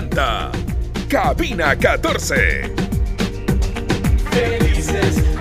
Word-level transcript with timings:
presenta 0.00 0.50
Cabina 1.08 1.76
14. 1.76 2.72
Felices 4.30 5.39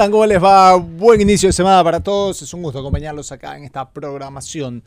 están? 0.00 0.12
¿Cómo 0.12 0.24
les 0.24 0.42
va? 0.42 0.76
Buen 0.76 1.20
inicio 1.20 1.50
de 1.50 1.52
semana 1.52 1.84
para 1.84 2.00
todos. 2.00 2.40
Es 2.40 2.54
un 2.54 2.62
gusto 2.62 2.78
acompañarlos 2.78 3.32
acá 3.32 3.58
en 3.58 3.64
esta 3.64 3.90
programación 3.90 4.82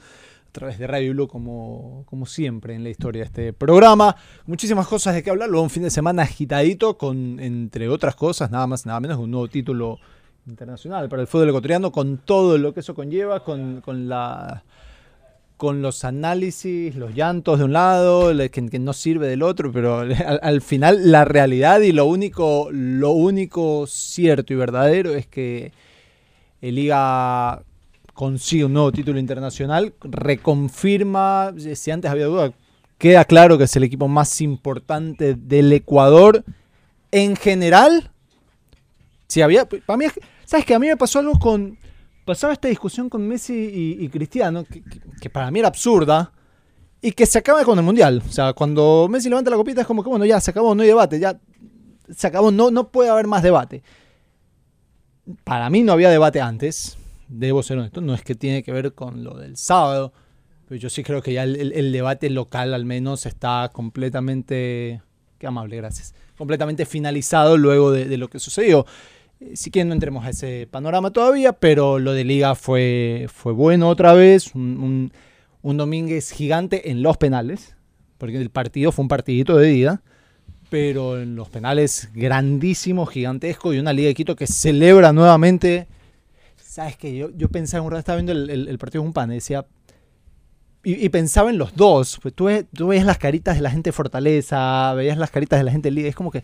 a 0.47 0.51
través 0.51 0.79
de 0.79 0.87
Radio 0.87 1.13
Blue, 1.13 1.27
como, 1.27 2.03
como 2.07 2.25
siempre 2.25 2.73
en 2.73 2.83
la 2.83 2.89
historia 2.89 3.21
de 3.21 3.25
este 3.27 3.53
programa. 3.53 4.15
Muchísimas 4.47 4.87
cosas 4.87 5.13
de 5.13 5.21
qué 5.21 5.29
hablar. 5.29 5.49
Luego 5.49 5.61
un 5.61 5.69
fin 5.69 5.83
de 5.83 5.91
semana 5.91 6.23
agitadito 6.23 6.97
con, 6.97 7.39
entre 7.39 7.89
otras 7.89 8.15
cosas, 8.15 8.49
nada 8.49 8.65
más, 8.65 8.87
nada 8.87 8.99
menos, 8.99 9.19
un 9.19 9.29
nuevo 9.29 9.47
título 9.47 9.99
internacional 10.47 11.07
para 11.09 11.21
el 11.21 11.27
fútbol 11.27 11.49
ecuatoriano, 11.49 11.91
con 11.91 12.17
todo 12.17 12.57
lo 12.57 12.73
que 12.73 12.79
eso 12.79 12.95
conlleva, 12.95 13.43
con, 13.43 13.81
con 13.81 14.09
la 14.09 14.63
con 15.63 15.81
los 15.81 16.03
análisis, 16.03 16.93
los 16.93 17.15
llantos 17.15 17.57
de 17.57 17.63
un 17.63 17.71
lado, 17.71 18.37
que, 18.49 18.67
que 18.69 18.79
no 18.79 18.91
sirve 18.91 19.29
del 19.29 19.41
otro, 19.41 19.71
pero 19.71 19.99
al, 19.99 20.39
al 20.43 20.61
final 20.61 21.09
la 21.09 21.23
realidad 21.23 21.79
y 21.79 21.93
lo 21.93 22.03
único, 22.03 22.67
lo 22.69 23.11
único 23.11 23.87
cierto 23.87 24.51
y 24.51 24.57
verdadero 24.57 25.15
es 25.15 25.25
que 25.25 25.71
el 26.59 26.75
Liga 26.75 27.63
consigue 28.13 28.65
un 28.65 28.73
nuevo 28.73 28.91
título 28.91 29.19
internacional, 29.19 29.93
reconfirma, 30.01 31.53
si 31.57 31.91
antes 31.91 32.11
había 32.11 32.25
duda, 32.25 32.51
queda 32.97 33.23
claro 33.23 33.57
que 33.57 33.63
es 33.63 33.75
el 33.77 33.83
equipo 33.83 34.09
más 34.09 34.41
importante 34.41 35.33
del 35.33 35.71
Ecuador 35.71 36.43
en 37.09 37.37
general. 37.37 38.11
Si 39.29 39.41
había, 39.41 39.63
para 39.63 39.95
mí, 39.95 40.07
¿sabes 40.43 40.65
que 40.65 40.75
A 40.75 40.79
mí 40.79 40.87
me 40.87 40.97
pasó 40.97 41.19
algo 41.19 41.39
con, 41.39 41.77
pasaba 42.25 42.53
esta 42.53 42.67
discusión 42.67 43.09
con 43.09 43.27
Messi 43.27 43.97
y, 43.99 44.09
Cristiano, 44.09 44.65
que, 44.65 45.29
para 45.29 45.51
mí 45.51 45.59
era 45.59 45.67
absurda, 45.67 46.31
y 47.01 47.11
que 47.11 47.25
se 47.25 47.37
acaba 47.37 47.63
con 47.65 47.77
el 47.77 47.83
Mundial. 47.83 48.23
O 48.27 48.31
sea, 48.31 48.53
cuando 48.53 49.07
Messi 49.09 49.29
levanta 49.29 49.51
la 49.51 49.57
copita 49.57 49.81
es 49.81 49.87
como 49.87 50.03
que, 50.03 50.09
bueno, 50.09 50.25
ya 50.25 50.39
se 50.39 50.51
acabó, 50.51 50.73
no 50.73 50.83
hay 50.83 50.87
debate, 50.87 51.19
ya 51.19 51.37
se 52.09 52.27
acabó, 52.27 52.51
no, 52.51 52.71
no 52.71 52.89
puede 52.89 53.09
haber 53.09 53.27
más 53.27 53.43
debate. 53.43 53.83
Para 55.43 55.69
mí 55.69 55.83
no 55.83 55.91
había 55.91 56.09
debate 56.09 56.39
antes, 56.39 56.97
debo 57.27 57.61
ser 57.61 57.77
honesto, 57.77 57.99
no 57.99 58.13
es 58.13 58.21
que 58.21 58.35
tiene 58.35 58.63
que 58.63 58.71
ver 58.71 58.93
con 58.93 59.23
lo 59.23 59.37
del 59.37 59.57
sábado, 59.57 60.13
pero 60.67 60.79
yo 60.79 60.89
sí 60.89 61.03
creo 61.03 61.21
que 61.21 61.33
ya 61.33 61.43
el, 61.43 61.91
debate 61.91 62.29
local 62.29 62.73
al 62.73 62.85
menos 62.85 63.25
está 63.25 63.69
completamente, 63.73 65.01
qué 65.39 65.47
amable, 65.47 65.75
gracias, 65.77 66.13
completamente 66.37 66.85
finalizado 66.85 67.57
luego 67.57 67.91
de 67.91 68.17
lo 68.17 68.29
que 68.29 68.39
sucedió. 68.39 68.85
Eh, 69.51 69.55
Si 69.55 69.71
quieren 69.71 69.89
no 69.89 69.93
entremos 69.93 70.25
a 70.25 70.29
ese 70.29 70.67
panorama 70.71 71.11
todavía, 71.11 71.53
pero 71.53 71.99
lo 71.99 72.13
de 72.13 72.23
liga 72.23 72.55
fue, 72.55 73.27
fue 73.33 73.53
bueno 73.53 73.89
otra 73.89 74.13
vez, 74.13 74.53
un, 74.55 74.77
un, 74.79 75.13
un 75.61 75.77
Domínguez 75.77 76.31
gigante 76.31 76.89
en 76.91 77.01
los 77.01 77.17
penales, 77.17 77.75
porque 78.17 78.37
el 78.37 78.49
partido 78.49 78.91
fue 78.91 79.03
un 79.03 79.09
partidito 79.09 79.57
de 79.57 79.73
ida, 79.73 80.01
pero 80.69 81.21
en 81.21 81.35
los 81.35 81.49
penales 81.49 82.09
grandísimo, 82.13 83.05
gigantesco, 83.05 83.73
y 83.73 83.79
una 83.79 83.93
Liga 83.93 84.07
de 84.07 84.15
Quito 84.15 84.35
que 84.35 84.47
celebra 84.47 85.13
nuevamente. 85.13 85.87
¿Sabes 86.55 86.97
qué? 86.97 87.15
Yo, 87.15 87.29
yo 87.35 87.49
pensaba, 87.49 87.83
un 87.83 87.91
rato 87.91 87.99
estaba 87.99 88.15
viendo 88.17 88.31
el, 88.31 88.67
el- 88.67 88.77
partido 88.79 89.03
de 89.03 89.07
un 89.07 89.13
pan 89.13 89.31
y 89.31 89.35
decía. 89.35 89.65
Y, 90.85 91.07
pensaba 91.09 91.49
en 91.51 91.57
los 91.59 91.75
dos. 91.75 92.19
Pues 92.21 92.33
tú, 92.33 92.49
tú 92.73 92.87
ves 92.87 93.05
las 93.05 93.17
caritas 93.17 93.55
de 93.55 93.61
la 93.61 93.69
gente 93.71 93.89
de 93.89 93.93
Fortaleza, 93.93 94.93
veías 94.95 95.17
las 95.17 95.29
caritas 95.31 95.59
de 95.59 95.63
la 95.63 95.71
gente 95.71 95.87
de 95.89 95.91
Liga. 95.95 96.09
Es 96.09 96.15
como 96.15 96.31
que. 96.31 96.43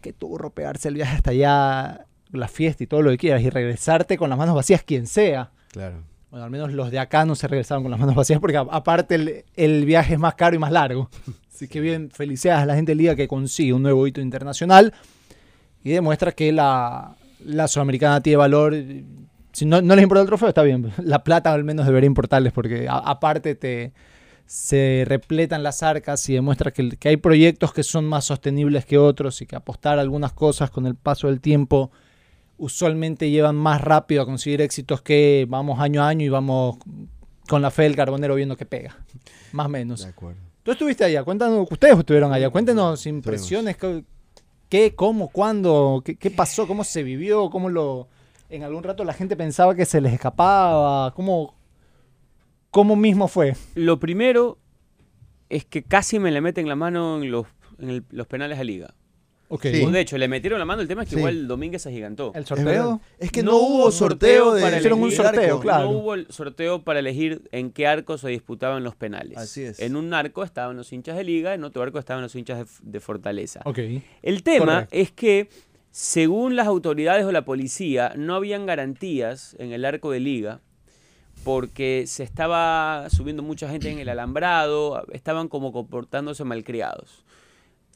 Que 0.00 0.12
turro 0.12 0.50
pegarse 0.50 0.88
el 0.88 0.94
viaje 0.94 1.16
hasta 1.16 1.30
allá, 1.32 2.06
la 2.32 2.48
fiesta 2.48 2.82
y 2.84 2.86
todo 2.86 3.02
lo 3.02 3.10
que 3.10 3.18
quieras, 3.18 3.42
y 3.42 3.50
regresarte 3.50 4.16
con 4.18 4.28
las 4.30 4.38
manos 4.38 4.54
vacías, 4.54 4.82
quien 4.82 5.06
sea. 5.06 5.50
Claro. 5.72 6.02
Bueno, 6.30 6.44
al 6.44 6.50
menos 6.50 6.72
los 6.72 6.90
de 6.90 6.98
acá 6.98 7.24
no 7.24 7.34
se 7.34 7.48
regresaron 7.48 7.82
con 7.82 7.90
las 7.90 7.98
manos 7.98 8.14
vacías 8.14 8.38
porque 8.38 8.58
a- 8.58 8.66
aparte 8.70 9.14
el, 9.14 9.44
el 9.56 9.84
viaje 9.86 10.14
es 10.14 10.18
más 10.18 10.34
caro 10.34 10.54
y 10.56 10.58
más 10.58 10.70
largo. 10.72 11.08
Así 11.54 11.68
que 11.68 11.80
bien, 11.80 12.10
felicidades 12.10 12.62
a 12.62 12.66
la 12.66 12.74
gente 12.74 12.90
del 12.92 12.98
Liga 12.98 13.16
que 13.16 13.26
consigue 13.28 13.72
un 13.72 13.82
nuevo 13.82 14.06
hito 14.06 14.20
internacional 14.20 14.92
y 15.82 15.90
demuestra 15.90 16.32
que 16.32 16.52
la, 16.52 17.16
la 17.44 17.66
sudamericana 17.66 18.20
tiene 18.20 18.36
valor. 18.36 18.74
Si 19.52 19.64
no, 19.64 19.80
no 19.80 19.96
les 19.96 20.02
importa 20.02 20.20
el 20.20 20.26
trofeo, 20.28 20.48
está 20.50 20.62
bien. 20.62 20.92
La 21.02 21.24
plata 21.24 21.52
al 21.52 21.64
menos 21.64 21.86
debería 21.86 22.06
importarles 22.06 22.52
porque 22.52 22.86
a- 22.88 22.98
aparte 22.98 23.54
te 23.54 23.92
se 24.46 25.04
repletan 25.06 25.62
las 25.62 25.82
arcas 25.82 26.26
y 26.28 26.34
demuestra 26.34 26.70
que, 26.70 26.90
que 26.90 27.08
hay 27.10 27.16
proyectos 27.18 27.72
que 27.74 27.82
son 27.82 28.06
más 28.06 28.24
sostenibles 28.24 28.86
que 28.86 28.96
otros 28.96 29.42
y 29.42 29.46
que 29.46 29.56
apostar 29.56 29.98
a 29.98 30.00
algunas 30.02 30.32
cosas 30.32 30.70
con 30.70 30.86
el 30.86 30.94
paso 30.94 31.26
del 31.26 31.40
tiempo 31.40 31.90
usualmente 32.58 33.30
llevan 33.30 33.56
más 33.56 33.80
rápido 33.80 34.22
a 34.22 34.26
conseguir 34.26 34.60
éxitos 34.60 35.00
que 35.00 35.46
vamos 35.48 35.80
año 35.80 36.02
a 36.02 36.08
año 36.08 36.24
y 36.24 36.28
vamos 36.28 36.76
con 37.48 37.62
la 37.62 37.70
fe 37.70 37.84
del 37.84 37.96
carbonero 37.96 38.34
viendo 38.34 38.56
que 38.56 38.66
pega. 38.66 38.96
Más 39.52 39.66
o 39.66 39.68
menos. 39.70 40.02
De 40.02 40.08
acuerdo. 40.10 40.40
Tú 40.62 40.72
estuviste 40.72 41.04
allá, 41.04 41.22
cuéntanos, 41.24 41.66
ustedes 41.70 41.96
estuvieron 41.98 42.32
allá, 42.32 42.50
cuéntenos 42.50 43.06
impresiones, 43.06 43.76
qué, 43.78 44.04
qué, 44.68 44.94
cómo, 44.94 45.28
cuándo, 45.28 46.02
qué, 46.04 46.16
qué 46.16 46.30
pasó, 46.30 46.66
cómo 46.66 46.84
se 46.84 47.02
vivió, 47.02 47.48
cómo 47.48 47.70
lo... 47.70 48.08
En 48.50 48.62
algún 48.64 48.82
rato 48.82 49.04
la 49.04 49.12
gente 49.14 49.36
pensaba 49.36 49.74
que 49.74 49.86
se 49.86 50.00
les 50.00 50.12
escapaba, 50.12 51.12
cómo, 51.14 51.54
cómo 52.70 52.96
mismo 52.96 53.28
fue. 53.28 53.56
Lo 53.74 53.98
primero 53.98 54.58
es 55.48 55.64
que 55.64 55.82
casi 55.82 56.18
me 56.18 56.30
le 56.30 56.40
meten 56.40 56.68
la 56.68 56.76
mano 56.76 57.22
en 57.22 57.30
los, 57.30 57.46
en 57.78 57.90
el- 57.90 58.04
los 58.10 58.26
penales 58.26 58.58
a 58.58 58.64
Liga. 58.64 58.94
Sí. 59.50 59.86
De 59.86 60.00
hecho, 60.00 60.18
le 60.18 60.28
metieron 60.28 60.58
la 60.58 60.64
mano, 60.64 60.82
el 60.82 60.88
tema 60.88 61.02
es 61.04 61.08
que 61.08 61.14
Sí. 61.14 61.20
igual 61.20 61.48
Domínguez 61.48 61.82
se 61.82 61.88
agigantó. 61.88 62.32
El 62.34 62.44
sorteo. 62.44 63.00
Es 63.18 63.32
que 63.32 63.42
no, 63.42 63.56
hubo 63.56 63.90
sorteo 63.90 64.52
de 64.54 64.62
para 64.62 64.76
Hicieron 64.76 64.98
un 64.98 65.06
elegir 65.08 65.24
sorteo, 65.24 65.60
claro. 65.60 65.84
No 65.84 65.90
hubo 65.98 66.14
el 66.14 66.26
sorteo 66.30 66.82
para 66.82 66.98
elegir 66.98 67.48
en 67.50 67.70
qué 67.70 67.86
arco 67.86 68.18
se 68.18 68.28
disputaban 68.28 68.84
los 68.84 68.94
penales. 68.94 69.38
Así 69.38 69.62
es. 69.62 69.80
En 69.80 69.96
un 69.96 70.12
arco 70.12 70.44
estaban 70.44 70.76
los 70.76 70.92
hinchas 70.92 71.16
de 71.16 71.24
Liga, 71.24 71.54
en 71.54 71.64
otro 71.64 71.82
arco 71.82 71.98
estaban 71.98 72.22
los 72.22 72.34
hinchas 72.34 72.58
de, 72.58 72.90
de 72.90 73.00
Fortaleza. 73.00 73.62
El 74.22 74.42
tema 74.42 74.64
Correcto. 74.86 74.96
es 74.96 75.12
que, 75.12 75.48
según 75.90 76.54
las 76.54 76.66
autoridades 76.66 77.24
o 77.24 77.32
la 77.32 77.44
policía, 77.44 78.12
no 78.16 78.34
habían 78.34 78.66
garantías 78.66 79.56
en 79.58 79.72
el 79.72 79.84
arco 79.84 80.10
de 80.10 80.20
liga 80.20 80.60
porque 81.44 82.04
se 82.06 82.24
estaba 82.24 83.08
subiendo 83.10 83.42
mucha 83.42 83.68
gente 83.70 83.90
en 83.90 83.98
el 83.98 84.08
alambrado, 84.08 85.04
estaban 85.12 85.48
como 85.48 85.72
comportándose 85.72 86.44
malcriados. 86.44 87.24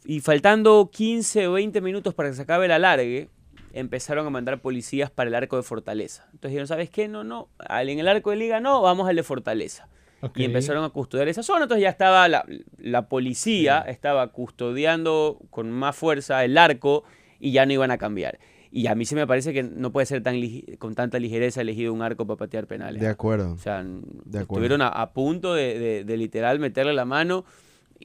Y 0.04 0.20
faltando 0.20 0.90
15 0.93 1.46
o 1.49 1.52
20 1.52 1.81
minutos 1.81 2.14
para 2.14 2.28
que 2.31 2.34
se 2.37 2.43
acabe 2.43 2.66
el 2.66 2.72
alargue, 2.72 3.28
empezaron 3.72 4.26
a 4.26 4.31
mandar 4.31 4.60
policías 4.60 5.10
para 5.10 5.28
el 5.28 5.34
arco 5.34 5.56
de 5.56 5.62
Fortaleza. 5.62 6.25
Entonces 6.26 6.50
dijeron, 6.50 6.66
¿sabes 6.66 6.90
qué? 6.90 7.08
No, 7.08 7.25
no, 7.25 7.49
en 7.70 7.99
el 7.99 8.08
arco 8.08 8.31
de 8.31 8.37
Liga 8.37 8.60
no, 8.60 8.82
vamos 8.82 9.08
al 9.08 9.16
de 9.16 9.22
Fortaleza. 9.22 9.88
Y 10.37 10.44
empezaron 10.44 10.84
a 10.84 10.90
custodiar 10.90 11.26
esa 11.28 11.43
zona, 11.43 11.64
entonces 11.64 11.82
ya 11.82 11.88
estaba 11.88 12.28
la, 12.28 12.44
la 12.78 13.08
policía, 13.08 13.81
estaba 13.88 14.28
custodiando 14.28 15.38
con 15.50 15.70
más 15.72 15.96
fuerza 15.96 16.44
el 16.44 16.56
arco 16.58 17.02
y 17.40 17.50
ya 17.52 17.66
no 17.66 17.72
iban 17.72 17.90
a 17.90 17.98
cambiar. 17.98 18.38
Y 18.70 18.87
a 18.87 18.94
mí 18.94 19.05
sí 19.05 19.14
me 19.14 19.26
parece 19.26 19.52
que 19.52 19.62
no 19.64 19.90
puede 19.93 20.06
ser 20.06 20.22
tan 20.22 20.40
con 20.78 20.94
tanta 20.94 21.19
ligereza 21.19 21.60
elegido 21.60 21.93
un 21.93 22.02
arco 22.02 22.26
para 22.26 22.38
patear 22.38 22.66
penales. 22.66 23.02
De 23.02 23.08
acuerdo. 23.08 23.52
O 23.52 23.58
sea, 23.58 23.81
n- 23.81 24.00
De 24.25 24.38
acuerdo. 24.38 24.40
estuvieron 24.64 24.81
a, 24.82 24.88
a 24.88 25.12
punto 25.12 25.55
de, 25.55 25.78
de- 25.78 26.05
de 26.05 26.16
literal 26.16 26.58
meterle 26.58 26.94
la 26.94 27.05
mano. 27.05 27.44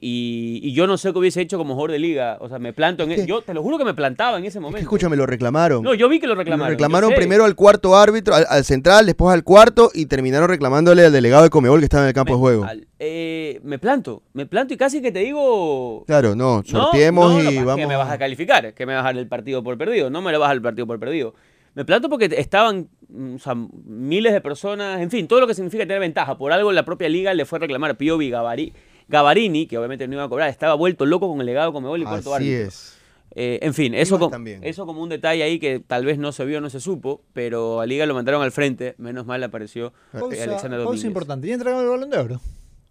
Y, 0.00 0.60
y 0.62 0.72
yo 0.74 0.86
no 0.86 0.96
sé 0.96 1.12
qué 1.12 1.18
hubiese 1.18 1.40
hecho 1.40 1.58
como 1.58 1.74
jugador 1.74 1.90
de 1.92 1.98
liga. 1.98 2.38
O 2.40 2.48
sea, 2.48 2.58
me 2.60 2.72
planto 2.72 3.02
en 3.02 3.10
Es 3.10 3.16
que- 3.16 3.22
e- 3.22 3.26
Yo 3.26 3.42
te 3.42 3.52
lo 3.52 3.62
juro 3.62 3.78
que 3.78 3.84
me 3.84 3.94
plantaba 3.94 4.38
en 4.38 4.44
ese 4.44 4.58
Es 4.58 4.62
momento. 4.62 4.76
que 4.78 4.82
escúchame, 4.82 5.16
lo 5.16 5.26
reclamaron. 5.26 5.82
No, 5.82 5.92
yo 5.94 6.08
vi 6.08 6.20
que 6.20 6.26
lo 6.28 6.34
Lo 6.34 6.38
reclamaron. 6.38 6.68
yo 6.68 6.70
reclamaron 6.70 7.12
primero 7.14 7.44
al 7.44 7.54
cuarto 7.56 7.96
árbitro, 7.96 8.34
al, 8.34 8.46
al 8.48 8.64
central, 8.64 9.06
después 9.06 9.34
al 9.34 9.42
cuarto 9.42 9.90
y 9.92 10.06
terminaron 10.06 10.48
reclamándole 10.48 11.04
al 11.06 11.12
delegado 11.12 11.42
de 11.42 11.50
Comebol 11.50 11.80
que 11.80 11.84
estaba 11.86 12.04
en 12.04 12.08
el 12.08 12.14
campo 12.14 12.32
Me- 12.34 12.36
de 12.36 12.40
juego. 12.40 12.64
al- 12.64 12.86
eh, 13.00 13.60
me 13.64 13.78
planto, 13.78 14.22
me 14.34 14.46
planto 14.46 14.72
y 14.74 14.76
casi 14.76 15.02
que 15.02 15.10
te 15.10 15.18
digo. 15.20 16.04
Claro, 16.06 16.36
no, 16.36 16.62
sorteemos 16.64 17.32
no, 17.34 17.42
no, 17.42 17.50
y 17.50 17.54
¿para 17.54 17.66
vamos. 17.66 17.80
qué 17.80 17.86
me 17.88 17.96
vas 17.96 18.10
a 18.10 18.18
calificar? 18.18 18.74
que 18.74 18.86
me 18.86 18.94
vas 18.94 19.02
a 19.02 19.06
dar 19.08 19.18
el 19.18 19.26
partido 19.28 19.62
por 19.64 19.76
perdido? 19.78 20.10
No 20.10 20.22
me 20.22 20.30
lo 20.32 20.38
vas 20.38 20.46
a 20.46 20.50
dar 20.50 20.56
el 20.56 20.62
partido 20.62 20.86
por 20.86 20.98
perdido. 21.00 21.34
Me 21.74 21.84
planto 21.84 22.08
porque 22.08 22.28
estaban 22.38 22.88
mm, 23.08 23.34
o 23.36 23.38
sea, 23.38 23.54
miles 23.86 24.32
de 24.32 24.40
personas, 24.40 25.00
en 25.00 25.10
fin, 25.10 25.28
todo 25.28 25.40
lo 25.40 25.46
que 25.46 25.54
significa 25.54 25.84
tener 25.84 26.00
ventaja. 26.00 26.36
Por 26.36 26.50
algo 26.52 26.72
la 26.72 26.84
propia 26.84 27.08
liga 27.08 27.32
le 27.34 27.44
fue 27.44 27.58
a 27.58 27.60
reclamar 27.60 27.92
a 27.92 27.94
Piovi 27.94 28.30
Gavari- 28.30 28.72
Gavarini, 29.08 29.66
que 29.66 29.78
obviamente 29.78 30.06
no 30.06 30.14
iba 30.14 30.24
a 30.24 30.28
cobrar, 30.28 30.48
estaba 30.50 30.74
vuelto 30.74 31.06
loco 31.06 31.28
con 31.28 31.40
el 31.40 31.46
legado 31.46 31.72
con 31.72 31.82
y 31.84 32.04
cuarto 32.04 32.34
Así 32.34 32.44
árbitro. 32.52 32.68
es. 32.68 32.94
Eh, 33.34 33.58
en 33.62 33.74
fin, 33.74 33.94
eso, 33.94 34.16
Rivas 34.16 34.20
com- 34.20 34.30
también. 34.30 34.64
eso 34.64 34.86
como 34.86 35.02
un 35.02 35.08
detalle 35.10 35.42
ahí 35.42 35.58
que 35.58 35.80
tal 35.80 36.04
vez 36.04 36.18
no 36.18 36.32
se 36.32 36.44
vio, 36.44 36.60
no 36.60 36.70
se 36.70 36.80
supo, 36.80 37.22
pero 37.32 37.80
a 37.80 37.86
Liga 37.86 38.06
lo 38.06 38.14
mandaron 38.14 38.42
al 38.42 38.52
frente, 38.52 38.94
menos 38.98 39.26
mal 39.26 39.42
apareció 39.44 39.92
eh, 40.14 40.42
Alexander 40.42 40.80
Domínguez. 40.80 41.04
importante. 41.04 41.46
¿Ya 41.46 41.54
entregaron 41.54 41.84
el 41.84 41.90
balón 41.90 42.10
de 42.10 42.18
oro? 42.18 42.40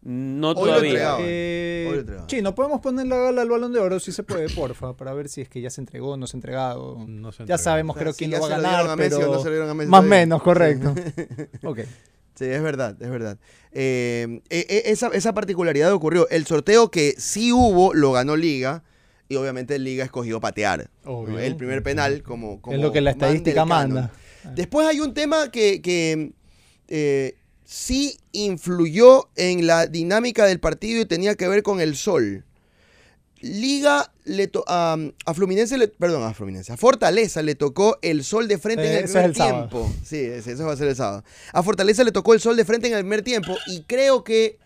No 0.03 0.49
Hoy 0.49 0.55
todavía. 0.55 1.17
Eh, 1.19 2.05
sí, 2.27 2.41
no 2.41 2.55
podemos 2.55 2.79
poner 2.81 3.07
la 3.07 3.17
gala 3.17 3.41
al 3.41 3.49
balón 3.49 3.73
de 3.73 3.79
oro 3.79 3.99
si 3.99 4.11
se 4.11 4.23
puede, 4.23 4.47
porfa, 4.49 4.93
para 4.93 5.11
ver 5.13 5.27
si 5.27 5.41
es 5.41 5.49
que 5.49 5.59
ya 5.59 5.69
se 5.69 5.81
entregó, 5.81 6.15
no 6.15 6.27
se 6.27 6.37
ha 6.37 6.39
entregado. 6.39 7.03
No 7.07 7.31
se 7.31 7.45
ya 7.45 7.57
sabemos, 7.57 7.95
O 7.95 7.99
sea, 7.99 8.03
creo, 8.03 8.13
si 8.13 8.19
quién 8.19 8.31
ya 8.31 8.37
lo 8.37 8.43
va 8.43 8.47
a 8.55 8.57
ganar, 8.61 8.89
a 8.89 8.95
Messi 8.95 9.15
o 9.15 9.19
pero 9.19 9.31
no 9.33 9.39
se 9.41 9.49
a 9.69 9.73
Messi 9.73 9.89
más 9.91 9.99
o 9.99 10.03
menos, 10.03 10.41
correcto. 10.43 10.93
ok. 11.63 11.79
Sí, 12.37 12.45
es 12.45 12.61
verdad, 12.61 12.95
es 13.01 13.09
verdad. 13.09 13.37
Eh, 13.71 14.41
esa, 14.49 15.07
esa 15.07 15.33
particularidad 15.33 15.91
ocurrió. 15.91 16.29
El 16.29 16.45
sorteo 16.45 16.91
que 16.91 17.15
sí 17.17 17.51
hubo 17.51 17.93
lo 17.93 18.11
ganó 18.11 18.35
Liga 18.35 18.83
y 19.27 19.35
obviamente 19.35 19.79
Liga 19.79 20.03
escogió 20.03 20.39
patear. 20.39 20.89
Obvio. 21.03 21.39
El 21.39 21.55
primer 21.55 21.83
penal 21.83 22.21
como, 22.23 22.61
como 22.61 22.75
es 22.75 22.81
lo 22.81 22.91
que 22.91 23.01
la 23.01 23.11
estadística 23.11 23.65
manda. 23.65 24.11
Después 24.55 24.87
hay 24.87 24.99
un 24.99 25.13
tema 25.13 25.51
que, 25.51 25.81
que, 25.81 26.31
eh, 26.87 27.35
sí 27.65 28.17
influyó 28.31 29.29
en 29.35 29.67
la 29.67 29.87
dinámica 29.87 30.45
del 30.45 30.59
partido 30.59 31.01
y 31.01 31.05
tenía 31.05 31.35
que 31.35 31.47
ver 31.47 31.63
con 31.63 31.81
el 31.81 31.95
sol. 31.95 32.45
Liga 33.41 34.11
le 34.25 34.47
to- 34.47 34.63
a, 34.67 34.97
a 35.25 35.33
Fluminense, 35.33 35.77
le- 35.77 35.87
perdón, 35.89 36.23
a 36.23 36.33
Fluminense, 36.33 36.73
a 36.73 36.77
Fortaleza 36.77 37.41
le 37.43 37.55
tocó 37.55 37.97
el 38.01 38.23
sol 38.23 38.47
de 38.47 38.57
frente 38.57 38.83
Eh, 38.85 38.91
en 38.91 38.97
el 38.97 39.03
ese 39.05 39.13
primer 39.13 39.35
sábado. 39.35 39.67
tiempo. 39.69 39.93
Sí, 40.03 40.17
ese, 40.17 40.53
ese 40.53 40.63
va 40.63 40.73
a 40.73 40.77
ser 40.77 40.87
el 40.87 40.95
sábado. 40.95 41.23
A 41.53 41.61
Fortaleza 41.63 42.03
le 42.03 42.11
tocó 42.11 42.33
el 42.33 42.39
sol 42.41 42.57
de 42.57 42.65
frente 42.65 42.87
en 42.87 42.93
el 42.93 43.01
primer 43.01 43.21
tiempo 43.21 43.55
y 43.67 43.83
creo 43.83 44.23
que 44.23 44.57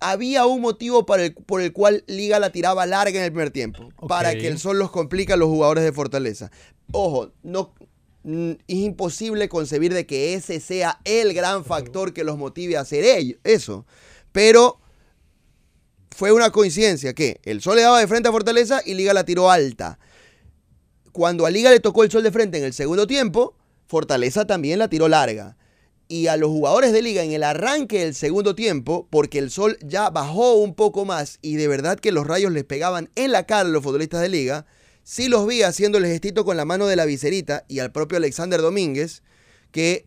había 0.00 0.46
un 0.46 0.60
motivo 0.62 1.04
para 1.04 1.24
el- 1.24 1.34
por 1.34 1.60
el 1.60 1.72
cual 1.72 2.04
Liga 2.06 2.38
la 2.38 2.50
tiraba 2.52 2.86
larga 2.86 3.18
en 3.18 3.24
el 3.24 3.32
primer 3.32 3.50
tiempo. 3.50 3.88
Para 4.08 4.32
que 4.34 4.46
el 4.48 4.58
sol 4.58 4.78
los 4.78 4.90
complica 4.90 5.34
a 5.34 5.36
los 5.36 5.48
jugadores 5.48 5.84
de 5.84 5.92
Fortaleza. 5.92 6.50
Ojo, 6.92 7.32
no, 7.42 7.74
mm, 8.22 8.50
es 8.66 8.76
imposible 8.76 9.48
concebir 9.48 9.92
de 9.92 10.06
que 10.06 10.34
ese 10.34 10.60
sea 10.60 11.00
el 11.04 11.34
gran 11.34 11.64
factor 11.64 12.12
que 12.14 12.24
los 12.24 12.38
motive 12.38 12.76
a 12.76 12.80
hacer 12.80 13.04
ello, 13.04 13.36
eso. 13.44 13.84
Pero 14.32 14.80
fue 16.14 16.32
una 16.32 16.50
coincidencia 16.50 17.14
que 17.14 17.40
el 17.44 17.60
sol 17.62 17.76
le 17.76 17.82
daba 17.82 18.00
de 18.00 18.08
frente 18.08 18.28
a 18.28 18.32
Fortaleza 18.32 18.82
y 18.84 18.94
Liga 18.94 19.14
la 19.14 19.24
tiró 19.24 19.50
alta. 19.50 19.98
Cuando 21.12 21.46
a 21.46 21.50
Liga 21.50 21.70
le 21.70 21.80
tocó 21.80 22.04
el 22.04 22.10
sol 22.10 22.22
de 22.22 22.32
frente 22.32 22.58
en 22.58 22.64
el 22.64 22.72
segundo 22.72 23.06
tiempo, 23.06 23.56
Fortaleza 23.86 24.46
también 24.46 24.78
la 24.78 24.88
tiró 24.88 25.08
larga. 25.08 25.56
Y 26.08 26.26
a 26.26 26.36
los 26.36 26.50
jugadores 26.50 26.92
de 26.92 27.02
Liga 27.02 27.22
en 27.22 27.32
el 27.32 27.44
arranque 27.44 28.00
del 28.00 28.14
segundo 28.14 28.54
tiempo, 28.54 29.06
porque 29.10 29.38
el 29.38 29.50
sol 29.50 29.78
ya 29.82 30.10
bajó 30.10 30.54
un 30.54 30.74
poco 30.74 31.04
más 31.04 31.38
y 31.40 31.54
de 31.54 31.68
verdad 31.68 31.98
que 31.98 32.12
los 32.12 32.26
rayos 32.26 32.52
les 32.52 32.64
pegaban 32.64 33.10
en 33.14 33.32
la 33.32 33.46
cara 33.46 33.68
a 33.68 33.72
los 33.72 33.82
futbolistas 33.82 34.20
de 34.20 34.28
Liga, 34.28 34.66
sí 35.04 35.28
los 35.28 35.46
vi 35.46 35.62
haciendo 35.62 35.98
el 35.98 36.06
gestito 36.06 36.44
con 36.44 36.56
la 36.56 36.64
mano 36.64 36.86
de 36.86 36.96
la 36.96 37.04
viserita 37.04 37.64
y 37.68 37.78
al 37.78 37.92
propio 37.92 38.18
Alexander 38.18 38.60
Domínguez, 38.60 39.22
que 39.70 40.04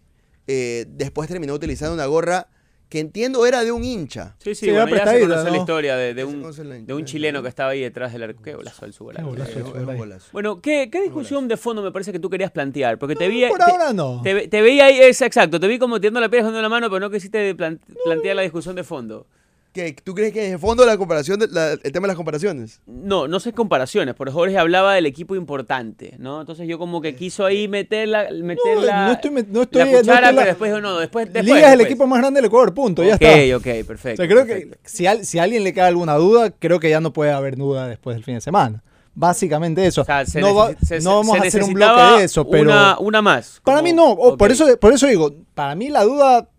eh, 0.48 0.86
después 0.90 1.30
terminó 1.30 1.54
utilizando 1.54 1.94
una 1.94 2.06
gorra 2.06 2.50
que 2.94 3.00
entiendo 3.00 3.44
era 3.48 3.64
de 3.64 3.72
un 3.72 3.84
hincha. 3.84 4.36
Sí, 4.38 4.54
sí, 4.54 4.68
Sí, 4.68 4.72
bueno, 4.72 4.96
ya 4.96 5.08
se 5.08 5.28
la 5.28 5.44
¿no? 5.50 5.56
historia 5.56 5.98
de, 5.98 6.24
un, 6.24 6.86
de 6.86 6.94
un 6.94 7.06
chileno 7.06 7.42
que 7.42 7.50
estaba 7.50 7.72
ahí 7.72 7.82
detrás 7.82 8.14
del 8.14 8.22
arco. 8.22 8.44
Qué 8.44 8.54
golazo 8.54 8.86
el 8.86 8.94
su 8.94 9.04
golazo. 9.06 9.26
Qué 9.26 9.32
golazo. 9.32 9.50
Es 9.52 9.66
un- 9.66 9.82
es 9.82 9.88
un 9.88 9.98
golazo. 9.98 10.30
Bueno, 10.32 10.62
¿qué, 10.62 10.90
qué 10.92 11.02
discusión 11.02 11.48
de 11.48 11.58
fondo 11.58 11.82
me 11.82 11.92
parece 11.92 12.12
que 12.12 12.20
tú 12.20 12.30
querías 12.30 12.52
plantear? 12.52 13.00
Porque 13.00 13.16
te 13.16 13.28
vi... 13.30 13.48
Por 13.48 13.58
te- 13.58 13.72
ahora 13.72 13.94
no. 13.94 14.22
Te, 14.22 14.48
te 14.48 14.62
veía 14.62 14.86
ahí, 14.86 15.00
es 15.00 15.20
exacto, 15.24 15.60
te 15.60 15.68
vi 15.68 15.80
como 15.80 16.00
tirando 16.00 16.20
la 16.22 16.30
piedra, 16.30 16.52
la 16.52 16.70
mano, 16.70 16.88
pero 16.88 17.00
no 17.00 17.10
quisiste 17.10 17.56
plan- 17.56 17.80
plantear 18.06 18.36
la 18.36 18.44
discusión 18.44 18.76
de 18.76 18.84
fondo. 18.84 19.26
¿Qué, 19.74 19.96
¿Tú 20.04 20.14
crees 20.14 20.32
que 20.34 20.46
en 20.46 20.54
el 20.54 20.60
fondo 20.60 20.86
la 20.86 20.98
comparación 20.98 21.40
de- 21.40 21.48
la- 21.48 21.72
el 21.72 21.92
tema 21.92 22.04
de 22.06 22.10
las 22.10 22.16
comparaciones? 22.16 22.80
No, 22.86 23.28
no 23.28 23.40
sé 23.40 23.54
comparaciones, 23.54 24.14
por 24.14 24.30
Jorge 24.32 24.56
hablaba 24.60 24.94
del 24.94 25.08
equipo 25.08 25.36
importante, 25.36 26.14
¿no? 26.20 26.42
Entonces 26.42 26.68
yo 26.68 26.78
como 26.78 27.02
que 27.02 27.16
quiso 27.16 27.44
ahí 27.44 27.68
meter 27.68 28.08
la, 28.08 28.28
meter 28.32 28.76
No, 28.76 28.82
la, 28.84 29.06
no 29.08 29.12
estoy 29.14 29.32
no 29.32 29.38
la 29.38 29.42
estoy- 29.42 29.52
no 29.52 29.66
cuchara, 29.66 29.90
estoy 29.90 30.14
pero 30.20 30.32
la- 30.34 30.46
después 30.46 30.72
dijo, 30.72 30.82
no, 30.82 30.98
después, 31.00 31.26
después 31.26 31.46
Liga 31.46 31.58
es 31.58 31.64
el 31.66 31.70
después. 31.80 31.88
equipo 31.88 32.06
más 32.08 32.20
grande 32.20 32.38
del 32.38 32.46
Ecuador, 32.46 32.74
punto, 32.76 33.04
ya 33.04 33.16
ok, 33.16 33.22
está. 33.24 33.58
ok, 33.58 33.84
O 33.84 33.88
perfecto. 33.88 34.22
sea, 34.22 34.28
creo 34.32 34.46
perfecto. 34.46 34.78
que 34.84 34.90
si, 34.90 35.08
al- 35.08 35.26
si 35.26 35.40
a 35.40 35.44
alguien 35.44 35.64
le 35.64 35.74
queda 35.74 35.88
alguna 35.88 36.14
duda, 36.18 36.52
creo 36.52 36.80
que 36.80 36.92
ya 36.92 37.02
no 37.02 37.12
puede 37.12 37.32
haber 37.32 37.56
duda 37.58 37.88
después 37.88 38.16
del 38.16 38.24
fin 38.24 38.36
de 38.36 38.42
semana. 38.42 38.84
Básicamente 39.16 39.86
eso. 39.86 40.02
O 40.02 40.06
sea, 40.06 40.26
se 40.26 40.42
no, 40.42 40.56
va- 40.56 40.72
necesi- 40.72 40.86
se- 40.86 41.00
no 41.02 41.16
vamos 41.18 41.38
se 41.38 41.44
a 41.46 41.48
hacer 41.48 41.64
un 41.64 41.74
bloque 41.74 42.02
de 42.20 42.24
eso, 42.26 42.48
pero 42.50 42.64
Una, 42.64 42.98
una 43.00 43.22
más. 43.22 43.62
para 43.64 43.82
mí 43.82 43.94
no. 43.94 44.16
por, 44.16 44.34
ok. 44.34 44.52
eso, 44.52 44.78
por 44.80 44.94
eso 44.94 45.08
digo, 45.08 45.34
para 45.54 45.76
mí 45.76 45.90
la 45.90 46.04
duda 46.04 46.50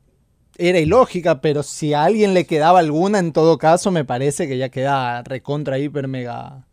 era 0.57 0.79
ilógica, 0.79 1.41
pero 1.41 1.63
si 1.63 1.95
a 1.95 2.05
alguien 2.05 2.35
le 2.35 2.47
quedaba 2.47 2.79
alguna, 2.79 3.19
en 3.19 3.33
todo 3.33 3.59
caso, 3.59 3.91
me 3.91 4.05
parece 4.05 4.47
que 4.49 4.59
ya 4.59 4.69
queda 4.69 5.23
recontra, 5.23 5.79
hiper, 5.79 6.09
mega, 6.09 6.65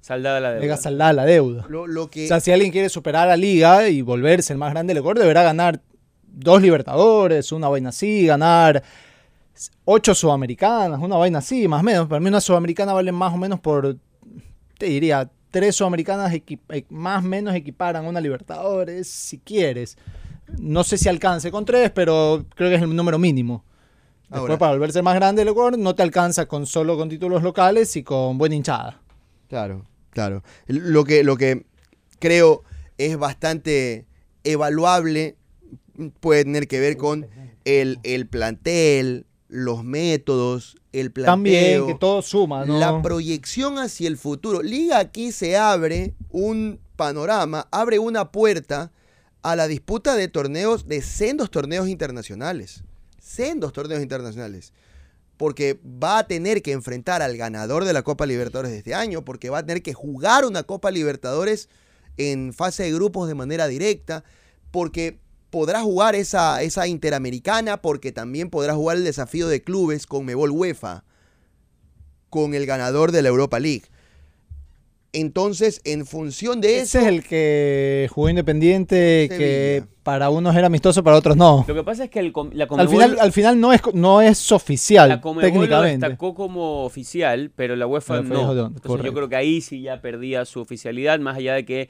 Saldada 0.00 0.40
la 0.40 0.48
deuda. 0.50 0.60
mega 0.62 0.76
saldada 0.78 1.12
la 1.12 1.24
deuda. 1.26 1.66
Lo, 1.68 1.86
lo 1.86 2.08
que, 2.08 2.24
O 2.24 2.28
sea, 2.28 2.40
si 2.40 2.50
alguien 2.50 2.72
quiere 2.72 2.88
superar 2.88 3.28
a 3.28 3.36
Liga 3.36 3.88
y 3.88 4.00
volverse 4.00 4.54
el 4.54 4.58
más 4.58 4.70
grande 4.72 4.92
del 4.92 4.98
Ecuador, 4.98 5.18
deberá 5.18 5.42
ganar 5.42 5.82
dos 6.26 6.62
Libertadores, 6.62 7.52
una 7.52 7.68
vaina 7.68 7.90
así, 7.90 8.24
ganar 8.24 8.82
ocho 9.84 10.14
Sudamericanas, 10.14 11.00
una 11.00 11.16
vaina 11.16 11.40
así, 11.40 11.68
más 11.68 11.80
o 11.80 11.84
menos. 11.84 12.06
Para 12.08 12.20
mí 12.20 12.28
una 12.28 12.40
Sudamericana 12.40 12.92
vale 12.94 13.12
más 13.12 13.34
o 13.34 13.36
menos 13.36 13.60
por, 13.60 13.96
te 14.78 14.86
diría, 14.86 15.28
tres 15.50 15.76
Sudamericanas 15.76 16.32
eh, 16.32 16.84
más 16.88 17.24
o 17.24 17.28
menos 17.28 17.54
equiparan 17.54 18.06
a 18.06 18.08
una 18.08 18.20
Libertadores, 18.20 19.08
si 19.08 19.38
quieres. 19.38 19.98
No 20.58 20.84
sé 20.84 20.98
si 20.98 21.08
alcance 21.08 21.50
con 21.50 21.64
tres, 21.64 21.90
pero 21.90 22.44
creo 22.54 22.70
que 22.70 22.76
es 22.76 22.82
el 22.82 22.94
número 22.94 23.18
mínimo. 23.18 23.64
Después, 24.22 24.40
Ahora. 24.40 24.58
para 24.58 24.72
volverse 24.72 25.00
más 25.02 25.14
grande 25.14 25.42
Ecuador, 25.42 25.78
no 25.78 25.94
te 25.94 26.02
alcanza 26.02 26.46
con 26.46 26.66
solo 26.66 26.96
con 26.96 27.08
títulos 27.08 27.42
locales 27.42 27.96
y 27.96 28.02
con 28.02 28.36
buena 28.36 28.56
hinchada. 28.56 29.00
Claro, 29.48 29.86
claro. 30.10 30.42
Lo 30.66 31.04
que, 31.04 31.24
lo 31.24 31.36
que 31.36 31.64
creo 32.18 32.62
es 32.98 33.16
bastante 33.16 34.06
evaluable 34.44 35.36
puede 36.20 36.44
tener 36.44 36.68
que 36.68 36.80
ver 36.80 36.96
con 36.96 37.26
el, 37.64 38.00
el 38.02 38.26
plantel, 38.26 39.26
los 39.48 39.82
métodos, 39.82 40.76
el 40.92 41.10
planteo. 41.10 41.32
También, 41.32 41.86
que 41.86 41.94
todo 41.94 42.20
suma, 42.22 42.64
¿no? 42.64 42.78
La 42.78 43.00
proyección 43.00 43.78
hacia 43.78 44.08
el 44.08 44.18
futuro. 44.18 44.62
Liga 44.62 44.98
aquí 44.98 45.32
se 45.32 45.56
abre 45.56 46.14
un 46.30 46.80
panorama, 46.96 47.66
abre 47.70 47.98
una 47.98 48.30
puerta 48.30 48.92
a 49.52 49.56
la 49.56 49.68
disputa 49.68 50.14
de 50.14 50.28
torneos, 50.28 50.86
de 50.86 51.02
sendos 51.02 51.50
torneos 51.50 51.88
internacionales. 51.88 52.82
Sendos 53.20 53.72
torneos 53.72 54.02
internacionales. 54.02 54.72
Porque 55.36 55.80
va 55.84 56.18
a 56.18 56.26
tener 56.26 56.62
que 56.62 56.72
enfrentar 56.72 57.22
al 57.22 57.36
ganador 57.36 57.84
de 57.84 57.92
la 57.92 58.02
Copa 58.02 58.26
Libertadores 58.26 58.72
de 58.72 58.78
este 58.78 58.94
año, 58.94 59.24
porque 59.24 59.50
va 59.50 59.58
a 59.58 59.66
tener 59.66 59.82
que 59.82 59.94
jugar 59.94 60.44
una 60.44 60.64
Copa 60.64 60.90
Libertadores 60.90 61.68
en 62.16 62.52
fase 62.52 62.82
de 62.82 62.92
grupos 62.92 63.28
de 63.28 63.34
manera 63.34 63.68
directa, 63.68 64.24
porque 64.70 65.20
podrá 65.50 65.82
jugar 65.82 66.14
esa, 66.14 66.62
esa 66.62 66.86
Interamericana, 66.88 67.80
porque 67.80 68.12
también 68.12 68.50
podrá 68.50 68.74
jugar 68.74 68.96
el 68.96 69.04
desafío 69.04 69.48
de 69.48 69.62
clubes 69.62 70.06
con 70.06 70.24
Mebol 70.24 70.50
UEFA 70.50 71.04
con 72.30 72.54
el 72.54 72.66
ganador 72.66 73.12
de 73.12 73.22
la 73.22 73.28
Europa 73.28 73.58
League. 73.58 73.84
Entonces, 75.12 75.80
en 75.84 76.04
función 76.04 76.60
de 76.60 76.80
eso, 76.80 76.98
Ese 76.98 77.00
es 77.00 77.06
el 77.06 77.24
que 77.24 78.08
jugó 78.12 78.28
Independiente, 78.28 79.26
que 79.30 79.84
para 80.02 80.28
unos 80.30 80.54
era 80.54 80.66
amistoso, 80.66 81.02
para 81.02 81.16
otros 81.16 81.36
no. 81.36 81.64
Lo 81.66 81.74
que 81.74 81.82
pasa 81.82 82.04
es 82.04 82.10
que 82.10 82.20
el 82.20 82.30
com- 82.32 82.50
la 82.52 82.64
Al 82.64 82.70
Conmebol- 82.70 82.88
final, 82.90 83.16
al 83.20 83.32
final 83.32 83.60
no 83.60 83.72
es 83.72 83.80
no 83.94 84.20
es 84.20 84.52
oficial 84.52 85.08
la 85.08 85.20
Conmebol 85.20 85.50
lo 85.50 85.54
técnicamente. 85.60 86.06
destacó 86.06 86.34
como 86.34 86.84
oficial, 86.84 87.50
pero 87.56 87.74
la 87.76 87.86
UEFA 87.86 88.20
no. 88.22 88.66
Entonces 88.66 89.04
yo 89.06 89.14
creo 89.14 89.28
que 89.28 89.36
ahí 89.36 89.60
sí 89.62 89.80
ya 89.82 90.00
perdía 90.02 90.44
su 90.44 90.60
oficialidad, 90.60 91.18
más 91.20 91.36
allá 91.38 91.54
de 91.54 91.64
que 91.64 91.88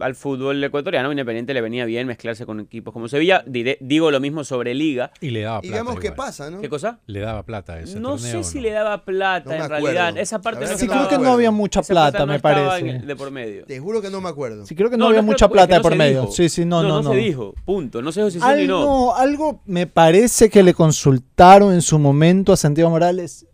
al 0.00 0.14
fútbol 0.14 0.62
ecuatoriano, 0.62 1.10
Independiente 1.10 1.52
le 1.54 1.60
venía 1.60 1.84
bien 1.84 2.06
mezclarse 2.06 2.46
con 2.46 2.60
equipos 2.60 2.92
como 2.92 3.08
Sevilla. 3.08 3.44
Diré- 3.46 3.78
digo 3.80 4.10
lo 4.10 4.20
mismo 4.20 4.44
sobre 4.44 4.74
Liga. 4.74 5.10
Y 5.20 5.30
le 5.30 5.42
daba 5.42 5.60
Y 5.62 5.68
plata. 5.68 5.84
qué 6.00 6.06
igual. 6.08 6.14
pasa, 6.16 6.50
¿no? 6.50 6.60
¿Qué 6.60 6.68
cosa? 6.68 7.00
Le 7.06 7.20
daba 7.20 7.42
plata 7.44 7.74
a 7.74 7.80
ese 7.80 7.98
No 8.00 8.10
torneo, 8.16 8.42
sé 8.44 8.50
si 8.50 8.56
¿no? 8.58 8.62
le 8.62 8.70
daba 8.70 9.04
plata 9.04 9.56
No 9.56 9.64
en 9.64 9.68
realidad. 9.70 10.16
Esa 10.18 10.40
parte 10.40 10.64
no 10.66 10.72
Sí, 10.76 10.86
que 10.86 10.92
creo 10.92 11.02
no 11.02 11.08
que 11.08 11.18
no 11.18 11.32
había 11.32 11.50
mucha 11.50 11.82
plata 11.82 12.24
me 12.26 12.38
parece. 12.40 12.88
en 12.90 13.06
de 13.06 13.16
por 13.16 13.30
medio. 13.30 13.64
Te 13.64 13.78
juro 13.80 14.00
que 14.00 14.10
no 14.10 14.20
me 14.20 14.28
acuerdo. 14.28 14.66
Sí, 14.66 14.74
creo 14.74 14.90
que 14.90 14.96
no, 14.96 15.04
No, 15.04 15.08
había 15.08 15.22
no, 15.22 15.26
mucha 15.26 15.48
plata 15.48 15.74
de 15.74 15.78
no 15.78 15.82
por 15.82 15.92
se 15.92 15.98
medio. 15.98 16.20
dijo. 16.22 16.32
Sí, 16.32 16.48
sí, 16.48 16.64
no, 16.64 16.82
no, 16.82 17.02
no. 17.02 17.10
se 17.12 17.16
dijo. 17.16 17.54
Punto. 17.64 18.02
No 18.02 18.12
se 18.12 18.20
dijo 18.20 18.30
si 18.30 18.38
ni 18.38 18.66
no. 18.66 18.78
Algo, 18.80 19.14
algo 19.16 19.62
me 19.66 19.86
parece 19.86 20.48
que 20.50 20.62
le 20.62 20.74
consultaron 20.74 21.72
en 21.72 21.82
su 21.82 21.98
momento 21.98 22.52
a 22.52 22.56
Santiago 22.56 22.90
Morales. 22.90 23.46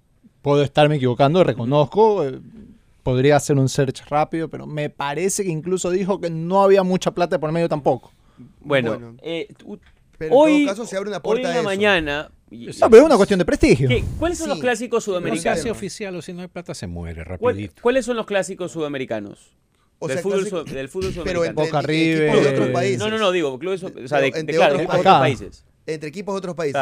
Puedo 0.43 0.63
estarme 0.63 0.97
equivocando, 0.97 1.43
reconozco. 1.43 2.25
Podría 3.07 3.37
hacer 3.37 3.57
un 3.57 3.69
search 3.69 4.05
rápido, 4.09 4.49
pero 4.51 4.67
me 4.67 4.91
parece 4.91 5.45
que 5.45 5.51
incluso 5.51 5.91
dijo 5.91 6.21
que 6.21 6.29
no 6.29 6.61
había 6.65 6.83
mucha 6.83 7.13
plata 7.13 7.37
de 7.37 7.39
por 7.39 7.53
medio 7.53 7.69
tampoco. 7.69 8.11
Bueno, 8.59 8.91
Bueno. 8.95 9.17
eh, 9.23 9.47
tú- 9.57 9.79
Pero 10.19 10.35
en 10.35 10.41
hoy, 10.41 10.65
todo 10.65 10.75
caso 10.75 10.87
se 10.87 10.97
abre 10.97 11.11
una 11.11 11.19
hoy 11.19 11.23
puerta 11.23 11.43
en 11.43 11.47
a 11.47 11.51
la 11.55 11.61
eso. 11.61 11.65
mañana. 11.65 12.31
y- 12.51 12.67
No, 12.67 12.91
pero 12.91 13.03
es 13.03 13.07
una 13.07 13.17
cuestión 13.17 13.39
de 13.39 13.45
prestigio. 13.45 13.89
¿Qué? 13.89 14.03
¿Cuáles 14.19 14.39
son 14.39 14.47
Sí. 14.47 14.51
los 14.51 14.59
clásicos 14.59 14.97
No 14.97 15.01
se 15.01 15.05
sudamericanos? 15.05 15.61
hace 15.61 15.71
oficial 15.71 16.17
o 16.17 16.23
si 16.23 16.33
no 16.33 16.43
hay 16.43 16.49
plata 16.49 16.75
se 16.75 16.89
muere 16.89 17.25
¿Cuál- 17.39 17.55
rapidito. 17.55 17.81
¿Cuáles 17.81 18.05
son 18.05 18.17
los 18.17 18.27
clásicos 18.27 18.73
sudamericanos? 18.73 19.53
O 20.01 20.09
del, 20.09 20.17
sea, 20.17 20.23
fútbol, 20.25 20.39
clásico- 20.49 20.65
del 20.65 20.89
fútbol 20.89 21.13
Pero 21.25 21.41
sudamericano. 21.43 21.49
entre 21.49 21.65
Boca 21.65 21.83
River. 21.83 22.43
de 22.43 22.49
otros 22.49 22.69
países. 22.71 22.99
No, 22.99 23.09
no, 23.09 23.19
no, 23.19 23.31
digo, 23.31 23.57
clubes, 23.61 23.85
o 23.85 23.89
sea, 23.89 23.95
de, 24.03 24.09
Pero 24.09 24.21
de- 24.35 24.41
entre 24.41 24.57
claro, 24.57 24.75
otros 24.75 24.81
de 24.83 24.87
países. 24.89 25.01
otros 25.07 25.19
países. 25.21 25.65
Entre 25.87 26.09
equipos 26.09 26.35
de 26.35 26.39
otros 26.39 26.55
países. 26.57 26.75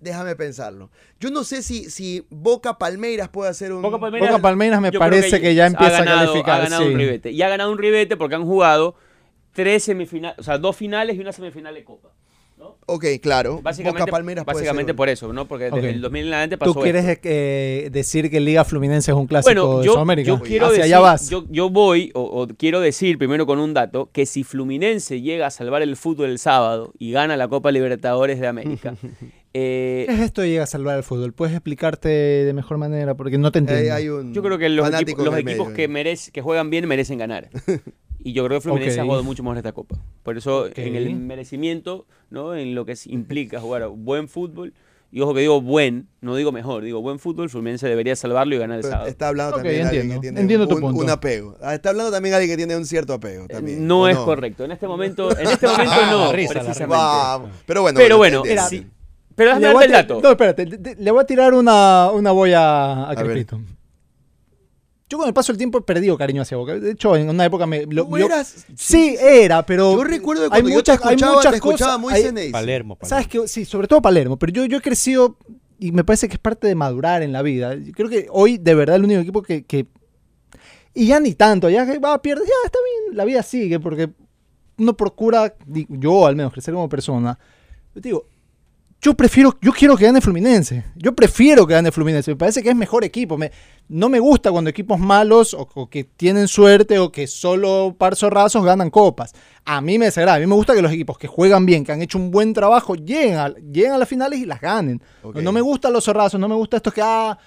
Déjame 0.00 0.34
pensarlo. 0.34 0.90
Yo 1.20 1.30
no 1.30 1.44
sé 1.44 1.62
si, 1.62 1.90
si 1.90 2.24
Boca 2.30 2.78
Palmeiras 2.78 3.28
puede 3.28 3.50
hacer 3.50 3.72
un. 3.72 3.82
Boca 3.82 3.98
Palmeiras, 4.00 4.30
Boca 4.30 4.42
Palmeiras 4.42 4.80
me 4.80 4.90
parece 4.92 5.40
que 5.40 5.54
ya 5.54 5.64
ha 5.64 5.66
empieza 5.66 5.98
a 5.98 6.04
ganado- 6.04 6.26
calificar, 6.26 6.60
Ha 6.60 6.64
ganado 6.64 6.82
sí. 6.84 6.88
un 6.88 6.98
ribete. 6.98 7.30
Y 7.30 7.42
ha 7.42 7.48
ganado 7.48 7.70
un 7.70 7.78
ribete 7.78 8.16
porque 8.16 8.34
han 8.34 8.44
jugado 8.46 8.94
tres 9.52 9.82
semifinales, 9.84 10.38
o 10.38 10.42
sea, 10.42 10.58
dos 10.58 10.74
finales 10.76 11.16
y 11.16 11.20
una 11.20 11.32
semifinal 11.32 11.74
de 11.74 11.84
Copa. 11.84 12.08
¿no? 12.56 12.76
Ok, 12.86 13.06
claro. 13.22 13.60
Básicamente, 13.62 14.00
Boca 14.02 14.10
Palmeiras 14.12 14.44
puede 14.44 14.56
básicamente 14.56 14.92
por 14.92 15.08
eso, 15.08 15.32
¿no? 15.32 15.48
Porque 15.48 15.68
Ok. 15.68 15.76
desde 15.76 15.90
el 15.92 16.02
2000 16.02 16.26
en 16.26 16.32
adelante 16.34 16.58
pasó 16.58 16.74
¿Tú 16.74 16.80
quieres 16.80 17.06
esto. 17.06 17.22
eh, 17.30 17.88
decir 17.90 18.30
que 18.30 18.38
Liga 18.38 18.64
Fluminense 18.64 19.10
es 19.10 19.16
un 19.16 19.26
clásico 19.26 19.48
Bueno, 19.66 19.78
de 19.80 19.88
Sudamérica? 19.88 20.28
yo 20.28 20.40
quiero 20.40 20.66
Hacia 20.66 20.80
decir, 20.82 20.94
allá 20.94 21.00
vas. 21.02 21.30
Yo, 21.30 21.46
yo 21.48 21.70
voy, 21.70 22.10
o, 22.14 22.20
o 22.22 22.46
quiero 22.58 22.80
decir 22.80 23.16
primero 23.16 23.46
con 23.46 23.60
un 23.60 23.72
dato, 23.72 24.10
que 24.12 24.26
si 24.26 24.44
Fluminense 24.44 25.22
llega 25.22 25.46
a 25.46 25.50
salvar 25.50 25.80
el 25.80 25.96
fútbol 25.96 26.28
el 26.28 26.38
sábado 26.38 26.92
y 26.98 27.12
gana 27.12 27.34
la 27.38 27.48
Copa 27.48 27.72
Libertadores 27.72 28.38
de 28.40 28.46
América, 28.46 28.94
eh, 29.52 30.04
¿Qué 30.08 30.14
es 30.14 30.20
esto 30.20 30.42
de 30.42 30.48
llega 30.50 30.62
a 30.64 30.66
salvar 30.66 30.96
el 30.96 31.02
fútbol? 31.02 31.32
¿Puedes 31.32 31.54
explicarte 31.54 32.08
de 32.08 32.52
mejor 32.52 32.78
manera? 32.78 33.14
Porque 33.16 33.36
no 33.38 33.50
te 33.52 33.58
Eh, 33.58 33.62
entiendo. 33.62 33.94
hay 33.94 34.08
un 34.08 34.32
yo 34.32 34.42
creo 34.42 34.58
que 34.58 34.68
los 34.68 34.86
equipos, 34.88 35.24
los 35.24 35.34
en 35.34 35.40
el 35.40 35.48
equipos 35.48 35.66
medio, 35.68 35.76
que, 35.76 35.84
eh. 35.84 35.88
merece, 35.88 36.30
que 36.30 36.40
juegan 36.42 36.70
bien 36.70 36.86
merecen 36.88 37.18
ganar. 37.18 37.48
Y 38.22 38.34
yo 38.34 38.44
creo 38.44 38.58
que 38.58 38.64
Fluminense 38.64 38.96
Ok. 38.96 39.00
ha 39.00 39.04
jugado 39.04 39.24
mucho 39.24 39.42
mejor 39.42 39.56
esta 39.56 39.72
Copa. 39.72 39.96
Por 40.22 40.36
eso, 40.36 40.66
en 40.76 40.94
el 40.94 41.16
merecimiento, 41.16 42.04
¿no? 42.28 42.54
en 42.54 42.74
lo 42.74 42.84
que 42.84 42.94
implica 43.06 43.60
jugar 43.60 43.88
buen 43.88 44.28
fútbol, 44.28 44.74
y 45.10 45.22
ojo 45.22 45.32
que 45.32 45.40
digo 45.40 45.62
buen, 45.62 46.06
no 46.20 46.36
digo 46.36 46.52
mejor, 46.52 46.84
digo 46.84 47.00
buen 47.00 47.18
fútbol, 47.18 47.48
Fluminense 47.48 47.88
debería 47.88 48.14
salvarlo 48.16 48.54
y 48.54 48.58
ganar 48.58 48.76
el 48.76 48.82
Pero 48.82 48.92
sábado. 48.92 49.08
Está 49.08 49.28
hablando 49.28 49.56
también 49.56 49.86
alguien 49.86 50.02
entiendo. 50.02 50.14
que 50.16 50.20
tiene 50.26 50.40
Entiendo 50.42 50.68
tu 50.68 50.74
un, 50.74 50.80
punto. 50.82 51.02
un 51.02 51.08
apego. 51.08 51.56
Ah, 51.62 51.74
Está 51.74 51.88
hablando 51.88 52.12
también 52.12 52.34
alguien 52.34 52.50
que 52.52 52.56
tiene 52.58 52.76
un 52.76 52.84
cierto 52.84 53.14
apego. 53.14 53.48
También, 53.48 53.86
no 53.86 54.02
¿o 54.02 54.08
es 54.08 54.18
correcto. 54.18 54.64
En 54.66 54.72
este 54.72 54.86
momento, 54.86 55.30
en 55.38 55.46
este 55.46 55.66
momento 55.66 55.92
Ah, 55.96 56.10
no, 56.12 56.30
precisamente. 56.30 57.52
Pero 57.64 57.80
bueno, 57.80 57.98
Pero 57.98 58.16
bueno, 58.18 58.36
entiendo. 58.40 58.62
sí. 58.68 58.86
Pero 59.40 59.50
déjame 59.58 59.66
darte 59.66 59.82
a 59.82 59.86
el 59.86 59.92
dato. 59.92 60.20
No, 60.22 60.30
espérate. 60.30 60.66
te- 60.66 60.78
te- 60.78 60.96
Le 61.02 61.10
voy 61.10 61.20
a 61.22 61.24
tirar 61.24 61.54
una, 61.54 62.10
una 62.12 62.30
boya 62.32 63.04
a, 63.06 63.14
ver. 63.14 63.24
Crepito. 63.24 63.60
Yo 65.08 65.18
con 65.18 65.26
el 65.26 65.34
paso 65.34 65.50
del 65.52 65.58
tiempo 65.58 65.78
he 65.78 65.80
perdido 65.82 66.16
cariño 66.16 66.42
hacia 66.42 66.56
Boca. 66.56 66.78
De 66.78 66.92
hecho, 66.92 67.16
en 67.16 67.28
una 67.28 67.44
época 67.44 67.66
me... 67.66 67.84
lo- 67.86 68.06
¿Tú 68.06 68.18
yo- 68.18 68.26
eras? 68.26 68.66
Sí, 68.76 69.16
era, 69.18 69.64
pero... 69.66 69.92
Yo 69.96 70.04
recuerdo 70.04 70.42
que 70.42 70.54
hay 70.56 70.60
cuando 70.62 70.68
yo 70.70 70.76
muchas, 70.76 71.00
te 71.00 71.04
escuchaba, 71.08 71.30
hay 71.32 71.36
muchas 71.36 71.50
te 71.50 71.56
escuchaba 71.56 71.90
cosas... 71.92 72.00
muy 72.00 72.12
hay-. 72.14 72.52
Palermo, 72.52 72.94
Palermo. 72.96 73.08
¿Sabes 73.08 73.26
qué? 73.26 73.48
Sí, 73.48 73.64
sobre 73.64 73.88
todo 73.88 74.00
Palermo. 74.02 74.38
Pero 74.38 74.52
yo, 74.52 74.64
yo 74.66 74.78
he 74.78 74.80
crecido 74.80 75.36
y 75.80 75.90
me 75.92 76.04
parece 76.04 76.28
que 76.28 76.34
es 76.34 76.38
parte 76.38 76.68
de 76.68 76.74
madurar 76.76 77.22
en 77.22 77.32
la 77.32 77.42
vida. 77.42 77.74
Yo 77.74 77.92
creo 77.92 78.08
que 78.08 78.26
hoy, 78.30 78.58
de 78.58 78.74
verdad, 78.74 78.96
el 78.96 79.04
único 79.04 79.20
equipo 79.20 79.42
que... 79.42 79.64
que- 79.64 79.86
y 80.94 81.06
ya 81.06 81.18
ni 81.18 81.34
tanto, 81.34 81.68
ya 81.70 81.86
que 81.86 81.98
va 81.98 82.14
a 82.14 82.20
perder, 82.22 82.44
ya 82.46 82.52
está 82.66 82.78
bien, 83.06 83.16
la 83.16 83.24
vida 83.24 83.42
sigue, 83.42 83.80
porque 83.80 84.10
uno 84.78 84.96
procura, 84.96 85.54
di- 85.66 85.86
yo 85.88 86.26
al 86.26 86.36
menos, 86.36 86.52
crecer 86.52 86.74
como 86.74 86.88
persona. 86.88 87.38
Yo 87.94 88.00
te 88.00 88.08
digo, 88.08 88.26
yo 89.02 89.14
prefiero, 89.14 89.56
yo 89.62 89.72
quiero 89.72 89.96
que 89.96 90.04
gane 90.04 90.20
Fluminense. 90.20 90.84
Yo 90.94 91.14
prefiero 91.14 91.66
que 91.66 91.72
gane 91.72 91.90
Fluminense. 91.90 92.30
Me 92.30 92.36
parece 92.36 92.62
que 92.62 92.68
es 92.68 92.76
mejor 92.76 93.02
equipo. 93.02 93.38
Me, 93.38 93.50
no 93.88 94.10
me 94.10 94.20
gusta 94.20 94.50
cuando 94.50 94.68
equipos 94.68 94.98
malos 94.98 95.54
o, 95.54 95.66
o 95.72 95.88
que 95.88 96.04
tienen 96.04 96.48
suerte 96.48 96.98
o 96.98 97.10
que 97.10 97.26
solo 97.26 97.96
par 97.96 98.14
zorrazos 98.14 98.62
ganan 98.62 98.90
copas. 98.90 99.32
A 99.64 99.80
mí 99.80 99.98
me 99.98 100.04
desagrada. 100.04 100.36
A 100.36 100.40
mí 100.40 100.46
me 100.46 100.54
gusta 100.54 100.74
que 100.74 100.82
los 100.82 100.92
equipos 100.92 101.16
que 101.16 101.28
juegan 101.28 101.64
bien, 101.64 101.82
que 101.82 101.92
han 101.92 102.02
hecho 102.02 102.18
un 102.18 102.30
buen 102.30 102.52
trabajo, 102.52 102.94
lleguen 102.94 103.36
a, 103.36 103.48
lleguen 103.48 103.92
a 103.92 103.98
las 103.98 104.08
finales 104.08 104.38
y 104.38 104.44
las 104.44 104.60
ganen. 104.60 105.02
No 105.34 105.52
me 105.52 105.62
gustan 105.62 105.94
los 105.94 106.04
zorrazos, 106.04 106.38
no 106.38 106.48
me 106.48 106.54
gusta 106.54 106.76
estos 106.76 106.92
que, 106.92 107.00
ah, 107.02 107.38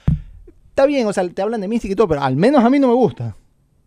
está 0.69 0.87
bien, 0.87 1.05
o 1.05 1.13
sea, 1.13 1.27
te 1.29 1.41
hablan 1.41 1.61
de 1.61 1.67
mística 1.67 1.91
y 1.91 1.95
todo, 1.95 2.07
pero 2.07 2.23
al 2.23 2.35
menos 2.35 2.63
a 2.63 2.69
mí 2.69 2.79
no 2.79 2.87
me 2.87 2.95
gusta. 2.95 3.35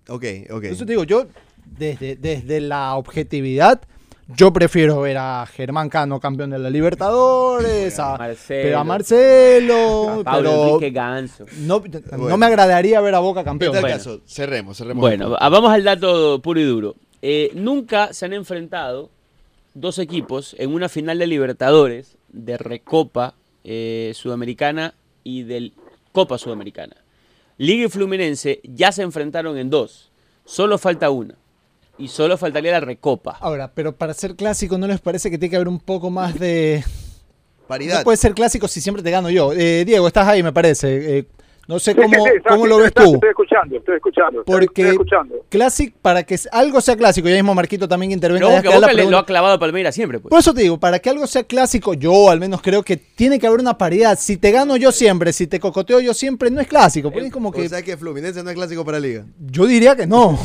Ok, 0.08 0.24
ok. 0.50 0.64
Eso 0.64 0.86
te 0.86 0.92
digo, 0.92 1.02
yo, 1.02 1.26
desde, 1.64 2.14
desde 2.14 2.60
la 2.60 2.94
objetividad, 2.94 3.82
yo 4.28 4.52
prefiero 4.52 5.00
ver 5.00 5.18
a 5.18 5.46
Germán 5.46 5.88
Cano 5.88 6.18
campeón 6.20 6.50
de 6.50 6.58
la 6.58 6.68
Libertadores, 6.70 7.98
a 7.98 8.16
Marcelo. 8.18 8.62
pero 8.64 8.78
a 8.78 8.84
Marcelo, 8.84 10.22
Pablo 10.24 10.50
pero 10.50 10.68
Enrique 10.74 10.90
Ganso. 10.90 11.46
no, 11.60 11.80
no 11.80 12.18
Bueno. 12.18 12.36
me 12.36 12.46
agradaría 12.46 13.00
ver 13.00 13.14
a 13.14 13.20
Boca 13.20 13.40
En 13.40 13.46
campeón. 13.46 13.72
tal 13.72 13.82
Bueno. 13.82 13.96
caso, 13.96 14.20
cerremos, 14.26 14.76
cerremos. 14.78 15.00
Bueno, 15.00 15.30
va- 15.30 15.48
vamos 15.48 15.70
al 15.70 15.84
dato 15.84 16.40
puro 16.42 16.58
y 16.60 16.64
duro. 16.64 16.96
Eh, 17.22 17.50
nunca 17.54 18.12
se 18.12 18.26
han 18.26 18.32
enfrentado 18.32 19.10
dos 19.74 19.98
equipos 19.98 20.56
en 20.58 20.74
una 20.74 20.88
final 20.88 21.18
de 21.18 21.26
Libertadores, 21.26 22.16
de 22.28 22.56
Recopa 22.58 23.34
eh, 23.64 24.12
Sudamericana 24.14 24.94
y 25.24 25.42
del 25.44 25.72
Copa 26.12 26.38
Sudamericana. 26.38 26.96
Liga 27.58 27.86
y 27.86 27.88
Fluminense 27.88 28.60
ya 28.64 28.92
se 28.92 29.02
enfrentaron 29.02 29.56
en 29.58 29.70
dos. 29.70 30.10
Solo 30.44 30.78
falta 30.78 31.10
una. 31.10 31.34
Y 31.98 32.08
solo 32.08 32.36
faltaría 32.36 32.72
la 32.72 32.80
Recopa. 32.80 33.36
Ahora, 33.40 33.72
pero 33.74 33.96
para 33.96 34.12
ser 34.14 34.34
clásico, 34.36 34.76
¿no 34.78 34.86
les 34.86 35.00
parece 35.00 35.30
que 35.30 35.38
tiene 35.38 35.50
que 35.50 35.56
haber 35.56 35.68
un 35.68 35.80
poco 35.80 36.10
más 36.10 36.38
de... 36.38 36.84
Paridad. 37.66 37.98
No 37.98 38.04
puede 38.04 38.16
ser 38.16 38.32
clásico 38.34 38.68
si 38.68 38.80
siempre 38.80 39.02
te 39.02 39.10
gano 39.10 39.28
yo. 39.28 39.52
Eh, 39.52 39.84
Diego, 39.84 40.06
estás 40.06 40.28
ahí, 40.28 40.40
me 40.40 40.52
parece. 40.52 41.18
Eh, 41.18 41.24
no 41.66 41.80
sé 41.80 41.96
cómo, 41.96 42.10
sí, 42.14 42.14
sí, 42.30 42.36
está- 42.36 42.50
cómo 42.50 42.64
lo 42.68 42.76
ves 42.76 42.86
está- 42.88 43.02
tú. 43.02 43.14
Estoy 43.14 43.30
escuchando, 43.30 43.76
estoy 43.76 43.96
escuchando. 43.96 44.44
Porque 44.44 44.82
Estoy 44.82 44.92
escuchando. 44.92 45.34
Classic, 45.48 45.92
para 46.00 46.22
que 46.22 46.38
algo 46.52 46.80
sea 46.80 46.94
clásico, 46.96 47.28
ya 47.28 47.34
mismo 47.34 47.56
Marquito 47.56 47.88
también 47.88 48.12
intervenga. 48.12 48.48
Ya 48.52 48.62
que 48.62 48.68
Boca 48.68 48.92
le- 48.92 49.10
lo 49.10 49.18
ha 49.18 49.26
clavado 49.26 49.54
a 49.54 49.58
Palmeiras 49.58 49.96
siempre. 49.96 50.20
Pues. 50.20 50.30
Por 50.30 50.38
eso 50.38 50.54
te 50.54 50.62
digo, 50.62 50.78
para 50.78 51.00
que 51.00 51.10
algo 51.10 51.26
sea 51.26 51.42
clásico, 51.42 51.94
yo 51.94 52.30
al 52.30 52.38
menos 52.38 52.62
creo 52.62 52.84
que 52.84 52.96
tiene 52.96 53.40
que 53.40 53.48
haber 53.48 53.58
una 53.58 53.76
paridad. 53.76 54.16
Si 54.16 54.36
te 54.36 54.52
gano 54.52 54.76
yo 54.76 54.92
siempre, 54.92 55.32
si 55.32 55.48
te 55.48 55.58
cocoteo 55.58 55.98
yo 55.98 56.14
siempre, 56.14 56.52
no 56.52 56.60
es 56.60 56.68
clásico. 56.68 57.10
Es 57.12 57.32
como 57.32 57.50
que 57.50 57.66
O 57.66 57.68
sea 57.68 57.82
que 57.82 57.96
Fluminense 57.96 58.44
no 58.44 58.50
es 58.50 58.54
clásico 58.54 58.84
para 58.84 59.00
Liga. 59.00 59.24
yo 59.50 59.66
diría 59.66 59.96
que 59.96 60.06
no. 60.06 60.38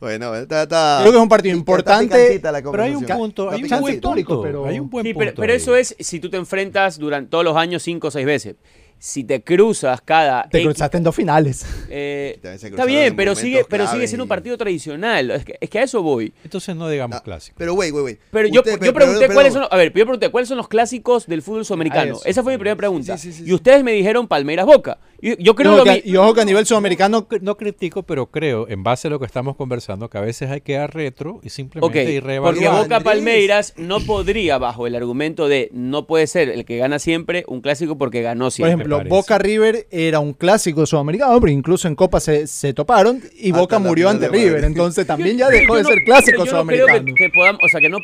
Bueno, 0.00 0.34
está, 0.34 0.64
está- 0.64 0.98
Creo 1.00 1.12
que 1.12 1.16
es 1.18 1.22
un 1.22 1.28
partido 1.28 1.56
importante, 1.56 2.40
Pero 2.42 2.82
hay 2.82 2.94
un 2.94 3.04
punto, 3.06 3.50
hay 3.50 3.62
un 3.62 3.68
buen 3.80 4.00
punto, 4.00 4.42
pero- 4.42 4.66
hay 4.66 4.78
un 4.78 4.90
buen 4.90 5.04
Sí, 5.06 5.14
punto 5.14 5.24
pero, 5.30 5.40
pero 5.40 5.52
eso 5.54 5.74
es 5.76 5.96
si 5.98 6.20
tú 6.20 6.28
te 6.28 6.36
enfrentas 6.36 6.98
durante 6.98 7.30
todos 7.30 7.44
los 7.44 7.56
años 7.56 7.82
cinco 7.82 8.08
o 8.08 8.10
seis 8.10 8.26
veces. 8.26 8.56
Si 8.98 9.24
te 9.24 9.42
cruzas 9.42 10.00
cada 10.00 10.48
Te 10.48 10.58
X 10.58 10.66
cruzaste 10.68 10.96
en 10.96 11.02
dos 11.04 11.14
finales. 11.14 11.64
Eh, 11.90 12.38
está 12.42 12.84
bien, 12.84 13.04
en 13.04 13.16
pero 13.16 13.34
sigue, 13.34 13.64
pero 13.68 13.86
sigue 13.86 14.08
siendo 14.08 14.24
un 14.24 14.28
partido 14.28 14.56
tradicional. 14.58 15.30
Es 15.30 15.44
que, 15.44 15.58
es 15.60 15.70
que 15.70 15.78
a 15.78 15.82
eso 15.82 16.02
voy. 16.02 16.32
Entonces 16.44 16.74
no 16.74 16.88
digamos 16.88 17.16
Ah, 17.18 17.22
clásico. 17.22 17.54
Pero, 17.58 17.74
güey, 17.74 17.90
güey, 17.90 18.02
güey. 18.02 18.18
Pero 18.30 18.48
yo, 18.48 18.60
Usted- 18.60 18.80
yo 18.82 18.92
pregunté 18.94 19.20
pero- 19.20 19.34
cuáles 19.34 19.52
son, 19.52 19.62
los- 19.62 19.72
a 19.72 19.76
ver, 19.76 19.88
yo 19.88 20.04
pregunté 20.04 20.30
cuáles 20.30 20.48
son 20.48 20.56
los 20.58 20.68
clásicos 20.68 21.26
del 21.26 21.42
fútbol 21.42 21.64
sudamericano. 21.64 22.14
Ah, 22.14 22.18
eso. 22.20 22.26
Esa 22.26 22.42
fue 22.42 22.52
mi 22.54 22.58
primera 22.58 22.76
pregunta. 22.76 23.16
Sí, 23.18 23.30
sí, 23.30 23.38
sí, 23.38 23.42
y 23.44 23.46
sí. 23.46 23.52
ustedes 23.54 23.84
me 23.84 23.92
dijeron 23.92 24.26
Palmeiras 24.28 24.66
Boca. 24.66 24.98
Y 25.20 25.42
yo 25.42 25.54
creo 25.54 25.76
lo 25.78 25.84
mi- 25.84 26.02
que, 26.02 26.08
y 26.10 26.16
ojo 26.16 26.34
que 26.34 26.40
a 26.42 26.44
nivel 26.44 26.66
sudamericano, 26.66 27.26
No, 27.40 27.56
critico, 27.56 28.02
pero 28.02 28.26
creo, 28.30 28.68
en 28.68 28.82
base 28.82 29.08
a 29.08 29.10
lo 29.10 29.18
que 29.18 29.24
estamos 29.24 29.56
conversando, 29.56 30.10
que 30.10 30.18
a 30.18 30.20
veces 30.20 30.50
hay 30.50 30.60
que 30.60 30.74
dar 30.74 30.94
retro 30.94 31.40
y 31.42 31.48
simplemente 31.48 32.12
ir 32.12 32.22
porque. 32.22 32.66
Boca 32.68 32.96
Andrés. 32.96 33.02
Palmeiras 33.02 33.74
no 33.76 34.00
podría, 34.00 34.58
bajo 34.58 34.86
el 34.86 34.94
argumento 34.94 35.48
de 35.48 35.70
no 35.72 36.06
puede 36.06 36.26
ser 36.26 36.50
el 36.50 36.64
que 36.66 36.76
gana 36.76 36.98
siempre, 36.98 37.44
un 37.48 37.60
clásico 37.62 37.96
porque 37.96 38.20
ganó 38.20 38.44
por 38.46 38.52
siempre. 38.52 38.85
Ejemplo. 38.94 39.16
Boca 39.16 39.38
River 39.38 39.86
era 39.90 40.20
un 40.20 40.32
clásico 40.32 40.86
sudamericano, 40.86 41.40
pero 41.40 41.52
incluso 41.52 41.88
en 41.88 41.94
Copa 41.96 42.20
se, 42.20 42.46
se 42.46 42.72
toparon 42.72 43.20
y 43.36 43.48
Hasta 43.50 43.60
Boca 43.60 43.78
murió 43.78 44.08
ante 44.08 44.28
de 44.28 44.32
River. 44.38 44.64
Entonces 44.64 45.06
también 45.08 45.36
ya 45.36 45.46
Yo 45.46 45.58
dejó 45.58 45.76
de 45.76 45.82
no- 45.82 45.88
ser 45.88 46.04
clásico 46.04 46.44
yo 46.44 46.52
no 46.52 46.66
creo 46.66 46.86
sudamericano. 46.86 47.04
que, 47.04 47.14
que 47.14 47.30
podamos, 47.34 47.60
o 47.64 47.68
sea, 47.68 47.80
que 47.80 47.88
no 47.88 47.98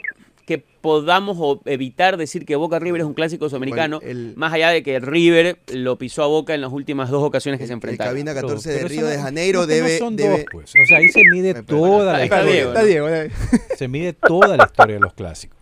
que 0.45 0.59
podamos 0.59 1.61
evitar 1.67 2.17
decir 2.17 2.45
que 2.45 2.57
Boca 2.57 2.81
River 2.81 3.03
es 3.03 3.07
un 3.07 3.15
clásico 3.15 3.49
sudamericano, 3.49 4.01
Bueno, 4.01 4.11
el- 4.11 4.33
más 4.37 4.53
allá 4.53 4.71
de 4.71 4.83
que 4.83 4.99
River 4.99 5.59
lo 5.73 5.97
pisó 5.99 6.25
a 6.25 6.27
Boca 6.27 6.53
en 6.53 6.61
las 6.61 6.73
últimas 6.73 7.11
dos 7.11 7.23
ocasiones 7.23 7.61
que 7.61 7.67
se 7.69 7.73
El 7.73 7.77
enfrentaron. 7.77 8.12
Cabina 8.12 8.35
Pero- 8.35 8.49
14 8.49 8.71
de 8.71 8.77
pero 8.79 8.89
Río 8.89 9.07
de 9.07 9.19
Janeiro 9.19 9.61
no 9.61 9.67
debe... 9.69 9.99
son 9.99 10.17
debe- 10.17 10.31
dos, 10.39 10.45
pues. 10.51 10.71
O 10.71 10.87
sea, 10.89 10.99
ahí 10.99 11.09
se 11.11 11.23
mide 11.31 11.55
toda 11.62 12.15
la 12.15 12.25
está 12.25 12.39
historia. 12.39 12.53
Diego, 12.55 12.69
Está 12.71 12.81
¿no? 12.81 12.87
Diego, 12.89 13.09
eh. 13.09 13.31
Se 13.79 13.87
mide 13.87 14.12
toda 14.15 14.57
la 14.57 14.65
historia 14.65 14.95
de 14.97 15.01
los 15.01 15.15
clásicos. 15.15 15.57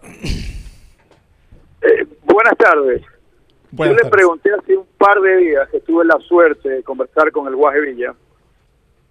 Eh, 1.82 2.06
buenas 2.24 2.56
tardes. 2.58 3.02
Buenas 3.72 3.96
Yo 3.96 4.04
le 4.04 4.10
pregunté 4.10 4.50
hace 4.52 4.76
un 4.76 4.86
par 4.98 5.20
de 5.20 5.36
días 5.36 5.68
que 5.68 5.80
tuve 5.80 6.04
la 6.04 6.18
suerte 6.18 6.68
de 6.68 6.82
conversar 6.82 7.30
con 7.30 7.46
el 7.46 7.54
Guaje 7.54 7.80
Villa 7.80 8.14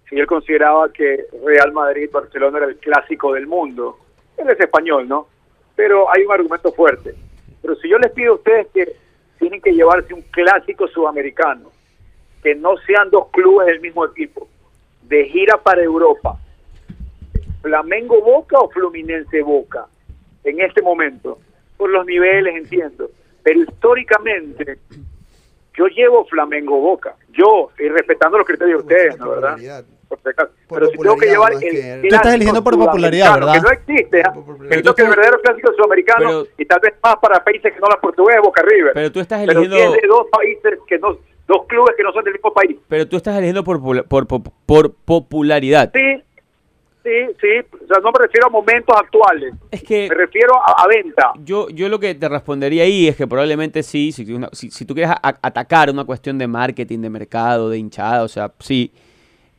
si 0.08 0.18
él 0.18 0.26
consideraba 0.26 0.92
que 0.92 1.24
Real 1.44 1.72
Madrid-Barcelona 1.72 2.58
era 2.58 2.66
el 2.66 2.76
clásico 2.78 3.32
del 3.32 3.46
mundo. 3.46 3.96
Él 4.36 4.50
es 4.50 4.58
español, 4.58 5.08
¿no? 5.08 5.28
Pero 5.76 6.12
hay 6.12 6.24
un 6.24 6.32
argumento 6.32 6.72
fuerte. 6.72 7.14
Pero 7.62 7.76
si 7.76 7.88
yo 7.88 7.96
les 7.98 8.10
pido 8.10 8.32
a 8.32 8.36
ustedes 8.36 8.66
que 8.74 8.92
tienen 9.38 9.60
que 9.60 9.72
llevarse 9.72 10.12
un 10.12 10.22
clásico 10.22 10.88
sudamericano, 10.88 11.70
que 12.42 12.56
no 12.56 12.76
sean 12.78 13.08
dos 13.10 13.28
clubes 13.30 13.68
del 13.68 13.80
mismo 13.80 14.04
equipo, 14.04 14.48
de 15.02 15.26
gira 15.26 15.58
para 15.58 15.82
Europa, 15.82 16.36
Flamengo 17.62 18.20
Boca 18.20 18.58
o 18.58 18.68
Fluminense 18.68 19.42
Boca, 19.42 19.86
en 20.42 20.60
este 20.60 20.82
momento, 20.82 21.38
por 21.76 21.88
los 21.88 22.04
niveles 22.04 22.56
entiendo, 22.56 23.10
pero 23.42 23.60
históricamente 23.62 24.78
yo 25.74 25.86
llevo 25.86 26.24
Flamengo 26.26 26.80
Boca, 26.80 27.14
yo, 27.32 27.70
y 27.78 27.88
respetando 27.88 28.38
los 28.38 28.46
criterios 28.46 28.78
de 28.78 28.94
ustedes, 28.94 29.18
¿no 29.18 29.30
verdad? 29.30 29.84
Por 30.08 30.20
si 30.22 30.28
acaso. 30.28 30.50
Por 30.66 30.80
Pero 30.80 30.90
si 30.90 30.98
tengo 30.98 31.16
que 31.16 31.26
llevar 31.26 31.52
el 31.52 31.60
que- 31.60 32.00
Tú 32.08 32.14
estás 32.16 32.34
eligiendo 32.34 32.64
por 32.64 32.76
popularidad, 32.76 33.34
¿verdad? 33.34 33.52
Que 33.54 33.60
no 33.60 33.70
existe, 33.70 34.22
¿ah? 34.22 34.32
Pero 34.68 34.94
que 34.94 35.02
el 35.02 35.08
verdadero 35.08 35.40
clásico 35.40 35.72
sudamericano 35.76 36.26
Pero- 36.26 36.46
y 36.58 36.64
tal 36.66 36.80
vez 36.80 36.94
más 37.02 37.16
para 37.22 37.44
países 37.44 37.72
que 37.72 37.78
no 37.78 37.86
la 37.88 38.00
portugués, 38.00 38.36
Boca 38.42 38.60
River. 38.62 38.92
Pero 38.94 39.12
tú 39.12 39.20
estás 39.20 39.44
Pero 39.46 39.60
eligiendo- 39.60 39.92
de 39.92 40.06
dos 40.08 40.26
países 40.32 40.78
que 40.88 40.98
no, 40.98 41.16
dos 41.46 41.64
clubes 41.68 41.94
que 41.96 42.02
no 42.02 42.12
son 42.12 42.24
del 42.24 42.32
mismo 42.34 42.52
país. 42.52 42.76
Pero 42.88 43.06
tú 43.08 43.16
estás 43.16 43.36
eligiendo 43.36 43.62
por, 43.62 43.80
por, 43.80 44.26
por, 44.26 44.42
por 44.66 44.92
popularidad. 44.94 45.92
Sí, 45.94 46.22
sí, 47.02 47.10
sí. 47.40 47.48
O 47.82 47.86
sea, 47.86 47.98
no 48.02 48.10
me 48.12 48.18
refiero 48.24 48.46
a 48.46 48.50
momentos 48.50 48.94
actuales. 48.96 49.54
Es 49.70 49.82
que 49.82 50.08
Me 50.08 50.14
refiero 50.14 50.54
a, 50.56 50.82
a 50.82 50.86
venta. 50.86 51.32
yo, 51.44 51.68
yo 51.70 51.88
lo 51.88 51.98
que 51.98 52.14
te 52.14 52.28
respondería 52.28 52.82
ahí 52.84 53.08
es 53.08 53.16
que 53.16 53.26
probablemente 53.26 53.82
sí, 53.82 54.12
si, 54.12 54.30
una- 54.32 54.48
si, 54.52 54.70
si 54.70 54.84
tú 54.84 54.94
quieres 54.94 55.12
a- 55.12 55.38
atacar 55.42 55.90
una 55.90 56.04
cuestión 56.04 56.38
de 56.38 56.46
marketing, 56.46 57.00
de 57.00 57.10
mercado, 57.10 57.68
de 57.70 57.78
hinchada, 57.78 58.22
o 58.24 58.28
sea, 58.28 58.52
sí. 58.58 58.92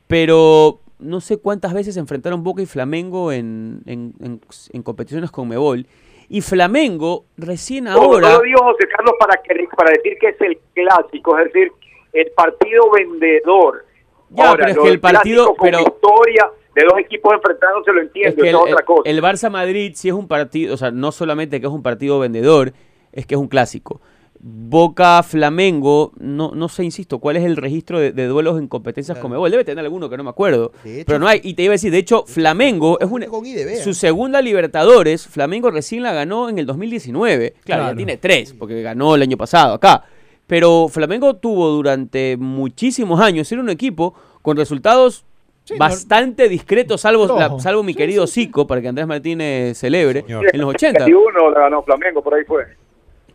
Pero 0.07 0.79
no 1.00 1.21
sé 1.21 1.38
cuántas 1.38 1.74
veces 1.74 1.98
enfrentaron 1.98 2.43
Boca 2.43 2.62
y 2.62 2.65
Flamengo 2.65 3.31
en, 3.31 3.81
en, 3.86 4.13
en- 4.21 4.41
en 4.74 4.83
competiciones 4.83 5.31
con 5.31 5.48
Mebol. 5.48 5.86
Y 6.29 6.41
Flamengo 6.41 7.25
recién 7.38 7.86
No, 7.86 7.91
ahora... 7.91 8.29
no 8.29 8.38
lo 8.38 8.41
digo 8.43 8.60
José 8.63 8.88
Carlos 8.95 9.15
para, 9.19 9.41
que, 9.41 9.67
para 9.75 9.91
decir 9.91 10.17
que 10.19 10.29
es 10.29 10.41
el 10.41 10.57
clásico, 10.74 11.38
es 11.38 11.45
decir, 11.51 11.71
el 12.13 12.31
partido 12.31 12.89
vendedor. 12.91 13.86
Ya, 14.29 14.53
pero 14.55 14.67
es 14.69 14.75
lo 14.77 14.83
que 14.83 14.89
el 14.89 15.00
partido- 15.01 15.48
con 15.55 15.65
pero- 15.65 15.79
historia 15.81 16.50
de 16.75 16.84
dos 16.84 16.98
equipos 17.00 17.34
enfrentándose 17.34 17.92
lo 17.92 18.01
Es 18.01 18.08
entiendo, 18.08 18.42
que 18.44 18.50
eso 18.50 18.62
el, 18.63 18.68
es 18.68 18.74
otra 18.74 18.86
cosa. 18.86 19.01
el- 19.10 19.22
Barça 19.22 19.50
Madrid 19.50 19.92
sí 19.96 20.08
es 20.10 20.13
un 20.13 20.28
partido, 20.28 20.74
o 20.74 20.78
sea, 20.78 20.92
no 20.92 21.12
solamente 21.12 21.60
que 21.60 21.68
es 21.68 21.74
un 21.74 21.84
partido 21.84 22.20
vendedor, 22.20 22.74
es 23.12 23.25
que 23.25 23.36
es 23.36 23.40
un 23.42 23.48
clásico. 23.48 24.01
Boca 24.44 25.22
Flamengo, 25.22 26.13
no, 26.18 26.51
no 26.56 26.68
sé, 26.68 26.84
insisto, 26.84 27.20
cuál 27.20 27.38
es 27.38 27.44
el 27.44 27.58
registro 27.58 28.00
de, 28.00 28.12
de 28.12 28.25
duelos 28.25 28.58
en 28.58 28.68
competencias 28.68 29.20
con 29.20 29.30
Mebol. 29.30 29.51
Debe 29.51 29.63
tener 29.63 29.84
alguno 29.86 30.10
que 30.10 30.18
no 30.18 30.24
me 30.24 30.32
acuerdo. 30.32 30.72
Hecho, 30.84 31.04
pero 31.06 31.20
no 31.20 31.28
hay. 31.28 31.42
Y 31.44 31.54
te 31.54 31.62
iba 31.62 31.74
a 31.74 31.75
decir, 31.75 31.92
de 31.92 32.00
hecho, 32.00 32.24
Flamengo 32.25 33.00
es 33.00 33.08
una, 33.12 33.28
con 33.28 33.46
IDB, 33.46 33.75
su 33.84 33.94
segunda 33.94 34.42
Libertadores. 34.42 35.28
Flamengo 35.28 35.70
recién 35.70 36.01
la 36.01 36.12
ganó 36.13 36.50
en 36.50 36.58
el 36.58 36.66
2019. 36.66 37.51
Claro, 37.63 37.82
ya 37.82 37.86
Claro. 37.86 37.98
tiene 37.98 38.18
tres, 38.18 38.54
porque 38.58 38.82
ganó 38.82 39.13
el 39.13 39.22
año 39.22 39.38
pasado 39.38 39.75
acá. 39.75 40.06
Pero 40.48 40.88
Flamengo 40.90 41.36
tuvo 41.36 41.70
durante 41.70 42.36
muchísimos 42.38 43.20
años, 43.22 43.51
era 43.51 43.62
un 43.62 43.70
equipo 43.70 44.16
con 44.42 44.58
resultados 44.58 45.24
Sí, 45.63 45.75
bastante 45.77 46.50
discretos, 46.50 47.01
salvo, 47.01 47.27
Rojo. 47.27 47.39
la- 47.39 47.60
salvo 47.60 47.84
mi 47.84 47.94
querido 47.94 48.25
Zico, 48.27 48.65
para 48.65 48.82
que 48.82 48.88
Andrés 48.88 49.06
Martínez 49.08 49.77
celebre, 49.77 50.22
Señor. 50.22 50.46
en 50.51 50.60
los 50.62 50.70
80. 50.74 51.08
Y 51.08 51.13
uno 51.13 51.51
la 51.51 51.60
ganó 51.62 51.84
Flamengo, 51.84 52.24
por 52.24 52.34
ahí 52.34 52.44
fue. 52.46 52.63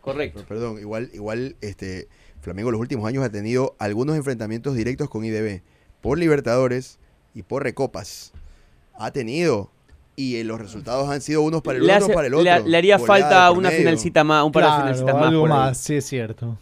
Correcto. 0.01 0.43
Perdón, 0.47 0.77
igual, 0.79 1.09
igual 1.13 1.55
este, 1.61 2.07
Flamengo 2.41 2.69
en 2.69 2.73
los 2.73 2.81
últimos 2.81 3.07
años 3.07 3.23
ha 3.23 3.29
tenido 3.31 3.75
algunos 3.79 4.15
enfrentamientos 4.17 4.75
directos 4.75 5.09
con 5.09 5.23
IDB 5.25 5.61
por 6.01 6.17
Libertadores 6.17 6.99
y 7.33 7.43
por 7.43 7.63
Recopas. 7.63 8.33
Ha 8.99 9.11
tenido. 9.11 9.69
Y 10.15 10.37
eh, 10.37 10.43
los 10.43 10.59
resultados 10.59 11.09
han 11.09 11.21
sido 11.21 11.41
unos 11.43 11.61
para 11.61 11.77
el 11.77 11.85
Le, 11.85 11.93
hace- 11.93 12.11
para 12.13 12.27
el 12.27 12.33
otro. 12.33 12.43
le- 12.43 12.67
le 12.67 12.77
haría 12.77 12.97
Goleada 12.97 13.21
falta 13.29 13.51
una 13.51 13.69
medio. 13.69 13.79
finalcita 13.81 14.23
más, 14.23 14.43
un 14.43 14.51
par 14.51 14.63
de 14.63 14.67
Claro, 14.69 14.81
finalcitas 14.83 15.13
más. 15.15 15.27
algo 15.27 15.41
por 15.41 15.49
más, 15.49 15.77
sí 15.77 15.95
es 15.95 16.05
cierto. 16.05 16.45
O 16.47 16.57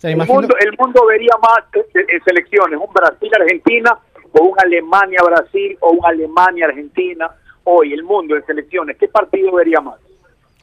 sea, 0.00 0.10
El 0.10 0.16
imagino- 0.16 0.40
mundo, 0.40 0.54
el 0.58 0.76
mundo 0.78 1.06
vería 1.06 1.32
más 1.40 1.58
en, 1.74 2.00
en 2.08 2.24
selecciones, 2.24 2.80
un 2.80 2.92
Brasil-Argentina 2.92 3.98
o 4.32 4.42
un 4.44 4.54
Alemania-Brasil 4.58 5.76
o 5.80 5.90
un 5.92 6.04
Alemania-Argentina. 6.04 7.30
Hoy 7.64 7.92
el 7.92 8.02
mundo 8.02 8.36
en 8.36 8.44
selecciones, 8.46 8.96
¿qué 8.98 9.08
partido 9.08 9.52
vería 9.54 9.80
más? 9.80 9.98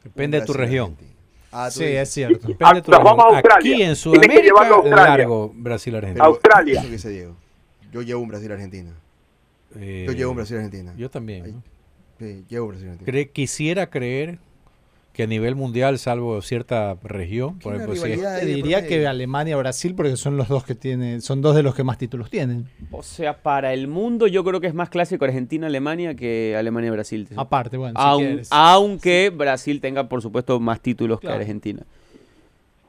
Depende 0.03 0.39
de 0.39 0.45
tu 0.45 0.53
región. 0.53 0.95
Ah, 1.51 1.69
Sí, 1.71 1.83
dices. 1.85 1.99
es 2.01 2.09
cierto. 2.13 2.47
Depende 2.47 2.75
de 2.75 2.81
tu 2.81 2.93
Ah, 2.93 2.97
vamos 2.99 3.11
a 3.11 3.27
región. 3.27 3.35
Australia. 3.35 3.73
Aquí 3.75 3.83
en 3.83 3.95
llevarlo 4.43 4.75
a 4.75 4.77
Sudamérica, 4.77 4.95
Australia. 4.95 5.17
largo 5.17 5.51
Brasil-Argentina. 5.55 6.25
Australia. 6.25 6.79
Eso 6.81 6.89
que 6.89 6.97
se 6.99 7.09
Diego. 7.09 7.35
Yo 7.91 8.01
llevo 8.01 8.21
un 8.21 8.27
Brasil-Argentina. 8.29 8.91
Eh, 9.79 10.05
Yo 10.07 10.13
llevo 10.13 10.31
un 10.31 10.37
Brasil-Argentina. 10.37 10.93
Yo 10.97 11.09
también. 11.09 11.51
¿no? 11.55 11.63
Sí, 12.19 12.45
llevo 12.49 12.65
un 12.65 12.69
Brasil-Argentina. 12.71 13.17
Cre- 13.17 13.31
quisiera 13.31 13.89
creer 13.89 14.39
que 15.17 15.23
a 15.23 15.27
nivel 15.27 15.55
mundial, 15.55 15.97
salvo 15.97 16.39
cierta 16.43 16.95
región, 17.01 17.57
por 17.57 17.73
ejemplo, 17.73 17.95
si 17.95 18.01
es- 18.01 18.17
rivalidad 18.17 18.39
Te 18.39 18.45
diría 18.45 18.77
promedio. 18.77 18.87
que 19.01 19.07
Alemania 19.07 19.57
Brasil 19.57 19.95
porque 19.95 20.15
son 20.15 20.37
los 20.37 20.47
dos 20.47 20.63
que 20.63 20.75
tienen, 20.75 21.21
son 21.23 21.41
dos 21.41 21.55
de 21.55 21.63
los 21.63 21.73
que 21.73 21.83
más 21.83 21.97
títulos 21.97 22.29
tienen. 22.29 22.67
O 22.91 23.01
sea, 23.01 23.41
para 23.41 23.73
el 23.73 23.87
mundo 23.87 24.27
yo 24.27 24.43
creo 24.43 24.61
que 24.61 24.67
es 24.67 24.75
más 24.75 24.89
clásico 24.89 25.25
Argentina-Alemania 25.25 26.13
que 26.15 26.55
Alemania-Brasil. 26.55 27.27
Aparte, 27.35 27.77
bueno, 27.77 27.99
Aun- 27.99 28.41
aunque 28.51 29.31
Brasil 29.35 29.81
tenga, 29.81 30.07
por 30.07 30.21
supuesto, 30.21 30.59
más 30.59 30.81
títulos 30.81 31.19
Claro. 31.19 31.37
que 31.37 31.41
Argentina. 31.41 31.81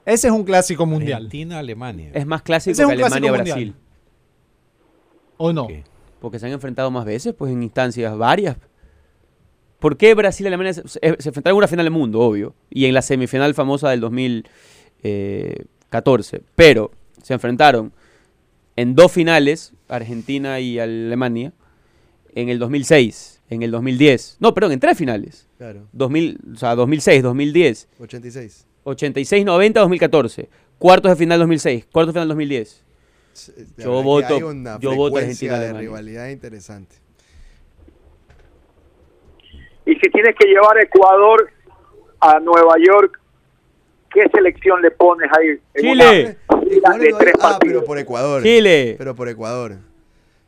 Ese 0.04 0.28
es 0.28 0.32
un 0.34 0.44
clásico 0.44 0.84
mundial. 0.84 1.16
Argentina-Alemania. 1.24 2.10
Es 2.12 2.26
más 2.26 2.42
clásico 2.42 2.72
es 2.72 2.76
que 2.86 2.92
Alemania-Brasil. 3.04 3.74
¿O 5.38 5.52
no? 5.52 5.66
Porque 6.20 6.38
se 6.38 6.44
han 6.46 6.52
enfrentado 6.52 6.90
más 6.90 7.06
veces, 7.06 7.32
pues 7.32 7.52
en 7.52 7.62
instancias 7.62 8.14
varias. 8.18 8.58
¿Por 9.78 9.96
qué 9.96 10.14
Brasil 10.14 10.44
y 10.44 10.48
Alemania 10.48 10.72
se, 10.74 10.82
enfrentaron 11.02 11.54
en 11.54 11.58
una 11.58 11.68
final 11.68 11.84
del 11.84 11.92
mundo, 11.92 12.20
obvio? 12.20 12.54
Y 12.70 12.86
en 12.86 12.94
la 12.94 13.02
semifinal 13.02 13.54
famosa 13.54 13.90
del 13.90 14.00
2014. 14.00 16.42
Pero 16.54 16.90
se 17.22 17.34
enfrentaron 17.34 17.92
en 18.76 18.94
dos 18.94 19.12
finales, 19.12 19.72
Argentina 19.88 20.60
y 20.60 20.78
Alemania, 20.78 21.52
en 22.34 22.48
el 22.48 22.58
2006, 22.58 23.40
en 23.50 23.62
el 23.62 23.70
2010. 23.70 24.36
No, 24.40 24.54
perdón, 24.54 24.72
en 24.72 24.80
tres 24.80 24.96
finales. 24.96 25.46
Claro. 25.58 25.86
2000, 25.92 26.38
o 26.54 26.56
sea, 26.56 26.74
2006, 26.74 27.22
2010, 27.22 27.88
86. 28.00 28.66
86, 28.84 29.44
90, 29.44 29.80
2014. 29.80 30.48
Cuartos 30.78 31.10
de 31.10 31.16
final 31.16 31.40
2006, 31.40 31.86
cuartos 31.90 32.14
de 32.14 32.18
final 32.20 32.28
2010. 32.28 32.84
S- 33.34 33.52
de 33.52 33.82
Yo 33.82 34.02
voto- 34.02 34.38
yo 34.80 34.94
voto 34.94 35.16
frecuencia 35.16 35.58
de 35.58 35.72
rivalidad 35.72 36.28
interesante. 36.28 36.96
Y 39.88 39.94
si 39.94 40.11
tienes 40.11 40.35
que 40.38 40.46
llevar 40.46 40.77
a 40.77 40.83
Ecuador 40.83 41.51
a 42.20 42.38
Nueva 42.40 42.74
York, 42.79 43.18
¿qué 44.12 44.24
selección 44.35 44.83
le 44.83 44.90
pones 44.90 45.31
ahí? 45.38 45.59
En 45.74 45.83
Chile. 45.83 46.37
una 46.51 46.98
de 46.98 47.14
tres 47.18 47.35
ah, 47.37 47.38
pero 47.38 47.38
partidos. 47.38 47.85
por 47.85 47.98
Ecuador. 47.98 48.42
Chile. 48.42 48.96
Pero 48.98 49.14
por 49.14 49.29
Ecuador. 49.31 49.79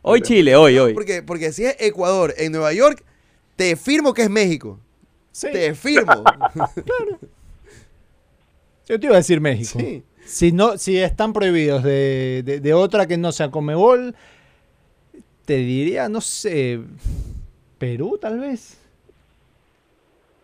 Hoy 0.03 0.21
Chile, 0.21 0.57
hoy, 0.57 0.79
hoy. 0.79 0.93
Porque, 0.93 1.23
porque 1.23 1.53
si 1.53 1.65
es 1.65 1.77
Ecuador 1.81 2.35
en 2.37 2.53
Nueva 2.53 2.73
York, 2.75 3.03
te 3.57 3.77
firmo 3.77 4.13
que 4.13 4.23
es 4.23 4.31
México. 4.31 4.79
Sí. 5.33 5.49
Te 5.53 5.75
firmo. 5.75 6.23
Yo 8.89 8.99
te 8.99 9.07
iba 9.07 9.15
a 9.15 9.19
decir 9.19 9.41
México. 9.41 9.79
Sí. 9.79 10.03
Si 10.25 10.53
no, 10.53 10.77
si 10.77 10.99
están 10.99 11.33
prohibidos 11.33 11.83
de, 11.83 12.43
de- 12.45 12.61
de 12.61 12.75
otra 12.75 13.07
que 13.07 13.17
no 13.17 13.33
sea 13.33 13.51
Comebol, 13.51 14.15
te 15.45 15.57
diría, 15.57 16.09
no 16.09 16.21
sé, 16.21 16.81
Perú 17.79 18.19
tal 18.21 18.39
vez. 18.39 18.77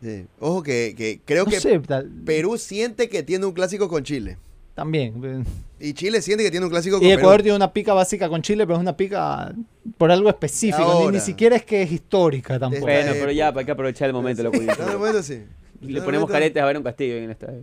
Sí. 0.07 0.25
Ojo 0.39 0.63
que, 0.63 0.95
que 0.97 1.21
creo 1.25 1.45
No 1.45 1.51
que 1.51 1.59
sé, 1.59 1.81
tal- 1.81 2.09
Perú 2.25 2.57
siente 2.59 3.09
que 3.09 3.25
tiene 3.25 3.45
un 3.45 3.51
clásico 3.53 3.89
con 3.89 4.05
Chile. 4.05 4.39
también. 4.77 5.45
Y 5.81 5.95
Chile 5.95 6.23
siente 6.23 6.45
que 6.45 6.51
tiene 6.53 6.65
un 6.65 6.71
clásico 6.71 6.99
con 6.99 7.07
Y 7.09 7.11
Ecuador 7.11 7.39
Perú. 7.39 7.43
tiene 7.45 7.57
una 7.57 7.73
pica 7.73 7.93
básica 7.93 8.29
con 8.29 8.41
Chile, 8.41 8.65
pero 8.67 8.77
es 8.77 8.83
una 8.83 8.97
pica 8.97 9.53
por 9.99 10.13
algo 10.13 10.29
específico. 10.29 10.79
Ni, 10.85 10.91
Ahora. 10.91 11.11
ni 11.13 11.19
siquiera 11.21 11.57
es 11.57 11.65
que 11.65 11.83
es 11.83 11.91
histórica 11.91 12.57
tampoco. 12.59 12.83
Bueno, 12.83 13.13
pero 13.15 13.33
ya, 13.33 13.49
hay 13.49 13.65
que 13.65 13.71
aprovechar 13.73 14.07
el 14.07 14.13
momento 14.15 14.43
de 14.43 14.45
la 14.45 14.51
Claro, 14.53 14.65
coyuntura. 14.67 14.97
bueno, 14.97 15.23
sí. 15.25 15.43
Y 15.83 15.87
le 15.89 16.01
ponemos 16.03 16.29
bueno. 16.29 16.33
caretes 16.33 16.63
a 16.63 16.67
ver 16.67 16.77
un 16.77 16.85
castillo 16.85 17.17
en 17.17 17.25
el 17.25 17.31
estadio. 17.33 17.63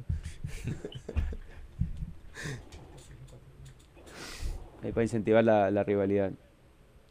Ahí 4.84 4.92
para 4.92 5.04
incentivar 5.04 5.44
la, 5.44 5.72
la 5.72 5.84
rivalidad. 5.84 6.32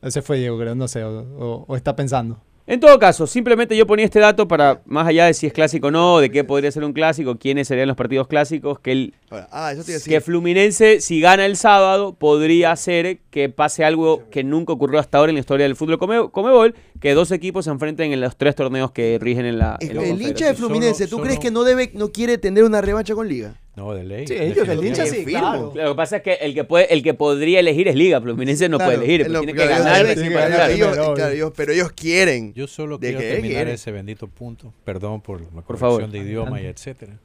Ese 0.03 0.21
fue 0.21 0.38
Diego, 0.38 0.59
creo, 0.59 0.75
no 0.75 0.88
sé, 0.88 1.05
o, 1.05 1.21
o- 1.38 1.64
o 1.66 1.77
está 1.77 1.97
pensando. 1.97 2.40
En 2.64 2.79
todo 2.79 2.96
caso, 3.01 3.27
simplemente 3.27 3.77
yo 3.77 3.88
ponía 3.88 4.05
este 4.05 4.20
dato 4.20 4.46
para, 4.46 4.83
más 4.87 5.09
allá 5.09 5.27
de 5.27 5.35
si 5.35 5.48
es 5.48 5.53
clásico 5.53 5.88
o 5.88 5.90
no, 5.90 6.20
de 6.20 6.31
qué 6.31 6.44
podría 6.44 6.70
ser 6.70 6.85
un 6.85 6.92
clásico, 6.92 7.37
quiénes 7.37 7.66
serían 7.66 7.88
los 7.88 7.96
partidos 7.96 8.29
clásicos, 8.29 8.79
que 8.79 8.92
el 8.92 9.14
ah, 9.51 9.72
eso 9.72 9.83
te 9.83 9.98
que 10.09 10.20
Fluminense, 10.20 11.01
si 11.01 11.20
gana 11.20 11.44
el 11.44 11.57
sábado, 11.57 12.14
podría 12.14 12.70
hacer 12.70 13.18
que 13.31 13.48
pase 13.48 13.85
algo 13.85 14.29
que 14.31 14.44
nunca 14.44 14.72
ocurrió 14.72 15.01
hasta 15.01 15.18
ahora 15.18 15.31
en 15.31 15.35
la 15.37 15.40
historia 15.40 15.64
del 15.66 15.75
fútbol 15.75 15.98
come- 15.98 16.31
Comebol, 16.31 16.77
que 17.01 17.14
dos 17.14 17.33
equipos 17.33 17.64
se 17.64 17.72
enfrenten 17.72 18.12
en 18.12 18.20
los 18.20 18.37
tres 18.37 18.55
torneos 18.55 18.92
que 18.92 19.18
rigen 19.20 19.44
en 19.44 19.59
la, 19.59 19.77
El, 19.81 19.90
en 19.90 19.96
la 19.96 20.03
el 20.05 20.22
hincha 20.22 20.46
de. 20.46 20.55
Fluminense, 20.55 21.09
Solo- 21.09 21.16
¿tú 21.22 21.27
crees 21.27 21.40
que 21.40 21.51
no 21.51 21.64
debe, 21.64 21.90
no 21.94 22.12
quiere 22.12 22.38
tener 22.38 22.62
una 22.62 22.81
revancha 22.81 23.14
con 23.16 23.29
Liga? 23.29 23.55
No, 23.75 23.95
de 23.95 24.05
ley. 24.05 24.27
Sí, 24.27 24.35
ellos 24.35 24.69
del 24.69 24.85
hincha 24.85 25.07
sí, 25.07 25.25
claro. 25.25 25.73
Lo 25.75 25.91
que 25.93 25.95
pasa 25.97 26.17
es 26.19 26.23
que 26.23 26.35
el 26.35 26.53
que 26.53 26.65
puede, 26.65 26.93
el 26.93 27.03
que 27.03 27.15
podría 27.15 27.59
elegir 27.61 27.89
es 27.89 27.95
Liga. 27.97 28.21
Fluminense 28.21 28.69
no 28.69 28.77
puede 28.77 28.91
Claro, 28.91 29.03
elegir, 29.03 29.21
es 29.23 29.27
pero 29.29 29.33
lo- 29.33 29.45
tiene 29.47 29.59
que 29.59 29.67
ganar. 29.67 30.05
ellos- 30.05 30.15
tiene 30.15 30.29
que 30.29 30.35
ganar, 30.35 30.71
ellos- 30.71 30.95
claro, 30.95 31.29
ellos- 31.33 31.53
pero 31.57 31.73
ellos 31.73 31.93
quieren. 31.93 32.53
Yo 32.53 32.67
solo 32.67 32.99
¿De 32.99 33.07
quiero 33.09 33.21
qué 33.21 33.29
terminar 33.31 33.55
quieren? 33.57 33.75
ese 33.75 33.91
bendito 33.91 34.29
punto. 34.29 34.75
Perdón 34.85 35.23
por 35.23 35.41
la 35.41 35.47
Por 35.49 35.65
corrección 35.65 35.91
favor. 36.01 36.11
de 36.11 36.19
idioma 36.19 36.61
y 36.61 36.67
etcétera. 36.67 37.19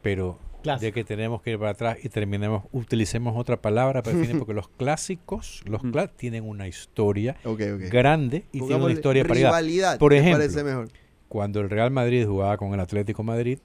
Pero 0.00 0.38
Clásico. 0.62 0.86
de 0.86 0.92
que 0.92 1.04
tenemos 1.04 1.42
que 1.42 1.50
ir 1.50 1.58
para 1.58 1.72
atrás 1.72 1.98
y 2.02 2.08
terminemos, 2.08 2.64
utilicemos 2.72 3.36
otra 3.36 3.60
palabra 3.60 4.02
para 4.02 4.16
definir, 4.16 4.38
porque 4.46 4.54
los 4.54 4.68
clásicos, 4.68 5.60
los 5.66 5.82
clá- 5.82 6.10
tienen 6.16 6.44
una 6.44 6.68
historia 6.68 7.36
Ok, 7.44 7.60
ok. 7.74 7.80
grande 7.90 8.44
y 8.52 8.60
tienen 8.60 8.82
una 8.82 8.92
historia 8.92 9.24
de 9.24 9.28
paridad. 9.28 9.98
Por 9.98 10.12
me 10.12 10.18
ejemplo, 10.18 10.38
parece 10.38 10.64
mejor. 10.64 10.88
cuando 11.28 11.60
el 11.60 11.68
Real 11.70 11.90
Madrid 11.90 12.26
jugaba 12.26 12.56
con 12.56 12.72
el 12.72 12.80
Atlético 12.80 13.22
Madrid, 13.22 13.58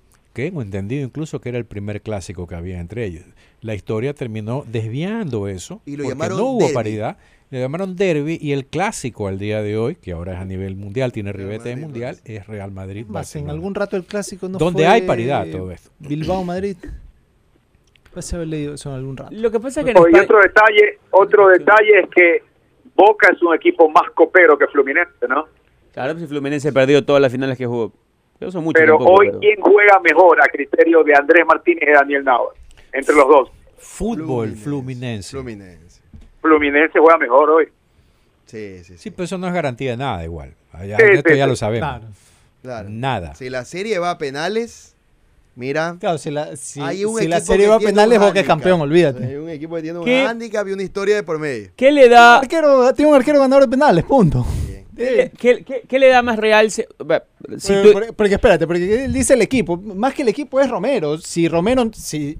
hemos 0.45 0.63
entendido 0.63 1.04
incluso 1.04 1.41
que 1.41 1.50
era 1.50 1.58
el 1.58 1.65
primer 1.65 2.02
clásico 2.02 2.45
que 2.45 2.54
había 2.54 2.80
entre 2.80 3.06
ellos. 3.06 3.23
La 3.62 3.73
historia 3.73 4.13
terminó 4.13 4.63
desviando 4.67 5.47
eso, 5.47 5.82
Y 5.86 5.97
lo 5.97 6.04
porque 6.04 6.10
llamaron 6.15 6.38
no 6.38 6.45
hubo 6.45 6.71
paridad. 6.73 7.17
Le 7.50 7.60
llamaron 7.62 7.95
derby 7.95 8.38
y 8.41 8.52
el 8.52 8.65
clásico 8.65 9.28
al 9.30 9.39
día 9.39 9.62
de 9.62 9.78
hoy, 9.78 9.95
que 9.95 10.12
ahora 10.12 10.34
es 10.34 10.39
a 10.39 10.45
nivel 10.45 10.76
mundial, 10.76 11.12
tiene 11.13 11.32
ribete 11.32 11.69
de 11.69 11.76
Madrid, 11.78 11.84
mundial, 11.86 12.17
es 12.26 12.45
Real 12.45 12.71
Madrid. 12.71 13.06
Más 13.08 13.34
en 13.38 13.50
algún 13.50 13.73
rato 13.73 13.95
el 13.95 14.04
clásico 14.04 14.47
no 14.50 14.58
Donde 14.58 14.84
fue 14.84 14.88
hay 14.91 15.02
paridad 15.04 15.47
todo 15.50 15.71
esto. 15.71 15.89
Bilbao 16.00 16.43
Madrid. 16.43 16.76
Parece 18.13 18.36
haber 18.36 18.47
leído 18.50 18.73
eso 18.73 18.89
en 18.89 18.95
algún 18.95 19.15
rato. 19.15 19.32
Lo 19.34 19.50
que 19.52 19.60
pasa 19.60 19.80
es 19.82 19.86
que 19.86 19.91
en 19.91 19.97
España- 19.97 20.23
otro 20.23 20.39
detalle, 20.41 21.00
otro 21.12 21.47
detalle 21.50 22.00
es 22.04 22.10
que 22.13 22.43
Boca 22.95 23.30
es 23.32 23.41
un 23.41 23.54
equipo 23.56 23.89
más 23.89 24.10
copero 24.15 24.58
que 24.58 24.67
Fluminense, 24.67 25.28
¿no? 25.30 25.45
Claro, 25.93 26.13
pues 26.13 26.23
si 26.23 26.28
Fluminense 26.28 26.73
perdió 26.73 27.06
todas 27.06 27.21
las 27.21 27.32
finales 27.32 27.58
que 27.58 27.65
jugó. 27.65 27.93
Eso 28.39 28.63
Pero 28.73 28.97
tampoco, 28.97 29.12
hoy, 29.19 29.28
pero- 29.28 29.39
¿quién 29.39 29.62
juega 29.62 30.00
mejor 30.00 30.41
a 30.41 30.45
criterio 30.47 31.04
de 31.04 31.15
Andrés 31.15 31.43
Martínez 31.47 31.84
y 31.88 31.91
Daniel 31.93 32.23
Nauer? 32.23 32.56
Entre 32.93 33.15
los 33.15 33.28
dos. 33.28 33.50
Fútbol 33.78 34.56
fluminense. 34.56 35.32
Fluminense. 35.32 36.02
Fluminense 36.41 37.00
juega 37.00 37.17
mejor 37.17 37.50
hoy. 37.50 37.65
Sí, 38.45 38.78
sí, 38.80 38.84
sí. 38.93 38.97
Sí, 38.97 39.12
pero 39.12 39.26
eso 39.26 39.38
no 39.38 39.47
es 39.47 39.54
garantía 39.54 39.91
de 39.91 39.97
nada 39.97 40.23
igual. 40.23 40.54
Allá- 40.71 40.97
Sí, 40.97 41.04
esto 41.13 41.30
sí, 41.32 41.38
ya 41.38 41.43
sí. 41.45 41.50
lo 41.50 41.56
sabemos. 41.56 41.89
Claro. 41.89 42.06
Claro. 42.62 42.89
Nada. 42.89 43.36
Si 43.36 43.50
la 43.50 43.65
serie 43.65 43.97
va 44.00 44.12
a 44.12 44.17
penales, 44.17 44.95
mira. 45.56 45.95
Claro, 46.00 46.17
si 46.17 46.32
la, 46.32 46.56
si, 46.56 46.80
hay 46.82 47.06
un 47.06 47.17
si 47.17 47.28
la 47.28 47.39
serie 47.39 47.67
va 47.67 47.76
a 47.76 47.80
penales, 47.80 48.19
un 48.19 48.26
Boca 48.26 48.39
es 48.39 48.45
campeón, 48.47 48.82
olvídate. 48.82 49.26
Hay 49.26 49.36
un 49.36 49.50
equipo 49.50 49.76
que 49.76 49.82
tiene 49.82 50.00
un 50.00 50.08
handicap 50.10 50.67
y 50.67 50.71
una 50.73 50.84
historia 50.84 51.15
de 51.15 51.23
por 51.23 51.39
medio. 51.39 51.69
¿Qué 51.76 51.91
le 51.91 52.08
da, 52.10 52.38
Arquero, 52.39 52.93
tiene 52.93 53.10
un 53.12 53.17
arquero 53.17 53.39
ganador 53.39 53.63
de 53.65 53.69
penales, 53.69 54.04
punto. 54.06 54.45
Qué, 54.97 55.31
qué- 55.63 55.83
qué 55.88 55.99
le 55.99 56.07
da 56.10 56.21
más 56.21 56.38
real? 56.38 56.69
si 56.71 56.83
tú- 56.83 57.05
porque, 57.93 58.13
porque 58.13 58.33
espérate, 58.36 58.65
porque 58.67 59.05
él 59.05 59.13
dice 59.13 59.33
el 59.36 59.41
equipo, 59.41 59.77
más 59.77 60.13
que 60.13 60.23
el 60.23 60.27
equipo 60.29 60.60
es 60.60 60.69
Romero. 60.69 61.17
Si 61.17 61.47
Romero, 61.47 61.89
si 61.93 62.29
eh, 62.29 62.38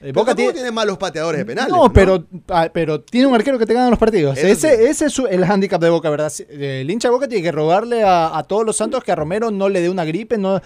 Pero 0.00 0.12
Boca 0.12 0.34
tiene, 0.34 0.52
tiene 0.52 0.70
malos 0.70 0.98
pateadores 0.98 1.38
de 1.38 1.46
penales. 1.46 1.72
no, 1.72 1.90
pero, 1.92 2.26
ah, 2.48 2.68
pero 2.72 3.00
tiene 3.00 3.26
un 3.26 3.34
arquero 3.34 3.58
que 3.58 3.64
te 3.66 3.72
gana 3.74 3.88
los 3.88 3.98
partidos. 3.98 4.36
Eso 4.36 4.46
Ese, 4.46 4.76
sí. 4.76 4.82
ese 4.84 5.06
es 5.06 5.12
su- 5.12 5.26
el 5.26 5.42
handicap 5.44 5.80
de 5.80 5.88
Boca, 5.88 6.10
¿verdad? 6.10 6.30
Eh, 6.50 6.80
El 6.82 6.90
hincha 6.90 7.08
de 7.08 7.12
Boca 7.14 7.26
tiene 7.26 7.42
que 7.42 7.52
rogarle 7.52 8.02
a, 8.02 8.36
a 8.36 8.42
todos 8.42 8.66
los 8.66 8.76
santos 8.76 9.02
que 9.02 9.12
a 9.12 9.16
Romero 9.16 9.50
no 9.50 9.68
le 9.70 9.80
dé 9.80 9.88
una 9.88 10.04
gripe, 10.04 10.36
no, 10.36 10.60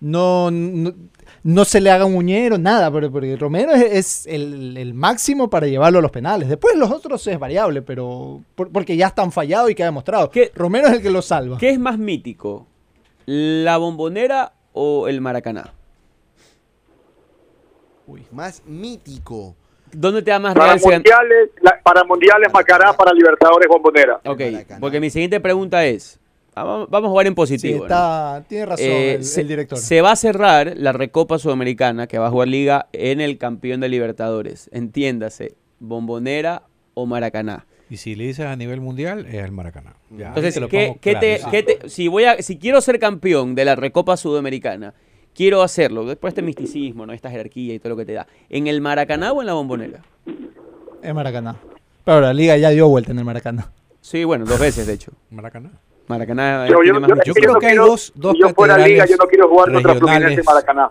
no, 0.00 0.50
no, 0.50 0.92
no 1.44 1.64
se 1.64 1.80
le 1.80 1.90
haga 1.90 2.04
un 2.06 2.16
uñero, 2.16 2.58
nada, 2.58 2.90
pero- 2.90 3.12
porque 3.12 3.36
Romero 3.36 3.72
es, 3.72 3.84
es 3.92 4.26
el, 4.26 4.76
el 4.76 4.94
máximo 4.94 5.48
para 5.50 5.66
llevarlo 5.68 6.00
a 6.00 6.02
los 6.02 6.10
penales. 6.10 6.48
Después 6.48 6.74
los 6.76 6.90
otros 6.90 7.24
es 7.26 7.38
variable, 7.38 7.82
pero 7.82 8.40
por- 8.54 8.72
porque 8.72 8.96
ya 8.96 9.06
están 9.08 9.30
fallados 9.30 9.70
y 9.70 9.74
queda 9.74 9.86
demostrado. 9.88 10.30
¿Qué? 10.30 10.50
Romero 10.54 10.88
es 10.88 10.94
el 10.94 11.02
que 11.02 11.10
los 11.10 11.26
salva. 11.26 11.58
¿Qué 11.58 11.70
es 11.70 11.78
más 11.78 11.98
mítico? 11.98 12.66
¿La 13.26 13.76
bombonera 13.76 14.54
o 14.72 15.06
el 15.06 15.20
Maracaná? 15.20 15.72
Más 18.32 18.62
mítico. 18.66 19.54
¿Dónde 19.92 20.22
te 20.22 20.30
da 20.30 20.38
más 20.38 20.54
Para 20.54 20.74
real? 20.74 20.80
mundiales, 20.82 21.50
la- 21.62 21.80
para 21.82 22.04
mundiales 22.04 22.52
Macará, 22.52 22.92
para 22.92 23.12
Libertadores 23.12 23.68
Bombonera. 23.68 24.20
Ok, 24.24 24.40
Maracaná. 24.52 24.80
porque 24.80 25.00
mi 25.00 25.08
siguiente 25.08 25.40
pregunta 25.40 25.86
es, 25.86 26.18
vamos, 26.54 26.88
vamos 26.90 27.08
a 27.08 27.10
jugar 27.10 27.26
en 27.26 27.32
Sí, 27.32 27.36
positivo. 27.36 27.86
tiene 28.48 28.66
razón 28.66 28.86
Eh, 28.86 29.14
el, 29.14 29.24
se, 29.24 29.40
el 29.42 29.48
director. 29.48 29.78
se 29.78 30.00
va 30.02 30.12
a 30.12 30.16
cerrar 30.16 30.74
la 30.76 30.92
Recopa 30.92 31.38
Sudamericana 31.38 32.06
que 32.06 32.18
va 32.18 32.28
a 32.28 32.30
jugar 32.30 32.48
Liga 32.48 32.88
en 32.92 33.20
el 33.20 33.38
campeón 33.38 33.80
de 33.80 33.88
Libertadores. 33.88 34.68
Entiéndase, 34.72 35.54
bombonera 35.80 36.62
o 36.94 37.06
Maracaná. 37.06 37.66
Y 37.90 37.98
si 37.98 38.14
le 38.14 38.24
dices 38.26 38.46
a 38.46 38.56
nivel 38.56 38.80
mundial, 38.80 39.26
es 39.26 39.34
el 39.34 39.52
Maracaná. 39.52 39.94
Ya, 40.16 40.28
Entonces, 40.28 40.54
te 40.54 40.60
lo 40.60 40.68
¿qué, 40.68 40.96
te, 41.00 41.36
claro. 41.38 41.50
qué 41.50 41.62
te- 41.62 41.88
si, 41.88 42.08
voy 42.08 42.24
a, 42.24 42.40
si 42.42 42.56
quiero 42.58 42.80
ser 42.80 42.98
campeón 42.98 43.54
de 43.54 43.64
la 43.64 43.76
Recopa 43.76 44.16
Sudamericana, 44.16 44.94
quiero 45.34 45.62
hacerlo, 45.62 46.06
después 46.06 46.30
este 46.32 46.42
misticismo, 46.42 47.04
¿no? 47.06 47.12
esta 47.12 47.30
jerarquía 47.30 47.74
y 47.74 47.78
todo 47.78 47.90
lo 47.90 47.96
que 47.96 48.06
te 48.06 48.12
da, 48.14 48.26
¿en 48.48 48.68
el 48.68 48.80
Maracaná 48.80 49.32
o 49.32 49.40
en 49.42 49.46
la 49.46 49.52
bombonera? 49.52 50.00
Es 51.02 51.14
Maracaná. 51.14 51.56
Pero 52.04 52.20
la 52.20 52.32
liga 52.32 52.56
ya 52.56 52.70
dio 52.70 52.88
vuelta 52.88 53.12
en 53.12 53.18
el 53.18 53.24
Maracaná. 53.24 53.70
Sí, 54.00 54.24
bueno, 54.24 54.44
dos 54.44 54.58
veces 54.60 54.86
de 54.86 54.92
hecho. 54.94 55.12
Maracaná. 55.30 55.70
Maracaná 56.08 56.66
Yo, 56.68 56.82
yo, 56.82 57.00
más 57.00 57.10
yo- 57.24 57.32
creo 57.34 57.54
que 57.58 57.66
hay 57.66 57.76
dos- 57.76 58.12
dos 58.14 58.34
yo 58.38 58.50
fuera 58.50 58.76
liga, 58.78 59.06
yo 59.06 59.16
catedrales 59.16 59.18
no 59.18 59.26
quiero 59.28 59.48
jugar 59.48 59.72
contra 59.72 59.94
Fluminense 59.94 60.24
y 60.32 60.36
regionales. 60.36 60.46
Maracaná. 60.66 60.90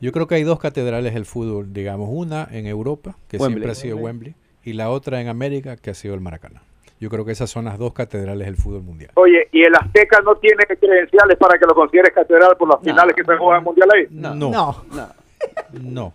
Yo 0.00 0.12
creo 0.12 0.26
que 0.26 0.34
hay 0.36 0.42
dos 0.44 0.58
catedrales 0.58 1.14
del 1.14 1.26
fútbol, 1.26 1.72
digamos, 1.72 2.08
una 2.10 2.48
en 2.50 2.66
Europa, 2.66 3.16
que 3.28 3.36
Wembley. 3.36 3.52
siempre 3.54 3.72
ha 3.72 3.74
sido 3.74 3.96
Wembley, 3.98 4.34
y 4.64 4.72
la 4.72 4.90
otra 4.90 5.20
en 5.20 5.28
América, 5.28 5.76
que 5.76 5.90
ha 5.90 5.94
sido 5.94 6.14
el 6.14 6.20
Maracaná. 6.20 6.62
Yo 6.98 7.08
creo 7.10 7.24
que 7.24 7.32
esas 7.32 7.48
son 7.48 7.64
las 7.66 7.78
dos 7.78 7.92
catedrales 7.94 8.46
del 8.46 8.56
fútbol 8.56 8.82
mundial. 8.82 9.10
Oye, 9.14 9.48
¿y 9.52 9.62
el 9.62 9.74
Azteca 9.74 10.20
no 10.24 10.34
tiene 10.36 10.64
credenciales 10.66 11.38
para 11.38 11.58
que 11.58 11.64
lo 11.66 11.74
consideres 11.74 12.12
catedral 12.12 12.56
por 12.58 12.68
las 12.68 12.78
No. 12.82 12.84
finales 12.90 13.14
que 13.16 13.24
se 13.24 13.36
juegan 13.36 13.64
mundial 13.64 13.88
ahí? 13.94 14.06
No. 14.10 14.34
No. 14.34 14.50
No. 14.50 15.08
No. 15.80 16.12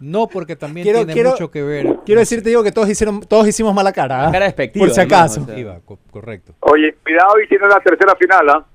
No. 0.00 0.26
Porque 0.26 0.56
también 0.56 0.84
Quiero- 0.84 0.98
tiene 1.00 1.12
quiero- 1.12 1.30
mucho 1.30 1.50
que 1.50 1.62
ver. 1.62 1.84
Quiero 2.04 2.18
no 2.18 2.20
decirte, 2.20 2.48
digo, 2.48 2.62
que 2.62 2.72
todos 2.72 2.88
hicieron, 2.88 3.20
todos 3.20 3.46
hicimos 3.48 3.74
mala 3.74 3.92
cara. 3.92 4.28
¿ah? 4.28 4.32
Cara 4.32 4.44
despectiva, 4.46 4.84
Por 4.86 4.94
si 4.94 5.00
además, 5.00 5.18
acaso. 5.20 5.40
o 5.42 5.44
sea. 5.46 5.54
sé. 5.54 5.60
Iba, 5.60 5.80
co- 5.84 5.98
correcto. 6.10 6.54
Oye, 6.60 6.94
cuidado 7.02 7.40
y 7.44 7.48
tiene 7.48 7.66
la 7.68 7.80
tercera 7.80 8.14
final, 8.16 8.48
¿ah? 8.50 8.66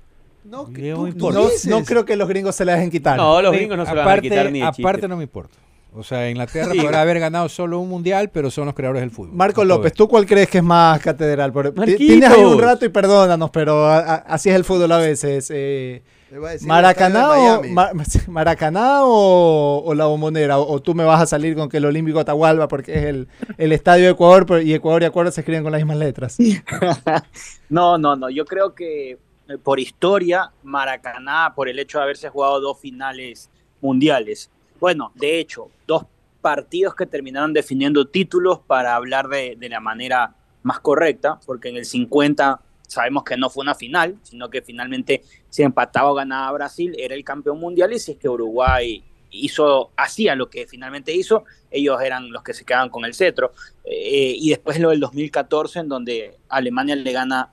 No, 0.44 0.66
¿Qué 0.66 0.92
tú- 0.92 1.02
me 1.02 1.10
tú 1.12 1.16
importa? 1.30 1.38
No, 1.68 1.78
no 1.78 1.84
creo 1.84 2.04
que 2.04 2.16
los 2.16 2.28
gringos 2.28 2.54
se 2.54 2.64
la 2.64 2.74
dejen 2.74 2.90
quitar. 2.90 3.16
No, 3.16 3.40
los 3.40 3.52
gringos 3.52 3.76
no 3.78 3.84
se 3.86 3.90
lo 3.92 3.96
van 3.96 4.08
a 4.08 4.10
aparte, 4.12 4.28
quitar 4.28 4.52
ni 4.52 4.60
de 4.60 4.66
Aparte 4.66 4.82
chiste. 4.98 5.08
no 5.08 5.16
me 5.16 5.22
importa. 5.22 5.54
O 5.96 6.02
sea, 6.02 6.28
Inglaterra 6.28 6.72
Sí. 6.72 6.80
podrá 6.80 7.02
haber 7.02 7.20
ganado 7.20 7.48
solo 7.48 7.78
un 7.78 7.88
mundial, 7.88 8.28
pero 8.32 8.50
son 8.50 8.66
los 8.66 8.74
creadores 8.74 9.00
del 9.00 9.12
fútbol. 9.12 9.32
Marco 9.36 9.64
López. 9.64 9.92
¿tú 9.92 10.08
cuál 10.08 10.26
crees 10.26 10.48
que 10.50 10.58
es 10.58 10.64
más 10.64 11.00
catedral? 11.00 11.52
Marquitos. 11.52 11.96
Tienes 11.96 12.28
ahí 12.30 12.42
un 12.42 12.60
rato 12.60 12.84
y 12.84 12.88
perdónanos, 12.88 13.50
pero 13.50 13.86
a- 13.86 13.98
a- 14.00 14.14
así 14.16 14.50
es 14.50 14.56
el 14.56 14.64
fútbol 14.64 14.90
a 14.90 14.98
veces. 14.98 15.52
eh, 15.54 16.02
Le 16.34 16.40
voy 16.40 16.48
a 16.48 16.52
decir 16.54 16.66
¿Maracaná, 16.66 17.30
o, 17.30 17.62
Maracaná 18.26 19.04
o, 19.04 19.84
o 19.86 19.94
la 19.94 20.06
bombonera? 20.06 20.58
O, 20.58 20.68
o 20.68 20.82
tú 20.82 20.92
me 20.92 21.04
vas 21.04 21.22
a 21.22 21.26
salir 21.26 21.54
con 21.54 21.68
que 21.68 21.76
el 21.76 21.84
Olímpico 21.84 22.18
Atahualpa 22.18 22.66
porque 22.66 22.92
es 22.92 23.04
el, 23.04 23.28
el 23.56 23.70
estadio 23.70 24.06
de 24.06 24.10
Ecuador 24.10 24.44
pero- 24.44 24.60
y 24.60 24.74
Ecuador 24.74 25.04
y 25.04 25.06
Ecuador 25.06 25.30
se 25.30 25.42
escriben 25.42 25.62
con 25.62 25.70
las 25.70 25.80
mismas 25.80 25.96
letras. 25.98 26.36
No, 27.68 27.98
no, 27.98 28.16
no. 28.16 28.30
Yo 28.30 28.44
creo 28.46 28.74
que 28.74 29.12
eh, 29.12 29.18
por 29.62 29.78
historia, 29.78 30.50
Maracaná, 30.64 31.52
por 31.54 31.68
el 31.68 31.78
hecho 31.78 31.98
de 31.98 32.04
haberse 32.04 32.28
jugado 32.30 32.60
dos 32.60 32.80
finales 32.80 33.48
mundiales. 33.80 34.50
Bueno, 34.80 35.12
de 35.14 35.38
hecho, 35.38 35.70
dos 35.86 36.04
partidos 36.40 36.96
que 36.96 37.06
terminaron 37.06 37.52
definiendo 37.52 38.06
títulos 38.08 38.58
para 38.58 38.96
hablar 38.96 39.28
de, 39.28 39.54
de 39.56 39.68
la 39.68 39.78
manera 39.78 40.34
más 40.64 40.80
correcta, 40.80 41.38
porque 41.46 41.68
en 41.68 41.76
el 41.76 41.84
50 41.84 42.60
sabemos 42.94 43.24
que 43.24 43.36
no 43.36 43.50
fue 43.50 43.62
una 43.62 43.74
final, 43.74 44.16
sino 44.22 44.48
que 44.48 44.62
finalmente 44.62 45.22
si 45.50 45.62
empataba 45.62 46.10
o 46.10 46.14
ganaba 46.14 46.52
Brasil, 46.52 46.94
era 46.98 47.14
el 47.14 47.24
campeón 47.24 47.60
mundial 47.60 47.92
y 47.92 47.98
si 47.98 48.12
es 48.12 48.18
que 48.18 48.28
Uruguay 48.28 49.04
hizo, 49.30 49.90
hacía 49.96 50.34
lo 50.34 50.48
que 50.48 50.66
finalmente 50.66 51.12
hizo, 51.12 51.44
ellos 51.70 52.00
eran 52.00 52.30
los 52.30 52.42
que 52.42 52.54
se 52.54 52.64
quedaban 52.64 52.88
con 52.88 53.04
el 53.04 53.14
cetro. 53.14 53.52
Eh, 53.84 54.34
y 54.38 54.50
después 54.50 54.78
lo 54.78 54.90
del 54.90 55.00
2014, 55.00 55.80
en 55.80 55.88
donde 55.88 56.38
Alemania 56.48 56.96
le 56.96 57.12
gana 57.12 57.52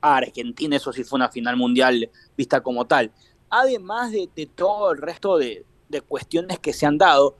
a 0.00 0.16
Argentina, 0.16 0.76
eso 0.76 0.92
sí 0.92 1.04
fue 1.04 1.16
una 1.16 1.30
final 1.30 1.56
mundial 1.56 2.10
vista 2.36 2.60
como 2.60 2.86
tal. 2.86 3.10
Además 3.50 4.12
de, 4.12 4.28
todo 4.54 4.92
el 4.92 4.98
resto 4.98 5.38
de, 5.38 5.64
cuestiones 6.06 6.58
que 6.58 6.72
se 6.72 6.86
han 6.86 6.96
dado 6.96 7.36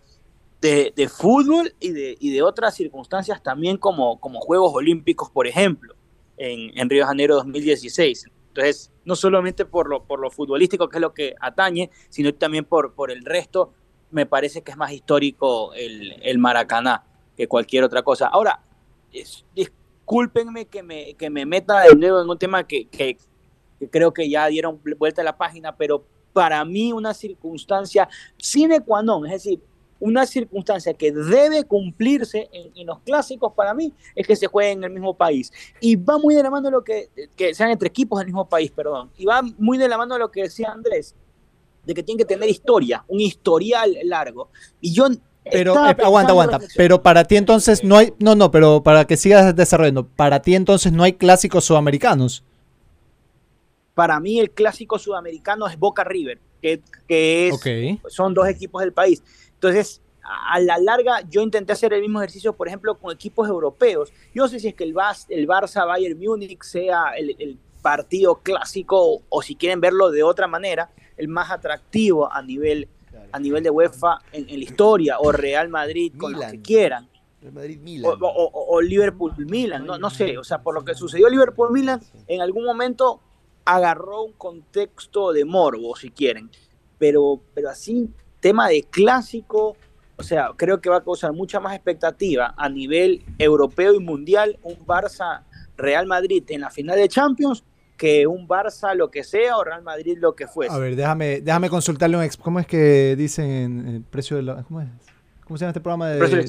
de, 0.60 1.10
fútbol 1.10 1.74
y 1.80 1.90
de, 1.90 2.16
y 2.20 2.30
de 2.30 2.42
otras 2.42 2.74
circunstancias 2.74 3.42
también 3.42 3.76
como 3.78 4.18
Juegos 4.18 4.72
Olímpicos, 4.74 5.30
por 5.30 5.46
ejemplo, 5.46 5.94
en, 6.36 6.76
en 6.78 6.88
Río 6.90 7.02
de 7.02 7.06
Janeiro 7.08 7.34
2016. 7.36 8.26
Entonces, 8.48 8.90
no 9.04 9.16
solamente 9.16 9.64
por 9.64 9.88
lo, 9.88 10.04
por 10.04 10.20
lo 10.20 10.30
futbolístico, 10.30 10.88
que 10.88 10.98
es 10.98 11.00
lo 11.00 11.14
que 11.14 11.34
atañe, 11.40 11.90
sino 12.10 12.32
también 12.34 12.64
por, 12.64 12.94
por 12.94 13.10
el 13.10 13.24
resto, 13.24 13.72
me 14.10 14.26
parece 14.26 14.62
que 14.62 14.70
es 14.72 14.76
más 14.76 14.92
histórico 14.92 15.72
el, 15.74 16.12
el 16.22 16.38
Maracaná 16.38 17.04
que 17.36 17.48
cualquier 17.48 17.84
otra 17.84 18.02
cosa. 18.02 18.26
Ahora, 18.28 18.60
discúlpenme 19.54 20.66
que 20.66 20.82
me, 20.82 21.14
que 21.14 21.30
me 21.30 21.46
meta 21.46 21.80
de 21.80 21.94
nuevo 21.96 22.20
en 22.22 22.28
un 22.28 22.38
tema 22.38 22.66
que, 22.66 22.86
que- 22.88 23.16
que 23.78 23.88
creo 23.90 24.12
que 24.12 24.28
ya 24.28 24.46
dieron 24.46 24.80
vuelta 24.98 25.22
a 25.22 25.24
la 25.24 25.36
página, 25.36 25.74
pero 25.76 26.04
para 26.32 26.64
mí 26.64 26.92
una 26.92 27.12
circunstancia 27.14 28.08
sine 28.38 28.80
qua 28.80 29.02
non, 29.02 29.26
es 29.26 29.32
decir, 29.32 29.60
una 30.02 30.26
circunstancia 30.26 30.94
que 30.94 31.12
debe 31.12 31.62
cumplirse 31.62 32.48
en, 32.52 32.72
en 32.74 32.86
los 32.88 32.98
clásicos 33.00 33.52
para 33.52 33.72
mí 33.72 33.92
es 34.16 34.26
que 34.26 34.34
se 34.34 34.48
juegue 34.48 34.72
en 34.72 34.82
el 34.82 34.90
mismo 34.90 35.14
país. 35.14 35.52
Y 35.80 35.94
va 35.94 36.18
muy 36.18 36.34
de 36.34 36.42
la 36.42 36.50
mano 36.50 36.70
lo 36.72 36.82
que, 36.82 37.08
que 37.36 37.54
sean 37.54 37.70
entre 37.70 37.86
equipos 37.86 38.18
del 38.18 38.26
mismo 38.26 38.48
país, 38.48 38.72
perdón. 38.72 39.10
Y 39.16 39.26
va 39.26 39.42
muy 39.58 39.78
de 39.78 39.88
la 39.88 39.96
mano 39.96 40.18
lo 40.18 40.28
que 40.32 40.42
decía 40.42 40.72
Andrés, 40.72 41.14
de 41.86 41.94
que 41.94 42.02
tiene 42.02 42.18
que 42.18 42.24
tener 42.24 42.48
historia, 42.48 43.04
un 43.06 43.20
historial 43.20 43.96
largo. 44.02 44.48
Y 44.80 44.92
yo 44.92 45.06
Pero 45.44 45.74
eh, 45.86 45.96
aguanta, 46.02 46.32
aguanta. 46.32 46.58
Pero 46.76 47.00
para 47.00 47.22
ti 47.22 47.36
entonces 47.36 47.84
no 47.84 47.96
hay. 47.96 48.12
No, 48.18 48.34
no, 48.34 48.50
pero 48.50 48.82
para 48.82 49.04
que 49.04 49.16
sigas 49.16 49.54
desarrollando. 49.54 50.04
Para 50.04 50.42
ti 50.42 50.56
entonces 50.56 50.92
no 50.92 51.04
hay 51.04 51.12
clásicos 51.12 51.64
sudamericanos. 51.64 52.42
Para 53.94 54.18
mí 54.18 54.40
el 54.40 54.50
clásico 54.50 54.98
sudamericano 54.98 55.68
es 55.68 55.78
Boca 55.78 56.02
River, 56.02 56.40
que, 56.60 56.80
que 57.06 57.48
es, 57.48 57.60
son 58.08 58.34
dos 58.34 58.48
equipos 58.48 58.80
del 58.80 58.92
país. 58.92 59.22
Entonces, 59.66 60.02
a 60.50 60.58
la 60.58 60.76
larga, 60.78 61.20
yo 61.30 61.40
intenté 61.40 61.72
hacer 61.72 61.92
el 61.92 62.00
mismo 62.00 62.20
ejercicio, 62.20 62.52
por 62.52 62.66
ejemplo, 62.66 62.96
con 62.98 63.12
equipos 63.14 63.48
europeos. 63.48 64.12
Yo 64.34 64.42
no 64.42 64.48
sé 64.48 64.58
si 64.58 64.66
es 64.68 64.74
que 64.74 64.82
el, 64.82 64.92
Bas- 64.92 65.26
el 65.28 65.46
Barça 65.46 65.86
Bayern 65.86 66.18
Múnich 66.18 66.60
sea 66.64 67.12
el, 67.16 67.36
el 67.38 67.56
partido 67.80 68.40
clásico, 68.42 69.22
o, 69.28 69.42
si 69.42 69.54
quieren 69.54 69.80
verlo 69.80 70.10
de 70.10 70.24
otra 70.24 70.48
manera, 70.48 70.90
el 71.16 71.28
más 71.28 71.52
atractivo 71.52 72.32
a 72.32 72.42
nivel, 72.42 72.88
a 73.30 73.38
nivel 73.38 73.62
de 73.62 73.70
UEFA 73.70 74.18
en, 74.32 74.48
en 74.48 74.58
la 74.58 74.64
historia, 74.64 75.18
o 75.20 75.30
Real 75.30 75.68
Madrid, 75.68 76.12
con 76.18 76.32
lo 76.32 76.38
Milan. 76.38 76.50
que 76.50 76.60
quieran. 76.62 77.08
Real 77.40 77.52
Madrid 77.54 77.78
Milan. 77.80 78.10
o- 78.20 78.26
o- 78.26 78.66
o 78.76 78.80
Liverpool-Milan, 78.80 79.86
no, 79.86 79.96
no 79.96 80.10
sé, 80.10 80.38
o 80.38 80.44
sea, 80.44 80.60
por 80.60 80.74
lo 80.74 80.84
que 80.84 80.94
sucedió 80.96 81.28
Liverpool-Milan, 81.28 82.00
en 82.26 82.40
algún 82.40 82.64
momento 82.64 83.20
agarró 83.64 84.22
un 84.24 84.32
contexto 84.32 85.32
de 85.32 85.44
morbo, 85.44 85.94
si 85.94 86.10
quieren, 86.10 86.50
pero, 86.98 87.40
pero 87.54 87.68
así, 87.70 88.08
tema 88.42 88.68
de 88.68 88.82
clásico, 88.82 89.76
o 90.16 90.22
sea, 90.22 90.50
creo 90.56 90.80
que 90.80 90.90
va 90.90 90.96
a 90.96 91.04
causar 91.04 91.32
mucha 91.32 91.60
más 91.60 91.74
expectativa 91.74 92.52
a 92.58 92.68
nivel 92.68 93.24
europeo 93.38 93.94
y 93.94 94.00
mundial 94.00 94.58
un 94.62 94.76
Barça-Real 94.84 96.06
Madrid 96.06 96.42
en 96.48 96.60
la 96.60 96.70
final 96.70 96.96
de 96.98 97.08
Champions 97.08 97.64
que 97.96 98.26
un 98.26 98.48
Barça 98.48 98.94
lo 98.96 99.10
que 99.12 99.22
sea 99.22 99.56
o 99.56 99.64
Real 99.64 99.82
Madrid 99.82 100.18
lo 100.20 100.34
que 100.34 100.48
fuese. 100.48 100.74
A 100.74 100.78
ver, 100.78 100.96
déjame, 100.96 101.40
déjame 101.40 101.70
consultarle 101.70 102.16
un 102.16 102.24
ex. 102.24 102.36
¿Cómo 102.36 102.58
es 102.58 102.66
que 102.66 103.14
dicen 103.16 103.48
en 103.48 103.88
el 103.88 104.02
precio 104.02 104.36
de 104.36 104.42
la. 104.42 104.64
¿Cómo 104.64 104.80
es? 104.80 104.88
¿Cómo 105.44 105.56
se 105.56 105.62
llama 105.62 105.70
este 105.70 105.80
programa 105.80 106.08
de.? 106.08 106.18
Pero 106.18 106.42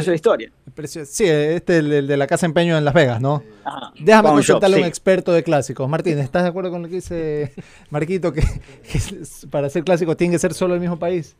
eso 0.00 0.04
es 0.04 0.08
la 0.08 0.14
historia. 0.16 0.52
el 0.66 0.72
precio- 0.72 1.04
sí, 1.04 1.24
este 1.26 1.78
el, 1.78 1.92
el 1.92 2.06
de 2.06 2.16
la 2.16 2.26
casa 2.26 2.46
empeño 2.46 2.76
en 2.78 2.84
Las 2.84 2.94
Vegas, 2.94 3.20
¿no? 3.20 3.42
Ajá. 3.64 3.92
Déjame 3.98 4.28
Pawn 4.28 4.40
shop, 4.40 4.46
consultarle 4.54 4.76
a 4.76 4.78
un 4.80 4.84
sí. 4.84 4.88
experto 4.88 5.32
de 5.32 5.42
clásicos. 5.42 5.88
Martín, 5.88 6.18
¿estás 6.18 6.42
de 6.44 6.48
acuerdo 6.48 6.70
con 6.70 6.82
lo 6.82 6.88
que 6.88 6.96
dice 6.96 7.52
Marquito? 7.90 8.32
Que, 8.32 8.40
que 8.42 9.00
para 9.50 9.68
ser 9.70 9.84
clásico 9.84 10.16
tiene 10.16 10.32
que 10.34 10.38
ser 10.38 10.54
solo 10.54 10.74
el 10.74 10.80
mismo 10.80 10.98
país. 10.98 11.36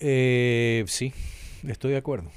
Eh, 0.00 0.84
sí, 0.86 1.12
estoy 1.66 1.92
de 1.92 1.98
acuerdo. 1.98 2.30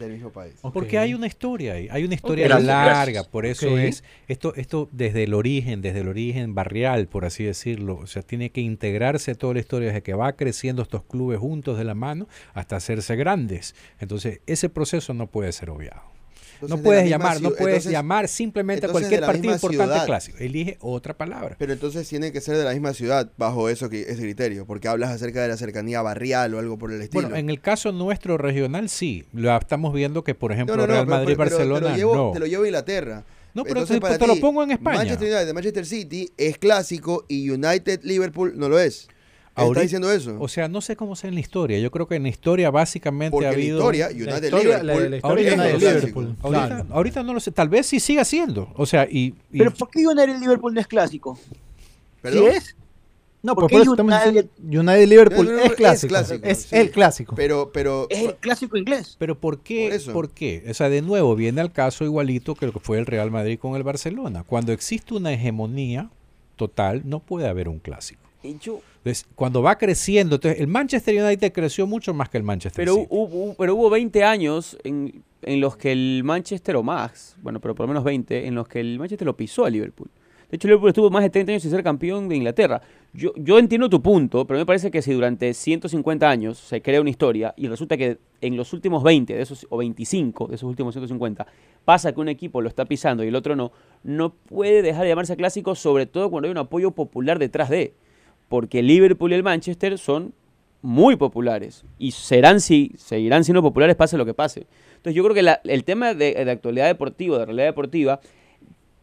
Del 0.00 0.12
mismo 0.12 0.30
país. 0.30 0.54
Porque 0.72 0.98
hay 0.98 1.12
una 1.12 1.26
historia 1.26 1.74
ahí, 1.74 1.86
hay 1.90 2.04
una 2.04 2.14
historia 2.14 2.48
larga, 2.48 3.04
gracias. 3.04 3.28
por 3.28 3.44
eso 3.44 3.76
es 3.76 4.02
esto 4.28 4.54
esto 4.56 4.88
desde 4.92 5.24
el 5.24 5.34
origen, 5.34 5.82
desde 5.82 6.00
el 6.00 6.08
origen 6.08 6.54
barrial, 6.54 7.06
por 7.06 7.26
así 7.26 7.44
decirlo, 7.44 7.96
o 7.96 8.06
sea, 8.06 8.22
tiene 8.22 8.50
que 8.50 8.62
integrarse 8.62 9.34
toda 9.34 9.52
la 9.52 9.60
historia 9.60 9.88
desde 9.88 10.02
que 10.02 10.14
va 10.14 10.32
creciendo 10.32 10.80
estos 10.80 11.04
clubes 11.04 11.38
juntos 11.38 11.76
de 11.76 11.84
la 11.84 11.94
mano 11.94 12.28
hasta 12.54 12.76
hacerse 12.76 13.14
grandes. 13.14 13.74
Entonces, 13.98 14.40
ese 14.46 14.70
proceso 14.70 15.12
no 15.12 15.26
puede 15.26 15.52
ser 15.52 15.68
obviado. 15.68 16.19
Entonces, 16.60 16.70
no 16.70 16.76
de 16.76 16.82
puedes 16.82 17.08
llamar, 17.08 17.40
no 17.40 17.50
puedes 17.50 17.76
entonces- 17.76 17.92
llamar 17.92 18.28
simplemente 18.28 18.86
a 18.86 18.90
cualquier 18.90 19.20
partido 19.20 19.54
importante 19.54 19.84
ciudad. 19.84 20.06
clásico. 20.06 20.38
Elige 20.38 20.76
otra 20.80 21.16
palabra. 21.16 21.56
Pero 21.58 21.72
entonces 21.72 22.06
tiene 22.08 22.32
que 22.32 22.40
ser 22.40 22.56
de 22.56 22.64
la 22.64 22.72
misma 22.72 22.92
ciudad 22.92 23.30
bajo 23.38 23.68
eso 23.68 23.88
que, 23.88 24.02
ese 24.02 24.20
criterio, 24.20 24.66
porque 24.66 24.88
hablas 24.88 25.10
acerca 25.10 25.40
de 25.42 25.48
la 25.48 25.56
cercanía 25.56 26.02
barrial 26.02 26.54
o 26.54 26.58
algo 26.58 26.76
por 26.78 26.92
el 26.92 27.00
estilo. 27.00 27.22
Bueno, 27.22 27.36
en 27.36 27.48
el 27.48 27.60
caso 27.60 27.92
nuestro 27.92 28.36
regional 28.36 28.88
sí, 28.88 29.24
lo 29.32 29.56
estamos 29.56 29.94
viendo 29.94 30.22
que 30.22 30.34
por 30.34 30.52
ejemplo 30.52 30.76
no, 30.76 30.82
no, 30.82 30.86
no, 30.86 30.92
Real 30.92 31.06
pero- 31.06 31.16
Madrid 31.16 31.34
pero- 31.36 31.44
pero 31.44 31.56
Barcelona 31.56 31.86
te 31.86 31.90
lo 31.92 31.96
llevo, 31.96 32.16
no. 32.16 32.32
te 32.32 32.38
lo 32.40 32.46
llevo 32.46 32.64
a 32.64 32.66
Inglaterra. 32.66 33.24
No, 33.52 33.64
pero 33.64 33.80
Entonces, 33.80 33.96
te- 33.96 34.00
para 34.00 34.16
te 34.18 34.26
lo 34.28 34.36
pongo 34.36 34.62
en 34.62 34.70
España. 34.70 34.98
Manchester 34.98 35.34
United, 35.34 35.54
Manchester 35.54 35.86
City 35.86 36.30
es 36.36 36.56
clásico 36.58 37.24
y 37.26 37.50
United 37.50 38.00
Liverpool 38.04 38.52
no 38.56 38.68
lo 38.68 38.78
es. 38.78 39.08
¿Estás 39.50 39.64
Ahorita- 39.64 39.80
diciendo 39.82 40.10
eso? 40.12 40.36
O 40.40 40.48
sea, 40.48 40.68
no 40.68 40.80
sé 40.80 40.96
cómo 40.96 41.16
sea 41.16 41.28
en 41.28 41.34
la 41.34 41.40
historia. 41.40 41.78
Yo 41.80 41.90
creo 41.90 42.06
que 42.08 42.14
en 42.14 42.22
la 42.22 42.28
historia 42.28 42.70
básicamente 42.70 43.32
Porque 43.32 43.46
ha 43.46 43.50
habido. 43.50 43.78
historia, 43.78 44.08
La 44.08 44.14
United 44.14 44.42
historia- 44.44 44.82
Liverpool. 44.82 44.86
la- 45.02 45.08
la 45.10 45.16
historia 45.16 45.28
Ahorita 45.50 45.56
no, 45.56 45.62
United. 45.62 45.78
Liverpool. 46.00 46.36
Ahorita, 46.42 46.66
Claro. 46.66 46.86
ahorita 46.90 47.22
no 47.24 47.34
lo 47.34 47.40
sé. 47.40 47.50
Tal 47.52 47.68
vez 47.68 47.86
sí 47.86 48.00
siga 48.00 48.24
siendo. 48.24 48.72
O 48.76 48.86
sea, 48.86 49.06
y. 49.10 49.34
y- 49.52 49.58
Pero 49.58 49.72
¿por 49.74 49.90
qué 49.90 50.06
United 50.06 50.38
Liverpool 50.38 50.72
no 50.72 50.80
es 50.80 50.86
clásico? 50.86 51.38
¿Perdón? 52.22 52.44
¿Sí 52.50 52.56
es? 52.56 52.76
No, 53.42 53.54
¿Por 53.54 53.70
por, 53.70 53.72
United- 53.80 54.48
United 54.62 55.08
Liverpool 55.08 55.46
United 55.48 55.64
es 55.64 55.72
clásico. 55.72 56.14
es 56.14 56.20
clásico, 56.26 56.46
Es 56.46 56.58
sí. 56.64 56.76
el 56.76 56.90
clásico. 56.90 57.34
Pero, 57.34 57.70
pero, 57.72 58.06
Es 58.10 58.18
el 58.20 58.34
clásico 58.36 58.76
inglés. 58.76 59.16
pero 59.18 59.34
¿por 59.40 59.60
qué? 59.60 59.86
Por 59.88 59.96
eso. 59.96 60.12
¿Por 60.12 60.30
qué? 60.30 60.62
O 60.70 60.74
sea, 60.74 60.90
de 60.90 61.00
nuevo, 61.00 61.34
viene 61.34 61.60
al 61.62 61.72
caso 61.72 62.04
igualito 62.04 62.54
que 62.54 62.66
lo 62.66 62.72
que 62.72 62.80
fue 62.80 62.98
el 62.98 63.06
Real 63.06 63.30
Madrid 63.30 63.58
con 63.58 63.76
el 63.76 63.82
Barcelona. 63.82 64.44
Cuando 64.44 64.72
existe 64.72 65.14
una 65.14 65.32
hegemonía 65.32 66.10
total, 66.56 67.02
no 67.06 67.20
puede 67.20 67.48
haber 67.48 67.68
un 67.70 67.78
clásico. 67.78 68.19
Entonces, 68.42 69.26
cuando 69.34 69.62
va 69.62 69.76
creciendo, 69.76 70.36
entonces 70.36 70.60
el 70.60 70.66
Manchester 70.66 71.22
United 71.22 71.52
creció 71.52 71.86
mucho 71.86 72.14
más 72.14 72.28
que 72.28 72.38
el 72.38 72.44
Manchester 72.44 72.84
pero, 72.84 72.94
City. 72.94 73.06
hubo, 73.10 73.54
pero 73.54 73.74
hubo 73.74 73.90
20 73.90 74.24
años 74.24 74.78
en, 74.84 75.22
en 75.42 75.60
los 75.60 75.76
que 75.76 75.92
el 75.92 76.22
Manchester, 76.24 76.76
o 76.76 76.82
más, 76.82 77.36
bueno, 77.42 77.60
pero 77.60 77.74
por 77.74 77.84
lo 77.84 77.88
menos 77.88 78.04
20, 78.04 78.46
en 78.46 78.54
los 78.54 78.68
que 78.68 78.80
el 78.80 78.98
Manchester 78.98 79.26
lo 79.26 79.36
pisó 79.36 79.64
a 79.64 79.70
Liverpool. 79.70 80.10
De 80.50 80.56
hecho, 80.56 80.66
Liverpool 80.66 80.88
estuvo 80.88 81.10
más 81.10 81.22
de 81.22 81.30
30 81.30 81.52
años 81.52 81.62
sin 81.62 81.70
ser 81.70 81.84
campeón 81.84 82.28
de 82.28 82.34
Inglaterra. 82.34 82.82
Yo, 83.12 83.32
yo 83.36 83.58
entiendo 83.58 83.88
tu 83.88 84.02
punto, 84.02 84.44
pero 84.46 84.58
me 84.58 84.66
parece 84.66 84.90
que 84.90 85.00
si 85.00 85.12
durante 85.12 85.54
150 85.54 86.28
años 86.28 86.58
se 86.58 86.82
crea 86.82 87.00
una 87.00 87.10
historia 87.10 87.54
y 87.56 87.68
resulta 87.68 87.96
que 87.96 88.18
en 88.40 88.56
los 88.56 88.72
últimos 88.72 89.04
20 89.04 89.32
de 89.32 89.42
esos, 89.42 89.64
o 89.70 89.76
25 89.76 90.48
de 90.48 90.56
esos 90.56 90.68
últimos 90.68 90.92
150 90.94 91.46
pasa 91.84 92.12
que 92.12 92.20
un 92.20 92.28
equipo 92.28 92.60
lo 92.60 92.68
está 92.68 92.84
pisando 92.84 93.22
y 93.22 93.28
el 93.28 93.36
otro 93.36 93.54
no, 93.54 93.70
no 94.02 94.30
puede 94.32 94.82
dejar 94.82 95.04
de 95.04 95.10
llamarse 95.10 95.36
clásico, 95.36 95.76
sobre 95.76 96.06
todo 96.06 96.30
cuando 96.30 96.46
hay 96.48 96.52
un 96.52 96.58
apoyo 96.58 96.90
popular 96.90 97.38
detrás 97.38 97.70
de. 97.70 97.94
Porque 98.50 98.82
Liverpool 98.82 99.32
y 99.32 99.36
el 99.36 99.42
Manchester 99.42 99.96
son 99.96 100.34
muy 100.82 101.16
populares 101.16 101.84
y 101.98 102.10
serán 102.10 102.60
si, 102.60 102.92
seguirán 102.98 103.44
siendo 103.44 103.62
populares 103.62 103.96
pase 103.96 104.18
lo 104.18 104.26
que 104.26 104.34
pase. 104.34 104.66
Entonces 104.96 105.14
yo 105.14 105.22
creo 105.22 105.34
que 105.34 105.42
la- 105.42 105.60
el 105.64 105.84
tema 105.84 106.12
de, 106.14 106.34
de 106.44 106.50
actualidad 106.50 106.86
deportiva, 106.86 107.38
de 107.38 107.46
realidad 107.46 107.66
deportiva, 107.66 108.20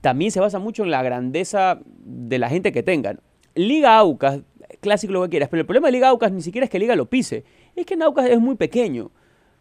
también 0.01 0.31
se 0.31 0.39
basa 0.39 0.60
mucho 0.60 0.83
en 0.83 0.91
la 0.91 1.01
grandeza 1.01 1.79
de 2.03 2.38
la 2.39 2.49
gente 2.49 2.71
que 2.71 2.83
tengan. 2.83 3.19
Liga 3.55 3.97
Aucas, 3.97 4.41
clásico 4.81 5.13
lo 5.13 5.23
que 5.23 5.29
quieras, 5.29 5.49
pero 5.49 5.62
el 5.62 5.65
problema 5.65 5.88
de 5.88 5.93
Liga 5.93 6.10
Aucas 6.10 6.31
ni 6.31 6.41
siquiera 6.41 6.65
es 6.65 6.69
que 6.69 6.77
Liga 6.79 6.95
lo 6.95 7.05
pise, 7.07 7.43
es 7.75 7.86
que 7.86 7.93
en 7.95 8.03
Aucas 8.03 8.29
es 8.29 8.39
muy 8.39 8.55
pequeño. 8.55 9.10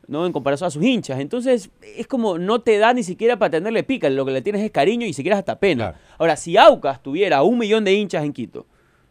¿no? 0.08 0.24
En 0.24 0.32
comparación 0.32 0.68
a 0.68 0.70
sus 0.70 0.84
hinchas. 0.84 1.18
Entonces, 1.18 1.68
es 1.96 2.06
como 2.06 2.38
no 2.38 2.60
te 2.60 2.78
da 2.78 2.94
ni 2.94 3.02
siquiera 3.02 3.40
para 3.40 3.50
tenerle 3.50 3.82
pica. 3.82 4.08
Lo 4.08 4.24
que 4.24 4.30
le 4.30 4.40
tienes 4.40 4.62
es 4.62 4.70
cariño 4.70 5.04
y 5.04 5.12
si 5.12 5.22
quieres 5.22 5.36
hasta 5.40 5.58
pena. 5.58 5.90
Claro. 5.90 5.98
Ahora, 6.18 6.36
si 6.36 6.56
Aucas 6.56 7.02
tuviera 7.02 7.42
un 7.42 7.58
millón 7.58 7.82
de 7.82 7.92
hinchas 7.92 8.24
en 8.24 8.32
Quito, 8.32 8.66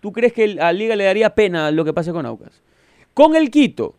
¿tú 0.05 0.11
crees 0.11 0.33
que 0.33 0.57
a 0.61 0.71
Liga 0.71 0.95
le 0.95 1.03
daría 1.05 1.33
pena 1.33 1.71
lo 1.71 1.83
que 1.83 1.91
pase 1.91 2.11
con 2.11 2.27
Aucas? 2.27 2.61
Con 3.15 3.35
el 3.35 3.49
Quito, 3.49 3.95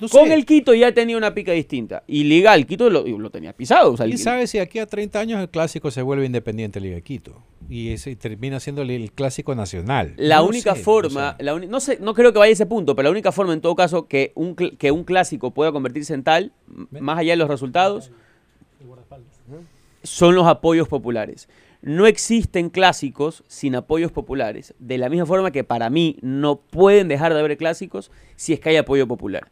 No 0.00 0.06
con 0.10 0.30
el 0.30 0.44
Quito 0.44 0.74
ya 0.74 0.92
tenía 0.92 1.16
una 1.16 1.32
pica 1.32 1.52
distinta. 1.52 2.02
Y 2.06 2.24
Liga, 2.24 2.54
el 2.54 2.66
Quito 2.66 2.90
lo, 2.90 3.06
lo 3.06 3.30
tenía 3.30 3.54
pisado. 3.54 3.92
o 3.92 3.96
sea, 3.96 4.04
¿Quién 4.04 4.18
sabe 4.18 4.46
si 4.46 4.58
aquí 4.58 4.78
a 4.80 4.84
30 4.86 5.18
años 5.18 5.40
el 5.40 5.48
clásico 5.48 5.90
se 5.90 6.02
vuelve 6.02 6.26
independiente 6.26 6.78
Liga 6.78 6.96
de 6.96 7.02
Quito? 7.02 7.42
Y 7.70 7.88
ese 7.92 8.14
termina 8.16 8.60
siendo 8.60 8.82
el, 8.82 8.90
el 8.90 9.10
clásico 9.12 9.54
nacional. 9.54 10.12
La 10.18 10.36
No 10.36 10.48
única 10.48 10.74
sé, 10.74 10.82
forma, 10.82 11.36
la 11.38 11.58
no 11.58 11.80
sé, 11.80 11.96
no 12.02 12.12
creo 12.12 12.34
que 12.34 12.38
vaya 12.38 12.50
a 12.50 12.52
ese 12.52 12.66
punto, 12.66 12.94
pero 12.94 13.04
la 13.04 13.12
única 13.12 13.32
forma 13.32 13.54
en 13.54 13.62
todo 13.62 13.74
caso 13.74 14.08
que 14.08 14.32
un, 14.34 14.54
cl- 14.56 14.76
que 14.76 14.90
un 14.90 15.04
clásico 15.04 15.52
pueda 15.52 15.72
convertirse 15.72 16.12
en 16.12 16.22
tal, 16.22 16.52
más 16.90 17.18
allá 17.18 17.32
de 17.32 17.36
los 17.38 17.48
resultados, 17.48 18.10
son 20.02 20.34
los 20.34 20.46
apoyos 20.46 20.86
populares. 20.86 21.48
No 21.88 22.06
existen 22.06 22.68
clásicos 22.68 23.42
sin 23.46 23.74
apoyos 23.74 24.12
populares, 24.12 24.74
de 24.78 24.98
la 24.98 25.08
misma 25.08 25.24
forma 25.24 25.52
que 25.52 25.64
para 25.64 25.88
mí 25.88 26.18
no 26.20 26.56
pueden 26.56 27.08
dejar 27.08 27.32
de 27.32 27.40
haber 27.40 27.56
clásicos 27.56 28.12
si 28.36 28.52
es 28.52 28.60
que 28.60 28.68
hay 28.68 28.76
apoyo 28.76 29.08
popular. 29.08 29.48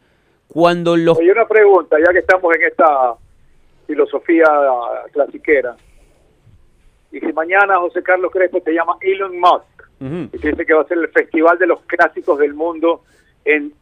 Cuando 0.47 0.99
los 0.99 1.17
Oye, 1.17 1.33
una 1.33 1.49
pregunta, 1.49 1.97
ya 1.99 2.13
que 2.13 2.19
estamos 2.19 2.55
en 2.55 2.63
esta 2.65 3.15
filosofía 3.87 4.45
clasiquera. 5.15 5.77
Y 7.11 7.21
si 7.21 7.33
mañana 7.33 7.79
José 7.79 8.03
Carlos 8.03 8.31
Crespo 8.31 8.61
te 8.61 8.75
llama 8.75 8.99
Elon 9.01 9.41
Musk 9.41 10.35
y 10.35 10.39
te 10.39 10.51
dice 10.51 10.67
que 10.67 10.75
va 10.75 10.83
a 10.83 10.89
ser 10.89 10.99
el 10.99 11.09
festival 11.09 11.59
de 11.59 11.69
los 11.69 11.81
clásicos 11.85 12.39
del 12.39 12.53
mundo 12.53 13.05
en 13.47 13.73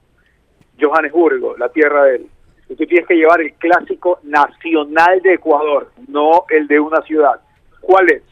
Johannesburgo, 0.80 1.56
la 1.56 1.70
tierra 1.70 2.04
de 2.04 2.16
él. 2.18 2.26
Y 2.68 2.76
tú 2.76 2.86
tienes 2.86 3.08
que 3.08 3.16
llevar 3.16 3.40
el 3.40 3.52
clásico 3.54 4.20
nacional 4.22 5.20
de 5.22 5.34
Ecuador, 5.34 5.90
no 6.06 6.44
el 6.50 6.68
de 6.68 6.78
una 6.78 7.02
ciudad. 7.02 7.40
¿Cuál 7.80 8.12
es? 8.12 8.22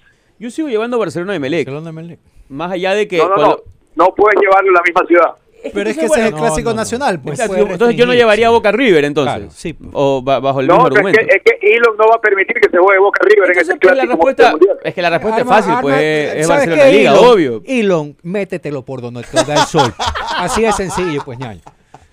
Yo 0.43 0.51
sigo 0.51 0.69
llevando 0.69 0.97
a 0.97 1.01
Barcelona 1.01 1.33
de 1.33 1.39
Melec, 1.39 1.67
Barcelona 1.67 1.91
Emelec. 1.91 2.19
más 2.49 2.73
allá 2.73 2.95
de 2.95 3.09
que 3.09 3.19
No, 3.19 3.25
no, 3.25 3.31
no. 3.31 3.35
cuando- 3.37 3.65
No 3.95 4.15
puedes 4.15 4.41
llevarlo 4.41 4.71
a 4.71 4.75
la 4.75 4.83
misma 4.83 5.07
ciudad. 5.07 5.29
Pero 5.73 5.89
es 5.91 5.97
que 5.97 6.07
ese 6.07 6.21
es 6.21 6.27
el 6.27 6.35
clásico 6.35 6.71
no, 6.71 6.75
no. 6.75 6.81
nacional. 6.81 7.21
Pues. 7.21 7.39
Entonces 7.39 7.97
yo 7.97 8.05
no 8.05 8.15
llevaría 8.15 8.49
a 8.49 8.51
Boca 8.51 8.73
River 8.73 9.05
entonces. 9.05 9.35
Claro, 9.37 9.51
sí. 9.53 9.77
O 9.93 10.21
ba- 10.21 10.41
bajo 10.41 10.59
el 10.61 10.67
No, 10.67 10.75
mismo 10.75 10.89
pero 10.89 11.09
es 11.09 11.15
argumento. 11.15 11.21
que, 11.31 11.37
es 11.37 11.43
que 11.61 11.75
Elon 11.77 11.97
no 11.97 12.09
va 12.09 12.17
a 12.17 12.21
permitir 12.21 12.57
que 12.61 12.69
se 12.69 12.79
juegue 12.79 12.99
Boca 12.99 13.21
River 13.23 13.45
en 13.45 13.51
Entonces, 13.59 13.69
ese 13.69 13.79
pues, 13.79 13.97
la 13.97 14.03
clásico 14.03 14.27
respuesta, 14.27 14.79
es 14.83 14.95
que 14.95 15.03
la 15.03 15.11
respuesta 15.11 15.41
Arma- 15.43 15.51
es 15.53 15.57
fácil, 15.57 15.71
arma- 15.71 15.81
pues 15.83 16.01
es 16.03 16.47
¿sabes 16.49 16.49
Barcelona 16.49 16.83
qué, 16.83 16.93
Liga, 16.99 17.11
Elon? 17.13 17.25
obvio. 17.27 17.63
Elon, 17.65 18.17
métetelo 18.25 18.83
por 18.85 19.01
donde 19.03 19.23
te 19.23 19.45
da 19.45 19.55
el 19.55 19.67
sol. 19.69 19.95
Así 20.37 20.63
de 20.63 20.73
sencillo, 20.73 21.23
pues 21.25 21.39
ñaño. 21.39 21.61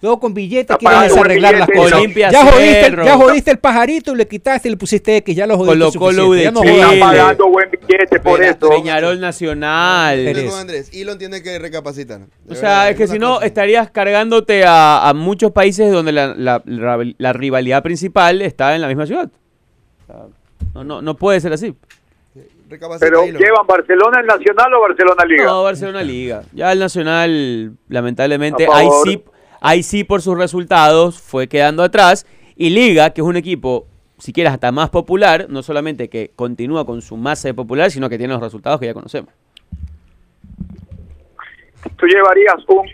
Luego 0.01 0.19
con 0.19 0.33
billetes 0.33 0.77
quieres 0.77 1.01
desarreglar 1.01 1.57
las 1.57 1.67
cosas. 1.69 2.01
Ya 2.15 2.43
jodiste, 2.45 2.83
Cerro. 2.83 3.03
ya 3.05 3.17
jodiste 3.17 3.51
el 3.51 3.59
pajarito 3.59 4.13
y 4.13 4.15
le 4.15 4.27
quitaste 4.27 4.69
y 4.69 4.71
le 4.71 4.77
pusiste 4.77 5.17
X, 5.17 5.35
ya 5.35 5.45
lo 5.45 5.57
jodiste 5.57 5.97
Colo 5.99 6.21
Colo 6.21 6.33
de 6.33 6.43
Ya 6.43 6.51
no 6.51 6.61
Chile. 6.61 6.73
jodas. 6.73 6.93
Está 6.93 7.05
Chile. 7.09 7.19
pagando 7.19 7.49
buen 7.49 7.69
billete 7.71 8.19
por 8.21 8.41
Espera, 8.41 8.51
eso. 8.51 8.69
Peñarol 8.69 9.19
Nacional. 9.19 10.33
Con 10.49 10.59
Andrés. 10.59 10.89
Elon 10.93 11.17
tiene 11.17 11.43
que 11.43 11.59
recapacitar. 11.59 12.21
O 12.49 12.55
sea, 12.55 12.89
es 12.89 12.95
que 12.95 13.07
si 13.07 13.19
no, 13.19 13.41
estarías 13.41 13.91
cargándote 13.91 14.63
a, 14.65 15.09
a 15.09 15.13
muchos 15.13 15.51
países 15.51 15.91
donde 15.91 16.11
la, 16.13 16.27
la- 16.35 16.61
la- 16.65 17.13
la 17.17 17.33
rivalidad 17.33 17.83
principal 17.83 18.41
está 18.41 18.73
en 18.75 18.81
la 18.81 18.87
misma 18.87 19.05
ciudad. 19.05 19.29
No, 20.73 20.83
no, 20.83 21.01
no 21.01 21.15
puede 21.15 21.39
ser 21.41 21.51
así. 21.53 21.75
Pero 22.99 23.25
llevan 23.25 23.65
Barcelona 23.67 24.19
el 24.21 24.27
Nacional 24.27 24.73
o 24.75 24.81
Barcelona 24.81 25.25
Liga. 25.25 25.43
No, 25.45 25.63
Barcelona 25.63 26.03
Liga. 26.03 26.43
Ya 26.53 26.71
el 26.71 26.77
Nacional, 26.79 27.73
lamentablemente, 27.89 28.67
ahí 28.71 28.85
favor. 28.87 29.07
sí, 29.07 29.23
ahí 29.61 29.83
sí 29.83 30.03
por 30.03 30.21
sus 30.21 30.37
resultados 30.37 31.19
fue 31.19 31.47
quedando 31.47 31.83
atrás. 31.83 32.25
Y 32.55 32.69
Liga, 32.69 33.11
que 33.11 33.21
es 33.21 33.27
un 33.27 33.37
equipo, 33.37 33.87
si 34.17 34.33
quieres, 34.33 34.51
hasta 34.53 34.71
más 34.71 34.89
popular, 34.89 35.47
no 35.49 35.63
solamente 35.63 36.09
que 36.09 36.31
continúa 36.35 36.85
con 36.85 37.01
su 37.01 37.15
masa 37.17 37.47
de 37.47 37.53
popular, 37.53 37.89
sino 37.91 38.09
que 38.09 38.17
tiene 38.17 38.33
los 38.33 38.41
resultados 38.41 38.79
que 38.79 38.87
ya 38.87 38.93
conocemos. 38.93 39.33
Tú 41.97 42.05
llevarías 42.05 42.57
un 42.67 42.87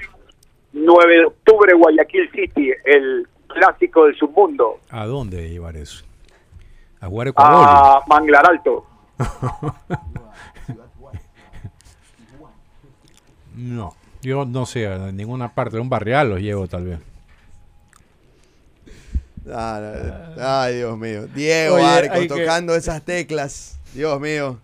9 0.74 1.16
de 1.18 1.26
octubre 1.26 1.74
Guayaquil 1.74 2.30
City, 2.32 2.72
el 2.86 3.28
clásico 3.48 4.06
del 4.06 4.16
submundo, 4.18 4.80
¿A 4.90 5.06
dónde 5.06 5.50
llevar 5.50 5.78
eso? 5.78 6.06
A 7.00 7.08
jugar 7.08 7.30
Ecuador. 7.30 7.66
a 7.68 8.02
Manglar 8.08 8.46
Alto. 8.50 8.86
No, 13.56 13.96
yo 14.26 14.46
no 14.46 14.66
sé, 14.66 14.88
a 14.88 15.12
ninguna 15.12 15.54
parte, 15.54 15.78
a 15.78 15.82
un 15.82 15.90
barrial 15.90 16.30
los 16.30 16.40
llevo 16.40 16.68
tal 16.68 16.86
vez. 16.86 17.00
Ah, 19.52 19.80
no. 20.36 20.44
Ay, 20.44 20.76
Dios 20.78 20.98
mío. 20.98 21.28
Diego 21.34 21.76
Oye, 21.76 21.86
Arcos 21.86 22.18
hay 22.18 22.28
que- 22.28 22.36
tocando 22.36 22.76
esas 22.76 23.04
teclas. 23.04 23.78
Dios 23.94 24.20
mío. 24.20 24.60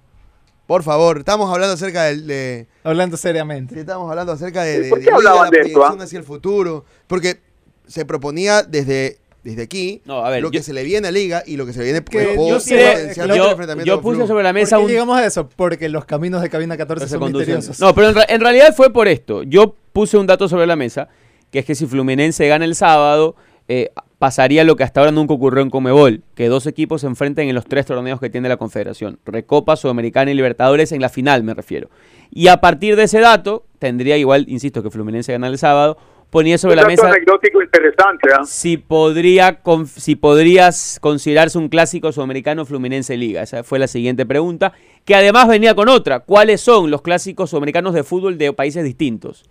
Por 0.66 0.84
favor, 0.84 1.20
estamos 1.20 1.52
hablando 1.54 1.74
acerca 1.76 2.04
del- 2.06 2.26
de, 2.28 2.68
Hablando 2.84 3.18
seriamente. 3.18 3.76
Sí, 3.76 3.82
estamos 3.82 4.10
hablando 4.10 4.32
acerca 4.32 4.64
de, 4.64 4.82
de, 4.82 4.90
¿Por 4.90 5.00
de 5.00 5.06
qué 5.06 5.12
la 5.12 5.18
de 5.20 5.28
esto, 5.28 5.50
proyección 5.50 6.02
ah? 6.02 6.04
hacia 6.04 6.18
el 6.20 6.26
futuro. 6.26 6.86
Porque 7.08 7.42
se 7.88 8.06
proponía 8.06 8.64
desde, 8.64 9.20
desde 9.44 9.64
aquí 9.64 10.02
No, 10.06 10.24
a 10.26 10.30
ver, 10.30 10.42
lo 10.42 10.52
que 10.52 10.62
se 10.62 10.72
le 10.74 10.84
viene 10.84 11.08
a 11.08 11.12
Liga 11.12 11.44
y 11.46 11.58
lo 11.58 11.66
que 11.66 11.74
se 11.74 11.80
le 11.80 11.86
viene 11.86 12.04
Que 12.04 12.36
yo 12.48 12.60
sé- 12.60 13.14
yo- 13.16 13.84
yo 13.84 14.02
puse 14.02 14.28
sobre 14.28 14.44
la 14.44 14.50
¿Por 14.50 14.54
mesa 14.54 14.78
qué 14.78 14.84
un, 14.84 14.90
llegamos 14.90 15.18
a 15.18 15.26
eso? 15.26 15.50
Porque 15.50 15.90
los 15.90 16.06
caminos 16.06 16.42
de 16.42 16.50
Cabina 16.50 16.78
14 16.78 17.06
se 17.06 17.12
son 17.12 17.20
conducen. 17.20 17.56
misteriosos. 17.56 17.80
No, 17.80 17.94
pero 17.96 18.14
en 18.28 18.40
realidad 18.42 18.76
fue 18.76 18.92
por 18.94 19.08
esto. 19.08 19.44
Yo 19.44 19.76
puse 19.94 20.18
un 20.18 20.28
dato 20.28 20.48
sobre 20.48 20.68
la 20.68 20.76
mesa, 20.76 21.08
que 21.52 21.60
es 21.60 21.66
que 21.66 21.76
si 21.76 21.86
Fluminense 21.88 22.48
gana 22.48 22.66
el 22.66 22.76
sábado, 22.76 23.36
eh, 23.68 23.90
pasaría 24.20 24.64
lo 24.64 24.76
que 24.76 24.84
hasta 24.84 25.00
ahora 25.00 25.12
nunca 25.12 25.34
ocurrió 25.34 25.64
en 25.64 25.70
Comebol, 25.72 26.22
que 26.36 26.48
dos 26.48 26.68
equipos 26.68 27.02
se 27.02 27.08
enfrenten 27.08 27.50
en 27.50 27.56
los 27.56 27.66
tres 27.66 27.88
torneos 27.88 28.20
que 28.20 28.30
tiene 28.30 28.48
la 28.50 28.58
Confederación, 28.58 29.18
Recopa, 29.26 29.76
Sudamericana 29.76 30.30
y 30.30 30.36
Libertadores 30.36 30.92
en 30.92 31.02
la 31.02 31.10
final, 31.10 31.44
me 31.44 31.54
refiero. 31.56 31.90
Y 32.30 32.48
a 32.48 32.62
partir 32.62 32.96
de 32.96 33.04
ese 33.04 33.20
dato, 33.20 33.66
tendría 33.80 34.18
igual, 34.18 34.46
insisto, 34.48 34.84
que 34.84 34.92
Fluminense 34.92 35.32
gana 35.32 35.48
el 35.48 35.58
sábado, 35.58 35.98
ponía 36.32 36.58
sobre 36.58 36.74
un 36.78 36.82
la 36.82 36.88
mesa 36.88 37.08
anecdótico 37.10 37.62
interesante. 37.62 38.30
¿ah? 38.34 38.42
si 38.46 38.78
podría 38.78 39.62
si 39.96 40.16
podrías 40.16 40.98
considerarse 41.00 41.58
un 41.60 41.70
clásico 41.70 42.12
sudamericano 42.12 42.66
Fluminense 42.66 43.16
Liga. 43.18 43.44
Esa 43.44 43.64
fue 43.64 43.78
la 43.78 43.88
siguiente 43.88 44.26
pregunta, 44.26 44.74
que 45.06 45.14
además 45.14 45.48
venía 45.48 45.76
con 45.76 45.88
otra. 45.90 46.22
¿Cuáles 46.22 46.62
son 46.62 46.90
los 46.90 47.04
clásicos 47.04 47.52
sudamericanos 47.52 47.94
de 47.94 48.04
fútbol 48.04 48.40
de 48.40 48.52
países 48.54 48.84
distintos? 48.84 49.46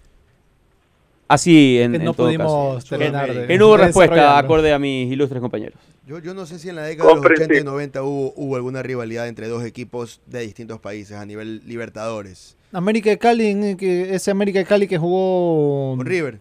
Así 1.29 1.79
en, 1.81 1.93
Que 1.93 1.99
en 1.99 2.05
no 2.05 2.15
todo 2.15 2.27
pudimos 2.27 2.75
caso. 2.85 2.89
terminar 2.97 3.27
Que- 3.31 3.35
de 3.41 3.47
Que 3.47 3.59
no 3.59 3.69
hubo 3.69 3.77
respuesta 3.77 4.37
acorde 4.37 4.73
a 4.73 4.79
mis 4.81 5.13
ilustres 5.13 5.41
compañeros. 5.41 5.79
Yo, 6.07 6.19
yo 6.19 6.35
no 6.35 6.45
sé 6.45 6.59
si 6.59 6.71
en 6.71 6.75
la 6.77 6.83
década 6.83 7.09
de 7.11 7.15
los 7.15 7.25
80 7.25 7.35
y 7.35 7.39
Comprensible. 7.47 7.71
90 7.71 8.03
hubo, 8.03 8.33
hubo 8.35 8.57
alguna 8.57 8.83
rivalidad 8.83 9.29
entre 9.29 9.47
dos 9.47 9.65
equipos 9.65 10.21
de 10.27 10.41
distintos 10.41 10.81
países 10.81 11.17
a 11.17 11.25
nivel 11.25 11.63
Libertadores. 11.67 12.57
América 12.73 13.11
de 13.11 13.19
Cali, 13.19 13.47
en- 13.47 13.77
que, 13.77 14.13
ese 14.13 14.33
América 14.33 14.59
de 14.59 14.65
Cali 14.65 14.89
que 14.89 14.99
jugó. 14.99 15.95
Con 15.97 16.05
River. 16.07 16.41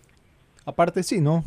Aparte, 0.69 1.03
sí, 1.03 1.19
¿no? 1.19 1.43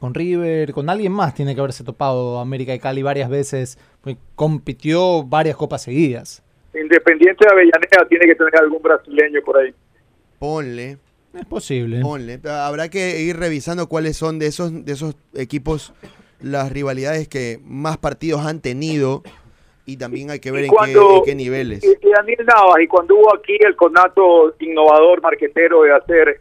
Con 0.00 0.12
River, 0.12 0.72
con 0.72 0.90
alguien 0.90 1.12
más 1.12 1.34
tiene 1.34 1.54
que 1.54 1.60
haberse 1.60 1.82
topado 1.82 2.38
América 2.40 2.72
de 2.72 2.78
Cali 2.80 3.02
varias 3.02 3.30
veces. 3.30 3.78
pues, 4.02 4.16
compitió 4.34 5.22
varias 5.24 5.56
copas 5.56 5.82
seguidas. 5.82 6.42
Independiente 6.74 7.44
de 7.44 7.50
Avellaneda 7.52 8.06
tiene 8.08 8.26
que 8.26 8.34
tener 8.34 8.56
algún 8.60 8.82
brasileño 8.82 9.40
por 9.44 9.56
ahí. 9.58 9.72
Ponle, 10.38 10.98
Es 11.32 11.44
posible. 11.46 12.00
ponle. 12.00 12.40
Habrá 12.44 12.88
que 12.90 13.22
ir 13.22 13.38
revisando 13.38 13.88
cuáles 13.88 14.16
son 14.16 14.38
de 14.38 14.46
esos, 14.48 14.84
de 14.84 14.92
esos 14.92 15.16
equipos 15.34 15.94
las 16.40 16.70
rivalidades 16.70 17.28
que 17.28 17.60
más 17.64 17.96
partidos 17.96 18.44
han 18.44 18.60
tenido 18.60 19.22
y 19.86 19.96
también 19.96 20.30
hay 20.30 20.40
que 20.40 20.50
ver 20.50 20.66
qué, 20.68 20.92
en 20.92 21.24
qué 21.24 21.34
niveles. 21.34 21.82
Y, 21.84 21.88
y 21.88 22.10
Daniel 22.10 22.44
Navas, 22.46 22.80
y 22.82 22.86
cuando 22.88 23.14
hubo 23.14 23.34
aquí 23.34 23.56
el 23.60 23.76
conato 23.76 24.54
innovador 24.60 25.22
marquetero 25.22 25.82
de 25.82 25.92
hacer 25.94 26.40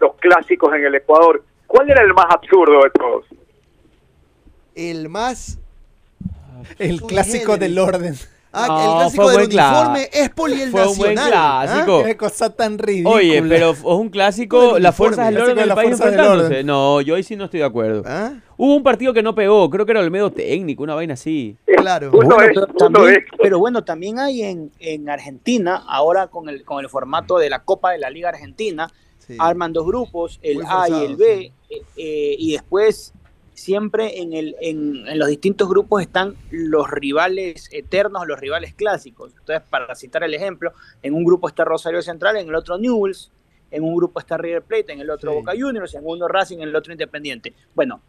los 0.00 0.14
clásicos 0.16 0.74
en 0.74 0.84
el 0.86 0.94
Ecuador, 0.94 1.42
¿cuál 1.66 1.90
era 1.90 2.02
el 2.02 2.12
más 2.14 2.26
absurdo 2.30 2.80
de 2.82 2.90
todos? 2.90 3.24
El 4.74 5.08
más 5.08 5.58
El 6.78 7.00
clásico 7.02 7.56
del 7.56 7.78
orden. 7.78 8.14
Ah, 8.52 8.66
No, 8.66 8.80
el 8.80 8.96
clásico 8.98 9.22
fue 9.22 9.32
del 9.46 9.46
uniforme 9.52 10.08
es 10.12 10.30
por 10.30 10.50
el 10.50 10.70
fue 10.72 10.88
un 10.88 10.98
buen 10.98 11.14
nacional. 11.14 11.38
¿ah? 11.40 11.62
clásico. 11.66 12.02
Qué 12.04 12.16
cosa 12.16 12.50
tan 12.56 12.78
ridícula. 12.78 13.14
Oye, 13.14 13.40
pero 13.48 13.70
es 13.70 13.84
un 13.84 14.08
clásico, 14.08 14.78
las 14.80 14.96
fuerzas 14.96 15.26
del 15.28 15.40
orden 15.40 15.54
del 15.56 15.68
de 15.68 15.74
país 15.76 15.90
las 15.90 15.98
fuerzas 16.00 16.16
del 16.16 16.20
enfrentándose. 16.20 16.54
orden. 16.54 16.66
No, 16.66 17.00
yo 17.00 17.14
ahí 17.14 17.22
sí 17.22 17.36
no 17.36 17.44
estoy 17.44 17.60
de 17.60 17.66
acuerdo. 17.66 18.02
¿Ah? 18.06 18.32
Hubo 18.56 18.74
un 18.74 18.82
partido 18.82 19.12
que 19.14 19.22
no 19.22 19.36
pegó, 19.36 19.70
creo 19.70 19.86
que 19.86 19.92
era 19.92 20.00
el 20.00 20.10
medio 20.10 20.32
técnico, 20.32 20.82
una 20.82 20.96
vaina 20.96 21.14
así. 21.14 21.56
Claro. 21.76 22.10
Uno 22.12 22.34
Bueno, 22.34 22.42
es, 22.42 22.48
pero, 22.48 22.66
uno 22.66 22.74
también, 22.98 23.14
es. 23.14 23.24
pero 23.40 23.58
bueno, 23.60 23.84
también 23.84 24.18
hay 24.18 24.42
en, 24.42 24.72
en 24.80 25.08
Argentina, 25.08 25.84
ahora 25.88 26.26
con 26.26 26.48
el, 26.48 26.64
con 26.64 26.80
el 26.82 26.90
formato 26.90 27.38
de 27.38 27.50
la 27.50 27.60
Copa 27.62 27.92
de 27.92 27.98
la 27.98 28.10
Liga 28.10 28.30
Argentina, 28.30 28.90
Sí. 29.30 29.36
arman 29.38 29.72
dos 29.72 29.86
grupos, 29.86 30.38
el 30.42 30.62
A 30.66 30.88
y 30.88 31.04
el 31.04 31.16
B, 31.16 31.52
eh, 31.70 31.82
eh, 31.96 32.36
y 32.38 32.52
después 32.52 33.12
siempre 33.54 34.20
en, 34.20 34.32
el, 34.32 34.56
en, 34.60 35.06
en 35.06 35.18
los 35.18 35.28
distintos 35.28 35.68
grupos 35.68 36.02
están 36.02 36.34
los 36.50 36.90
rivales 36.90 37.68
eternos, 37.72 38.26
los 38.26 38.40
rivales 38.40 38.74
clásicos. 38.74 39.32
Entonces, 39.38 39.62
para 39.68 39.94
citar 39.94 40.24
el 40.24 40.34
ejemplo, 40.34 40.72
en 41.02 41.14
un 41.14 41.24
grupo 41.24 41.46
está 41.46 41.64
Rosario 41.64 42.00
Central, 42.02 42.36
en 42.38 42.48
el 42.48 42.54
otro 42.54 42.78
Newells, 42.78 43.30
en 43.70 43.84
un 43.84 43.94
grupo 43.94 44.18
está 44.18 44.36
River 44.36 44.62
Plate, 44.62 44.92
en 44.92 45.00
el 45.00 45.10
otro 45.10 45.30
Sí. 45.30 45.36
Boca 45.36 45.52
Juniors, 45.58 45.94
en 45.94 46.02
uno 46.04 46.26
Racing, 46.26 46.56
en 46.56 46.68
el 46.68 46.76
otro 46.76 46.92
Independiente. 46.92 47.54
Bueno, 47.74 48.00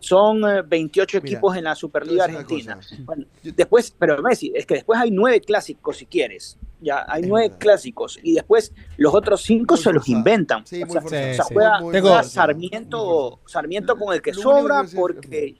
son 0.00 0.44
eh, 0.48 0.62
28 0.62 1.20
Mira, 1.22 1.32
equipos 1.32 1.56
en 1.56 1.64
la 1.64 1.74
Superliga 1.74 2.24
Argentina. 2.24 2.78
Bueno, 3.00 3.24
después, 3.42 3.94
pero 3.98 4.22
Messi, 4.22 4.52
es 4.54 4.66
que 4.66 4.74
después 4.74 5.00
hay 5.00 5.10
nueve 5.10 5.40
clásicos 5.40 5.96
si 5.96 6.06
quieres. 6.06 6.56
Ya, 6.80 7.04
hay 7.08 7.22
Es 7.22 7.28
nueve 7.28 7.48
verdad. 7.48 7.58
clásicos. 7.60 8.18
Y 8.22 8.34
después 8.34 8.72
los 8.96 9.14
otros 9.14 9.42
cinco 9.42 9.74
Muy 9.74 9.82
se 9.82 9.92
los 9.92 10.08
inventan. 10.08 10.66
Sí, 10.66 10.82
o 10.82 10.86
muy 10.86 10.92
sea, 10.92 11.00
forzado. 11.02 11.22
o 11.30 11.34
sea, 11.34 11.44
Sí, 11.44 11.54
juega. 11.54 11.80
Muy 11.80 11.92
Sarmiento. 12.24 13.38
Sarmiento 13.46 13.96
con 13.96 14.14
el 14.14 14.22
que 14.22 14.32
Lo 14.32 14.42
sobra 14.42 14.84
que 14.88 14.96
porque 14.96 15.56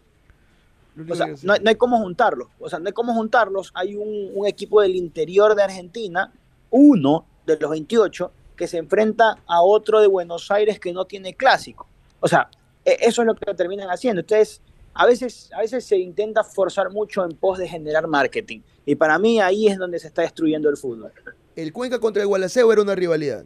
o 1.10 1.14
sea, 1.14 1.26
no, 1.42 1.52
hay- 1.54 1.60
no 1.60 1.68
hay 1.70 1.76
cómo 1.76 1.98
juntarlos. 1.98 2.48
O 2.58 2.68
sea, 2.68 2.78
no 2.78 2.86
hay 2.86 2.92
cómo 2.92 3.14
juntarlos. 3.14 3.70
Hay 3.74 3.94
un, 3.96 4.30
un 4.34 4.46
equipo 4.46 4.80
del 4.82 4.96
interior 4.96 5.54
de 5.54 5.62
Argentina, 5.62 6.32
uno 6.70 7.26
de 7.46 7.56
los 7.58 7.70
28, 7.70 8.32
que 8.56 8.66
se 8.66 8.78
enfrenta 8.78 9.38
a 9.46 9.62
otro 9.62 10.00
de 10.00 10.06
Buenos 10.06 10.50
Aires 10.50 10.78
que 10.80 10.92
no 10.92 11.04
tiene 11.04 11.34
clásico. 11.34 11.86
O 12.20 12.28
sea, 12.28 12.48
e- 12.84 12.98
eso 13.00 13.22
es 13.22 13.26
lo 13.26 13.34
que 13.34 13.54
terminan 13.54 13.88
haciendo. 13.88 14.20
Ustedes, 14.20 14.60
a 14.94 15.06
veces, 15.06 15.50
a 15.56 15.60
veces 15.60 15.84
se 15.84 15.96
intenta 15.96 16.44
forzar 16.44 16.90
mucho 16.90 17.24
en 17.24 17.36
pos 17.36 17.58
de 17.58 17.68
generar 17.68 18.06
marketing. 18.06 18.60
Y 18.86 18.94
para 18.96 19.18
mí 19.18 19.40
ahí 19.40 19.68
es 19.68 19.78
donde 19.78 19.98
se 19.98 20.08
está 20.08 20.22
destruyendo 20.22 20.68
el 20.68 20.76
fútbol. 20.76 21.12
El 21.56 21.72
Cuenca 21.72 21.98
contra 21.98 22.22
el 22.22 22.28
Gualaceo 22.28 22.72
era 22.72 22.82
una 22.82 22.94
rivalidad. 22.94 23.44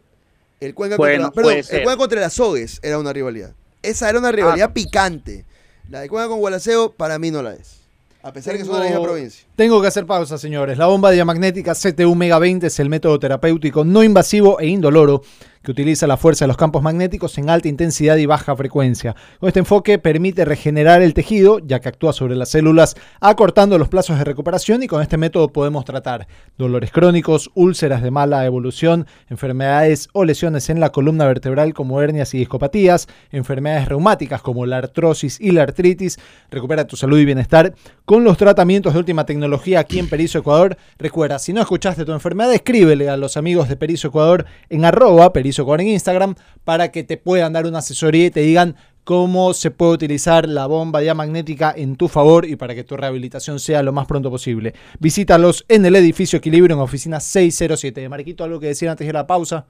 El 0.59 0.73
Cuenca 0.73 0.95
Bueno, 0.97 1.25
contra, 1.25 1.43
perdón, 1.43 1.57
el 1.69 1.83
Cuenca 1.83 1.97
contra 1.97 2.19
el 2.19 2.25
Azogues 2.25 2.79
era 2.81 2.97
una 2.97 3.11
rivalidad. 3.13 3.53
Esa 3.81 4.09
era 4.09 4.19
una 4.19 4.31
rivalidad 4.31 4.73
picante. 4.73 5.45
La 5.89 5.99
de 5.99 6.09
Cuenca 6.09 6.29
con 6.29 6.39
Gualaceo 6.39 6.91
para 6.91 7.19
mí 7.19 7.29
no 7.31 7.43
la 7.43 7.53
es. 7.53 7.81
A 8.23 8.33
pesar 8.33 8.53
de 8.53 8.59
que 8.59 8.65
son 8.65 8.73
de 8.73 8.79
la 8.79 8.85
misma 8.85 8.95
Tengo- 9.01 9.05
provincia. 9.11 9.45
Tengo 9.55 9.81
que 9.83 9.87
hacer 9.87 10.07
pausa, 10.07 10.39
señores. 10.39 10.79
La 10.79 10.87
bomba 10.87 11.11
diamagnética 11.11 11.75
CTU 11.75 12.15
Mega 12.15 12.39
20 12.39 12.65
es 12.65 12.79
el 12.79 12.89
método 12.89 13.19
terapéutico 13.19 13.83
no 13.85 14.01
invasivo 14.03 14.59
e 14.59 14.65
indoloro 14.65 15.21
que 15.65 15.71
utiliza 15.71 16.05
la 16.05 16.15
fuerza 16.15 16.45
de 16.45 16.47
los 16.47 16.57
campos 16.57 16.83
magnéticos 16.83 17.37
en 17.39 17.49
alta 17.49 17.67
intensidad 17.67 18.17
y 18.17 18.27
baja 18.27 18.55
frecuencia. 18.55 19.15
Con 19.39 19.47
este 19.47 19.59
enfoque 19.59 19.97
permite 19.97 20.45
regenerar 20.45 21.01
el 21.01 21.15
tejido, 21.15 21.59
ya 21.59 21.79
que 21.79 21.89
actúa 21.89 22.13
sobre 22.13 22.35
las 22.35 22.49
células, 22.49 22.95
acortando 23.19 23.79
los 23.79 23.89
plazos 23.89 24.19
de 24.19 24.23
recuperación 24.23 24.83
y 24.83 24.87
con 24.87 25.01
este 25.01 25.17
método 25.17 25.51
podemos 25.51 25.83
tratar 25.83 26.27
dolores 26.57 26.91
crónicos, 26.91 27.49
úlceras 27.55 28.03
de 28.03 28.11
mala 28.11 28.45
evolución, 28.45 29.07
enfermedades 29.27 30.07
o 30.13 30.23
lesiones 30.23 30.69
en 30.69 30.79
la 30.79 30.91
columna 30.91 31.25
vertebral 31.25 31.73
como 31.73 31.99
hernias 31.99 32.35
y 32.35 32.37
discopatías, 32.37 33.07
enfermedades 33.31 33.89
reumáticas 33.89 34.43
como 34.43 34.67
la 34.67 34.77
artrosis 34.77 35.41
y 35.41 35.49
la 35.49 35.63
artritis. 35.63 36.19
Recupera 36.51 36.85
tu 36.85 36.95
salud 36.95 37.17
y 37.17 37.25
bienestar 37.25 37.73
con 38.05 38.23
los 38.23 38.37
tratamientos 38.37 38.93
de 38.93 38.99
última 38.99 39.25
tecnología 39.25 39.79
aquí 39.79 39.97
en 39.97 40.09
Perizo 40.09 40.37
Ecuador. 40.37 40.77
Recuerda, 40.99 41.39
si 41.39 41.53
no 41.53 41.61
escuchaste 41.61 42.05
tu 42.05 42.11
enfermedad, 42.11 42.53
escríbele 42.53 43.09
a 43.09 43.17
los 43.17 43.35
amigos 43.35 43.67
de 43.67 43.75
Perizo 43.75 44.09
Ecuador 44.09 44.45
en 44.69 44.85
arroba 44.85 45.33
Perizo 45.33 45.54
Ecuador 45.61 45.81
en 45.81 45.89
Instagram 45.89 46.35
para 46.63 46.91
que 46.91 47.03
te 47.03 47.17
puedan 47.17 47.53
dar 47.53 47.65
una 47.65 47.79
asesoría 47.79 48.25
y 48.25 48.31
te 48.31 48.41
digan 48.41 48.75
cómo 49.05 49.53
se 49.53 49.71
puede 49.71 49.93
utilizar 49.93 50.49
la 50.49 50.65
bomba 50.65 50.99
diamagnética 50.99 51.73
en 51.75 51.95
tu 51.95 52.07
favor 52.07 52.45
y 52.45 52.55
para 52.55 52.75
que 52.75 52.83
tu 52.83 52.97
rehabilitación 52.97 53.59
sea 53.59 53.83
lo 53.83 53.93
más 53.93 54.07
pronto 54.07 54.29
posible. 54.29 54.73
Visítalos 54.99 55.63
en 55.67 55.85
el 55.85 55.95
edificio 55.95 56.37
Equilibrio 56.37 56.75
en 56.75 56.81
oficina 56.81 57.19
607. 57.19 58.09
Marquito, 58.09 58.43
algo 58.43 58.59
que 58.59 58.67
decir 58.67 58.89
antes 58.89 59.05
de 59.05 59.13
la 59.13 59.27
pausa. 59.27 59.65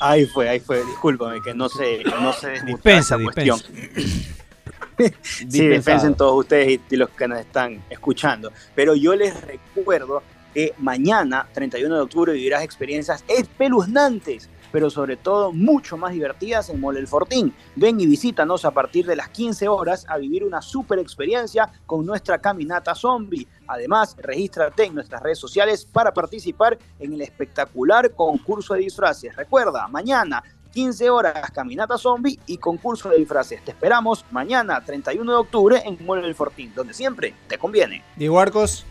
Ahí 0.00 0.26
fue, 0.26 0.48
ahí 0.48 0.60
fue. 0.60 0.84
Discúlpame 0.84 1.40
que 1.42 1.54
no 1.54 1.68
sé, 1.68 2.04
no 2.04 2.32
sé 2.32 2.62
Dispensa, 2.64 3.16
esa 3.16 3.24
cuestión. 3.24 3.60
Sí, 5.22 5.68
dispensen 5.68 6.14
todos 6.14 6.40
ustedes 6.40 6.80
y, 6.90 6.94
y 6.94 6.96
los 6.96 7.10
que 7.10 7.28
nos 7.28 7.38
están 7.38 7.82
escuchando. 7.90 8.52
Pero 8.74 8.94
yo 8.94 9.14
les 9.14 9.40
recuerdo 9.40 10.22
que 10.54 10.74
mañana, 10.78 11.46
31 11.52 11.94
de 11.94 12.00
octubre, 12.00 12.32
vivirás 12.32 12.62
experiencias 12.62 13.24
espeluznantes, 13.28 14.48
pero 14.72 14.90
sobre 14.90 15.16
todo 15.16 15.52
mucho 15.52 15.96
más 15.96 16.12
divertidas 16.12 16.68
en 16.68 16.80
Mole 16.80 17.00
El 17.00 17.06
Fortín. 17.06 17.54
Ven 17.76 18.00
y 18.00 18.06
visítanos 18.06 18.64
a 18.64 18.70
partir 18.70 19.06
de 19.06 19.16
las 19.16 19.28
15 19.30 19.68
horas 19.68 20.04
a 20.08 20.18
vivir 20.18 20.44
una 20.44 20.60
super 20.60 20.98
experiencia 20.98 21.70
con 21.86 22.04
nuestra 22.04 22.38
caminata 22.38 22.94
zombie. 22.94 23.46
Además, 23.66 24.16
regístrate 24.18 24.84
en 24.84 24.94
nuestras 24.94 25.22
redes 25.22 25.38
sociales 25.38 25.84
para 25.84 26.12
participar 26.12 26.78
en 26.98 27.12
el 27.12 27.22
espectacular 27.22 28.12
concurso 28.12 28.74
de 28.74 28.80
disfraces. 28.80 29.34
Recuerda, 29.36 29.88
mañana 29.88 30.42
15 30.78 31.10
horas 31.10 31.50
caminata 31.50 31.98
zombie 31.98 32.38
y 32.46 32.56
concurso 32.56 33.08
de 33.08 33.16
disfraces. 33.16 33.60
Te 33.64 33.72
esperamos 33.72 34.24
mañana 34.30 34.80
31 34.80 35.32
de 35.32 35.36
octubre 35.36 35.82
en 35.84 35.98
Mole 36.06 36.22
del 36.22 36.36
Fortín, 36.36 36.72
donde 36.72 36.94
siempre 36.94 37.34
te 37.48 37.58
conviene. 37.58 38.04
Diego 38.14 38.38
Arcos. 38.38 38.86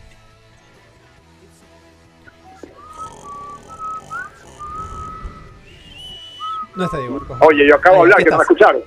No 6.76 6.84
está 6.84 6.98
Diego 6.98 7.16
Arcos. 7.22 7.38
Oye, 7.40 7.66
yo 7.66 7.76
acabo 7.76 7.96
de 7.96 8.00
hablar, 8.02 8.18
que 8.18 8.30
no 8.32 8.36
me 8.36 8.42
escucharon. 8.42 8.82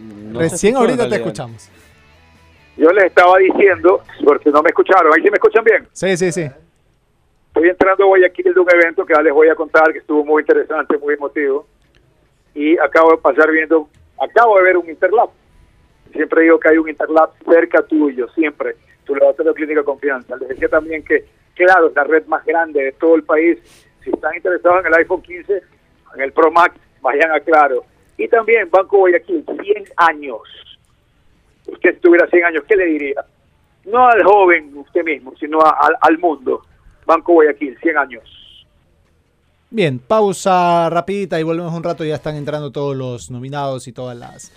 No 0.00 0.40
Recién 0.40 0.72
escuchó, 0.72 0.90
ahorita 0.90 1.08
te 1.10 1.16
escuchamos. 1.16 1.68
Yo 2.78 2.90
les 2.92 3.04
estaba 3.04 3.36
diciendo, 3.36 4.02
porque 4.24 4.50
no 4.50 4.62
me 4.62 4.70
escucharon, 4.70 5.12
ahí 5.14 5.22
sí 5.22 5.28
me 5.28 5.36
escuchan 5.36 5.64
bien. 5.64 5.86
Sí, 5.92 6.16
sí, 6.16 6.32
sí. 6.32 6.50
Estoy 7.48 7.68
entrando 7.68 8.04
a 8.04 8.06
Guayaquil 8.06 8.54
de 8.54 8.58
un 8.58 8.68
evento 8.72 9.04
que 9.04 9.12
ya 9.12 9.20
les 9.20 9.34
voy 9.34 9.50
a 9.50 9.54
contar 9.54 9.92
que 9.92 9.98
estuvo 9.98 10.24
muy 10.24 10.40
interesante, 10.40 10.96
muy 10.96 11.12
emotivo. 11.12 11.66
Y 12.54 12.78
acabo 12.78 13.12
de 13.12 13.18
pasar 13.18 13.50
viendo, 13.50 13.88
acabo 14.20 14.56
de 14.58 14.64
ver 14.64 14.76
un 14.76 14.88
Interlab. 14.88 15.30
Siempre 16.12 16.42
digo 16.42 16.60
que 16.60 16.68
hay 16.68 16.78
un 16.78 16.88
Interlab 16.88 17.30
cerca 17.44 17.82
tuyo, 17.82 18.28
siempre. 18.34 18.76
Tu 19.04 19.14
laboratorio 19.14 19.54
clínico 19.54 19.80
de 19.80 19.84
confianza. 19.84 20.36
Les 20.36 20.48
decía 20.50 20.68
también 20.68 21.02
que, 21.04 21.24
claro, 21.54 21.88
es 21.88 21.94
la 21.94 22.04
red 22.04 22.26
más 22.26 22.44
grande 22.44 22.82
de 22.84 22.92
todo 22.92 23.14
el 23.14 23.22
país. 23.24 23.58
Si 24.04 24.10
están 24.10 24.34
interesados 24.36 24.80
en 24.80 24.86
el 24.92 24.94
iPhone 24.98 25.22
15, 25.22 25.62
en 26.14 26.20
el 26.20 26.32
Pro 26.32 26.50
Max, 26.50 26.76
vayan 27.00 27.30
a 27.32 27.40
Claro. 27.40 27.84
Y 28.18 28.28
también 28.28 28.68
Banco 28.70 28.98
Guayaquil, 28.98 29.44
100 29.62 29.84
años. 29.96 30.38
Usted 31.66 31.94
si 31.94 32.00
tuviera 32.00 32.26
100 32.28 32.44
años, 32.44 32.64
¿qué 32.68 32.76
le 32.76 32.84
diría? 32.86 33.24
No 33.86 34.06
al 34.06 34.22
joven 34.22 34.70
usted 34.76 35.02
mismo, 35.02 35.34
sino 35.40 35.60
al- 35.60 35.96
al 36.00 36.18
mundo. 36.18 36.62
Banco 37.06 37.32
Guayaquil, 37.32 37.76
100 37.78 37.96
años. 37.98 38.22
Bien, 39.74 39.98
pausa 39.98 40.90
rapidita 40.90 41.40
y 41.40 41.44
volvemos 41.44 41.72
un 41.72 41.82
rato. 41.82 42.04
Ya 42.04 42.16
están 42.16 42.36
entrando 42.36 42.70
todos 42.70 42.94
los 42.94 43.30
nominados 43.30 43.88
y 43.88 43.92
todas 43.92 44.14
las 44.14 44.52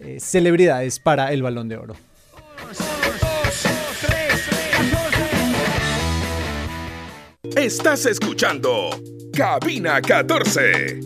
eh, 0.00 0.18
celebridades 0.18 0.98
para 0.98 1.32
el 1.32 1.40
Balón 1.40 1.68
de 1.68 1.76
Oro. 1.76 1.94
Estás 7.54 8.06
escuchando 8.06 8.90
Cabina 9.32 10.00
14. 10.02 10.98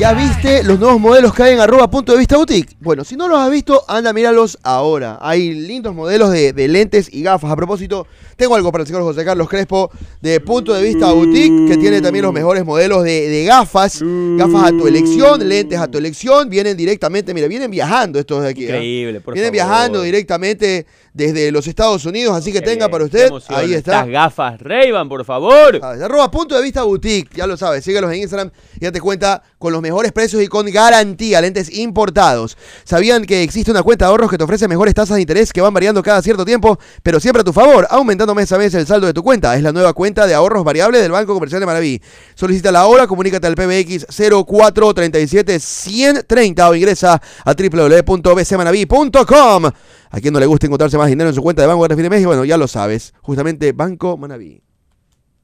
¿Ya 0.00 0.14
viste 0.14 0.62
los 0.62 0.78
nuevos 0.80 0.98
modelos 0.98 1.34
que 1.34 1.42
hay 1.42 1.52
en 1.52 1.60
arroba 1.60 1.90
punto 1.90 2.12
de 2.12 2.18
vista 2.18 2.38
boutique? 2.38 2.74
Bueno, 2.80 3.04
si 3.04 3.16
no 3.16 3.28
los 3.28 3.38
has 3.38 3.50
visto, 3.50 3.84
anda, 3.86 4.14
míralos 4.14 4.56
ahora. 4.62 5.18
Hay 5.20 5.52
lindos 5.52 5.94
modelos 5.94 6.30
de, 6.32 6.54
de 6.54 6.68
lentes 6.68 7.10
y 7.12 7.22
gafas. 7.22 7.50
A 7.50 7.56
propósito, 7.56 8.06
tengo 8.36 8.54
algo 8.54 8.72
para 8.72 8.80
el 8.80 8.86
señor 8.86 9.02
José 9.02 9.26
Carlos 9.26 9.46
Crespo 9.46 9.90
de 10.22 10.40
punto 10.40 10.72
de 10.72 10.82
vista 10.82 11.12
boutique, 11.12 11.68
que 11.68 11.76
tiene 11.76 12.00
también 12.00 12.24
los 12.24 12.32
mejores 12.32 12.64
modelos 12.64 13.04
de, 13.04 13.28
de 13.28 13.44
gafas. 13.44 14.00
Gafas 14.02 14.64
a 14.64 14.70
tu 14.70 14.86
elección, 14.86 15.46
lentes 15.46 15.78
a 15.78 15.86
tu 15.86 15.98
elección. 15.98 16.48
Vienen 16.48 16.78
directamente, 16.78 17.34
mira, 17.34 17.46
vienen 17.46 17.70
viajando 17.70 18.18
estos 18.18 18.42
de 18.42 18.48
aquí. 18.48 18.62
¿eh? 18.62 18.68
Increíble, 18.68 19.20
por 19.20 19.34
Vienen 19.34 19.52
favor. 19.52 19.68
viajando 19.68 20.00
directamente 20.02 20.86
desde 21.12 21.50
los 21.50 21.66
Estados 21.66 22.04
Unidos, 22.04 22.36
así 22.36 22.52
que 22.52 22.60
Qué 22.60 22.66
tenga 22.66 22.88
para 22.88 23.04
usted. 23.04 23.30
Ahí 23.48 23.74
está. 23.74 24.00
Estas 24.00 24.08
gafas 24.08 24.60
ray 24.60 24.90
por 25.08 25.24
favor. 25.24 25.78
Ah, 25.82 25.94
Arroba 26.02 26.30
punto 26.30 26.54
de 26.54 26.62
vista 26.62 26.82
boutique, 26.82 27.36
ya 27.36 27.46
lo 27.46 27.56
sabes, 27.56 27.84
síguelos 27.84 28.12
en 28.12 28.20
Instagram 28.20 28.50
y 28.78 28.84
date 28.84 29.00
cuenta 29.00 29.42
con 29.58 29.72
los 29.72 29.82
mejores 29.82 30.12
precios 30.12 30.42
y 30.42 30.46
con 30.46 30.66
garantía, 30.66 31.40
lentes 31.40 31.74
importados. 31.74 32.56
¿Sabían 32.84 33.24
que 33.24 33.42
existe 33.42 33.70
una 33.70 33.82
cuenta 33.82 34.04
de 34.06 34.10
ahorros 34.10 34.30
que 34.30 34.38
te 34.38 34.44
ofrece 34.44 34.68
mejores 34.68 34.94
tasas 34.94 35.16
de 35.16 35.22
interés 35.22 35.52
que 35.52 35.60
van 35.60 35.74
variando 35.74 36.02
cada 36.02 36.22
cierto 36.22 36.44
tiempo, 36.44 36.78
pero 37.02 37.20
siempre 37.20 37.40
a 37.40 37.44
tu 37.44 37.52
favor, 37.52 37.86
aumentando 37.90 38.34
mes 38.34 38.50
a 38.52 38.58
mes 38.58 38.74
el 38.74 38.86
saldo 38.86 39.06
de 39.06 39.12
tu 39.12 39.22
cuenta? 39.22 39.54
Es 39.56 39.62
la 39.62 39.72
nueva 39.72 39.92
cuenta 39.92 40.26
de 40.26 40.34
ahorros 40.34 40.64
variables 40.64 41.02
del 41.02 41.12
Banco 41.12 41.34
Comercial 41.34 41.60
de 41.60 41.66
Maraví. 41.66 42.00
Solicítala 42.34 42.80
ahora, 42.80 43.06
comunícate 43.06 43.46
al 43.46 43.54
PBX 43.54 44.06
0437 44.08 45.60
130 45.60 46.68
o 46.68 46.74
ingresa 46.74 47.20
a 47.44 47.54
www.bcmanaví.com. 47.54 49.70
A 50.10 50.20
quien 50.20 50.34
no 50.34 50.40
le 50.40 50.46
gusta 50.46 50.66
encontrarse 50.66 50.98
más 50.98 51.08
dinero 51.08 51.28
en 51.30 51.34
su 51.34 51.42
cuenta 51.42 51.62
de 51.62 51.68
banco 51.68 51.86
de 51.86 51.94
fin 51.94 52.02
de 52.02 52.10
mes, 52.10 52.20
y 52.22 52.26
bueno, 52.26 52.44
ya 52.44 52.56
lo 52.56 52.66
sabes, 52.68 53.14
justamente 53.22 53.72
Banco 53.72 54.16
Manaví. 54.16 54.60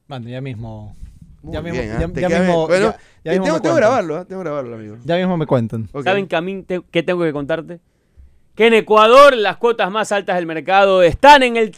Bueno, 0.09 0.29
ya 0.29 0.41
mismo. 0.41 0.97
Muy 1.43 1.53
ya 1.55 1.63
mismo, 1.63 1.81
bien, 1.81 1.99
ya- 2.01 2.09
Te 2.09 2.21
ya 2.21 2.29
queda 2.29 2.41
mismo- 2.41 2.67
bien. 2.67 2.81
Bueno, 2.81 2.97
ya- 3.25 3.33
ya 3.33 3.41
mismo 3.41 3.61
tengo, 3.61 3.75
que 3.75 3.81
grabarlo, 3.81 4.21
¿eh? 4.21 4.25
tengo 4.25 4.43
que 4.43 4.49
grabarlo, 4.49 4.75
amigo. 4.75 4.97
Ya 5.05 5.17
mismo 5.17 5.37
me 5.37 5.47
cuentan. 5.47 5.89
¿Saben 6.03 6.27
que 6.27 6.35
a 6.37 6.41
mí 6.41 6.63
te- 6.63 6.83
qué 6.91 7.03
tengo 7.05 7.23
que 7.23 7.33
contarte? 7.33 7.79
Que 8.57 8.67
en 8.69 8.75
Ecuador 8.75 9.37
las 9.37 9.59
cuotas 9.59 9.91
más 9.91 10.11
altas 10.13 10.37
del 10.37 10.47
mercado 10.47 11.03
están 11.03 11.43
en 11.43 11.57
el 11.59 11.71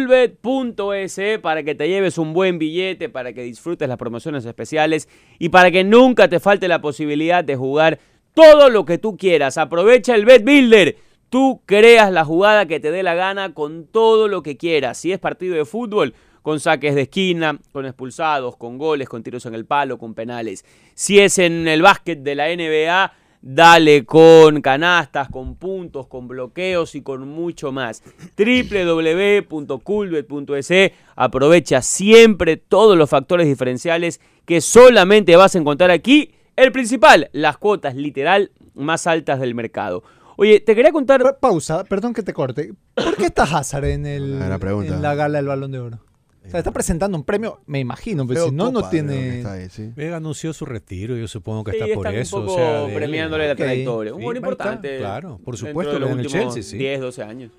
www.culbet.es 0.00 1.38
para 1.40 1.62
que 1.62 1.74
te 1.74 1.88
lleves 1.88 2.18
un 2.18 2.32
buen 2.32 2.58
billete, 2.58 3.08
para 3.08 3.32
que 3.32 3.42
disfrutes 3.42 3.88
las 3.88 3.96
promociones 3.96 4.44
especiales 4.44 5.08
y 5.38 5.48
para 5.50 5.70
que 5.70 5.84
nunca 5.84 6.28
te 6.28 6.40
falte 6.40 6.66
la 6.68 6.80
posibilidad 6.80 7.44
de 7.44 7.56
jugar 7.56 7.98
todo 8.34 8.70
lo 8.70 8.84
que 8.84 8.98
tú 8.98 9.16
quieras. 9.16 9.58
Aprovecha 9.58 10.14
el 10.14 10.24
Bet 10.24 10.44
Builder. 10.44 10.96
Tú 11.28 11.62
creas 11.64 12.10
la 12.10 12.24
jugada 12.24 12.66
que 12.66 12.80
te 12.80 12.90
dé 12.90 13.02
la 13.02 13.14
gana 13.14 13.54
con 13.54 13.86
todo 13.86 14.28
lo 14.28 14.42
que 14.42 14.56
quieras. 14.56 14.98
Si 14.98 15.12
es 15.12 15.18
partido 15.18 15.54
de 15.54 15.64
fútbol, 15.64 16.14
con 16.42 16.58
saques 16.58 16.94
de 16.94 17.02
esquina, 17.02 17.58
con 17.72 17.86
expulsados, 17.86 18.56
con 18.56 18.78
goles, 18.78 19.08
con 19.08 19.22
tiros 19.22 19.46
en 19.46 19.54
el 19.54 19.66
palo, 19.66 19.98
con 19.98 20.14
penales. 20.14 20.64
Si 20.94 21.20
es 21.20 21.38
en 21.38 21.68
el 21.68 21.82
básquet 21.82 22.20
de 22.20 22.34
la 22.34 22.48
NBA, 22.48 23.12
dale 23.42 24.04
con 24.04 24.60
canastas, 24.60 25.28
con 25.28 25.56
puntos, 25.56 26.06
con 26.06 26.28
bloqueos 26.28 26.94
y 26.94 27.02
con 27.02 27.26
mucho 27.28 27.72
más. 27.72 28.02
www.culbet.es 28.36 30.92
Aprovecha 31.16 31.82
siempre 31.82 32.56
todos 32.56 32.96
los 32.96 33.10
factores 33.10 33.46
diferenciales 33.46 34.20
que 34.44 34.60
solamente 34.60 35.36
vas 35.36 35.54
a 35.54 35.58
encontrar 35.58 35.90
aquí. 35.90 36.34
El 36.62 36.72
principal, 36.72 37.30
las 37.32 37.56
cuotas 37.56 37.94
literal 37.94 38.52
más 38.74 39.06
altas 39.06 39.40
del 39.40 39.54
mercado. 39.54 40.02
Oye, 40.36 40.60
te 40.60 40.74
quería 40.74 40.92
contar. 40.92 41.22
Pa- 41.22 41.38
Pausa, 41.38 41.84
perdón 41.84 42.12
que 42.14 42.22
te 42.22 42.32
corte. 42.32 42.72
¿Por 42.94 43.16
qué 43.16 43.26
está 43.26 43.44
Hazard 43.44 43.84
en, 43.86 44.06
el, 44.06 44.36
Buena 44.38 44.58
pregunta. 44.58 44.94
en 44.94 45.02
la 45.02 45.14
gala 45.14 45.38
del 45.38 45.46
Balón 45.46 45.70
de 45.72 45.78
Oro? 45.78 45.98
O 46.46 46.48
sea, 46.50 46.58
está 46.60 46.70
presentando 46.72 47.16
un 47.16 47.24
premio, 47.24 47.60
me 47.66 47.78
imagino, 47.80 48.26
pero 48.26 48.40
Veo 48.40 48.48
si 48.48 48.54
no, 48.54 48.70
no 48.72 48.88
tiene... 48.88 49.44
ahí, 49.46 49.68
sí. 49.68 49.92
Vega 49.94 50.16
anunció 50.16 50.52
su 50.54 50.64
retiro, 50.64 51.14
yo 51.16 51.28
supongo 51.28 51.64
que 51.64 51.72
Sí, 51.72 51.78
está 51.80 51.94
por 51.94 52.06
eso. 52.08 52.36
un 52.40 52.46
poco 52.46 52.54
o 52.54 52.58
sea, 52.58 52.82
de 52.86 52.94
premiándole 52.94 53.46
la 53.46 53.54
trayectoria. 53.54 54.12
Un 54.14 54.20
Sí, 54.20 54.24
gol 54.24 54.36
importante. 54.36 54.98
claro, 54.98 55.38
por 55.44 55.56
supuesto, 55.58 55.94
de 55.94 56.00
los 56.00 56.10
en 56.10 56.18
el 56.20 56.26
últimos 56.26 56.54
Chelsea, 56.54 56.62
sí. 56.72 56.78
10, 56.78 57.00
12 57.00 57.22
años. 57.22 57.52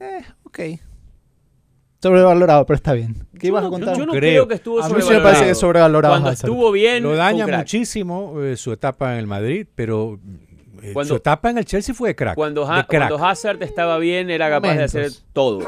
Eh, 0.00 0.22
ok. 0.44 0.58
Sobrevalorado, 2.08 2.66
pero 2.66 2.76
está 2.76 2.92
bien. 2.92 3.14
¿Qué 3.38 3.46
Yo 3.46 3.48
ibas 3.48 3.62
no- 3.62 3.68
a 3.68 3.70
contar? 3.70 3.96
Yo 3.98 4.06
no 4.06 4.12
Creo. 4.12 4.20
creo 4.20 4.48
que 4.48 4.54
estuvo 4.54 4.78
A 4.80 4.82
mí 4.82 4.88
sí 4.88 4.94
me 4.94 5.00
sobrevalorado. 5.00 5.32
parece 5.34 5.48
que 5.50 5.54
sobrevalorado 5.54 6.12
Cuando 6.14 6.30
estuvo 6.30 6.70
bien, 6.72 7.02
Lo 7.02 7.16
daña 7.16 7.46
muchísimo 7.46 8.40
eh, 8.42 8.56
su 8.56 8.72
etapa 8.72 9.14
en 9.14 9.20
el 9.20 9.26
Madrid, 9.26 9.66
pero 9.74 10.18
eh, 10.82 10.90
Cuando- 10.92 11.08
su 11.14 11.16
etapa 11.16 11.50
en 11.50 11.58
el 11.58 11.64
Chelsea 11.64 11.94
fue 11.94 12.10
de 12.10 12.14
crack. 12.16 12.34
Cuando, 12.34 12.62
de 12.66 12.72
Ha- 12.72 12.86
crack. 12.86 13.08
cuando 13.08 13.26
Hazard 13.26 13.62
estaba 13.62 13.98
bien, 13.98 14.28
era 14.30 14.50
capaz 14.50 14.74
de 14.74 14.82
hacer 14.84 15.10
todo. 15.32 15.60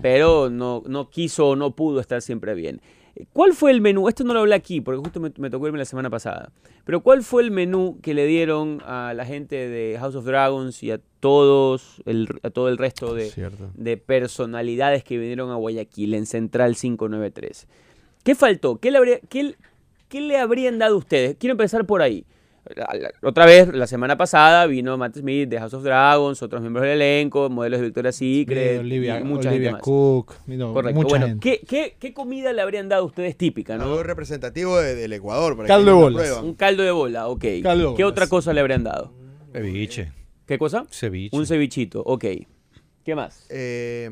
Pero 0.00 0.48
no, 0.50 0.82
no 0.86 1.10
quiso 1.10 1.48
o 1.50 1.56
no 1.56 1.76
pudo 1.76 2.00
estar 2.00 2.22
siempre 2.22 2.54
bien. 2.54 2.80
¿Cuál 3.32 3.52
fue 3.52 3.70
el 3.72 3.80
menú? 3.80 4.08
Esto 4.08 4.24
no 4.24 4.32
lo 4.34 4.40
hablé 4.40 4.54
aquí, 4.54 4.80
porque 4.80 4.98
justo 5.00 5.20
me, 5.20 5.32
me 5.36 5.50
tocó 5.50 5.66
irme 5.66 5.78
la 5.78 5.84
semana 5.84 6.08
pasada. 6.10 6.50
Pero 6.84 7.00
¿cuál 7.00 7.22
fue 7.22 7.42
el 7.42 7.50
menú 7.50 7.98
que 8.02 8.14
le 8.14 8.26
dieron 8.26 8.80
a 8.86 9.12
la 9.14 9.24
gente 9.26 9.68
de 9.68 9.96
House 9.98 10.14
of 10.14 10.24
Dragons 10.24 10.82
y 10.82 10.90
a 10.90 11.00
todos 11.20 12.02
el, 12.06 12.28
a 12.42 12.50
todo 12.50 12.68
el 12.68 12.78
resto 12.78 13.14
de, 13.14 13.30
personalidades 13.96 15.04
que 15.04 15.18
vinieron 15.18 15.50
a 15.50 15.56
Guayaquil 15.56 16.14
en 16.14 16.26
Central 16.26 16.74
593? 16.76 17.66
¿Qué 18.24 18.34
faltó? 18.34 18.78
¿Qué 18.78 18.90
le, 18.90 18.98
habría- 18.98 19.20
qué- 19.28 19.56
qué 20.08 20.20
le 20.20 20.38
habrían 20.38 20.78
dado 20.78 20.96
ustedes? 20.96 21.36
Quiero 21.38 21.52
empezar 21.52 21.84
por 21.86 22.02
ahí. 22.02 22.24
Otra 23.22 23.46
vez, 23.46 23.68
la 23.72 23.86
semana 23.86 24.16
pasada 24.16 24.66
vino 24.66 24.96
Matt 24.98 25.16
Smith 25.18 25.48
de 25.48 25.58
House 25.58 25.74
of 25.74 25.82
Dragons, 25.82 26.42
otros 26.42 26.60
miembros 26.62 26.82
del 26.84 27.00
elenco, 27.00 27.48
modelos 27.50 27.80
de 27.80 27.86
Victoria's 27.86 28.16
Secret, 28.16 28.80
Olivia, 28.80 29.20
y 29.20 29.24
mucha 29.24 29.48
Olivia 29.50 29.70
gente 29.70 29.72
más. 29.72 29.82
Cook, 29.82 30.34
vino 30.46 30.72
Correcto. 30.72 31.00
mucha 31.00 31.08
bueno, 31.10 31.26
gente. 31.26 31.40
¿qué, 31.60 31.66
qué, 31.66 31.96
qué 31.98 32.12
comida 32.14 32.52
le 32.52 32.62
habrían 32.62 32.88
dado 32.88 33.02
a 33.02 33.06
ustedes 33.06 33.36
típica? 33.36 33.76
¿no? 33.76 33.84
Algo 33.84 34.02
representativo 34.02 34.78
de- 34.78 34.94
del 34.94 35.12
Ecuador. 35.12 35.56
Para 35.56 35.68
Caldo 35.68 35.98
que 35.98 36.06
de 36.06 36.12
prueban. 36.14 36.44
Un 36.44 36.54
caldo 36.54 36.82
de 36.82 36.90
bola, 36.90 37.28
ok. 37.28 37.44
Caldo 37.62 37.94
¿Qué 37.94 38.02
bolas. 38.04 38.12
otra 38.12 38.26
cosa 38.28 38.52
le 38.52 38.60
habrían 38.60 38.84
dado? 38.84 39.12
Ceviche. 39.52 40.12
¿Qué 40.46 40.58
cosa? 40.58 40.86
Ceviche. 40.90 41.36
Un 41.36 41.46
cevichito, 41.46 42.02
ok. 42.04 42.24
¿Qué 43.04 43.14
más? 43.14 43.46
Eh, 43.50 44.08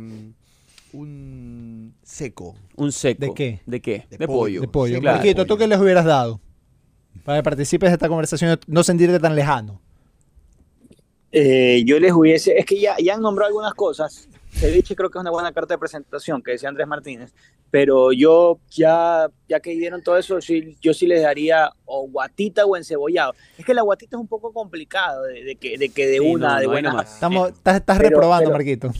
un 0.92 1.94
seco. 2.02 2.56
Un 2.76 2.92
seco. 2.92 3.20
¿De 3.26 3.34
qué? 3.34 3.60
¿De 3.66 3.80
qué? 3.80 4.06
De 4.10 4.18
De, 4.18 4.26
pollo. 4.26 4.38
pollo. 4.38 4.60
De 4.62 4.68
pollo. 4.68 4.94
Sí, 4.96 5.00
claro. 5.00 5.16
Marquito, 5.18 5.46
¿tú 5.46 5.56
qué 5.56 5.66
les 5.66 5.78
hubieras 5.78 6.04
dado? 6.04 6.40
Para 7.24 7.38
que 7.38 7.42
participes 7.44 7.90
de 7.90 7.94
esta 7.94 8.08
conversación, 8.08 8.58
no 8.66 8.82
sentirte 8.82 9.18
tan 9.20 9.34
lejano. 9.34 9.80
Eh, 11.32 11.82
yo 11.86 12.00
les 12.00 12.12
hubiese, 12.12 12.58
es 12.58 12.66
que 12.66 12.80
ya, 12.80 12.96
ya 13.02 13.14
han 13.14 13.22
nombrado 13.22 13.48
algunas 13.48 13.74
cosas. 13.74 14.28
Ceviche 14.52 14.96
creo 14.96 15.10
que 15.10 15.18
es 15.18 15.20
una 15.20 15.30
buena 15.30 15.52
carta 15.52 15.74
de 15.74 15.78
presentación, 15.78 16.42
que 16.42 16.52
decía 16.52 16.68
Andrés 16.68 16.88
Martínez. 16.88 17.32
Pero 17.70 18.10
yo 18.12 18.58
ya, 18.70 19.28
ya 19.48 19.60
que 19.60 19.70
dieron 19.70 20.02
todo 20.02 20.18
eso, 20.18 20.40
sí, 20.40 20.76
yo 20.80 20.92
sí 20.92 21.06
les 21.06 21.22
daría 21.22 21.70
o 21.84 22.08
guatita 22.08 22.66
o 22.66 22.76
encebollado. 22.76 23.34
Es 23.56 23.64
que 23.64 23.74
la 23.74 23.82
guatita 23.82 24.16
es 24.16 24.20
un 24.20 24.26
poco 24.26 24.52
complicado 24.52 25.22
de, 25.22 25.44
de 25.44 25.54
que, 25.56 25.78
de 25.78 25.88
que 25.90 26.06
de 26.08 26.18
Sí, 26.18 26.18
una, 26.20 26.54
no, 26.54 26.58
de 26.58 26.64
no 26.66 26.72
buena. 26.72 27.02
Estamos, 27.02 27.50
estás, 27.50 27.76
estás 27.76 27.98
Pero- 27.98 28.10
reprobando, 28.10 28.46
pero- 28.46 28.56
Marquito. 28.56 28.92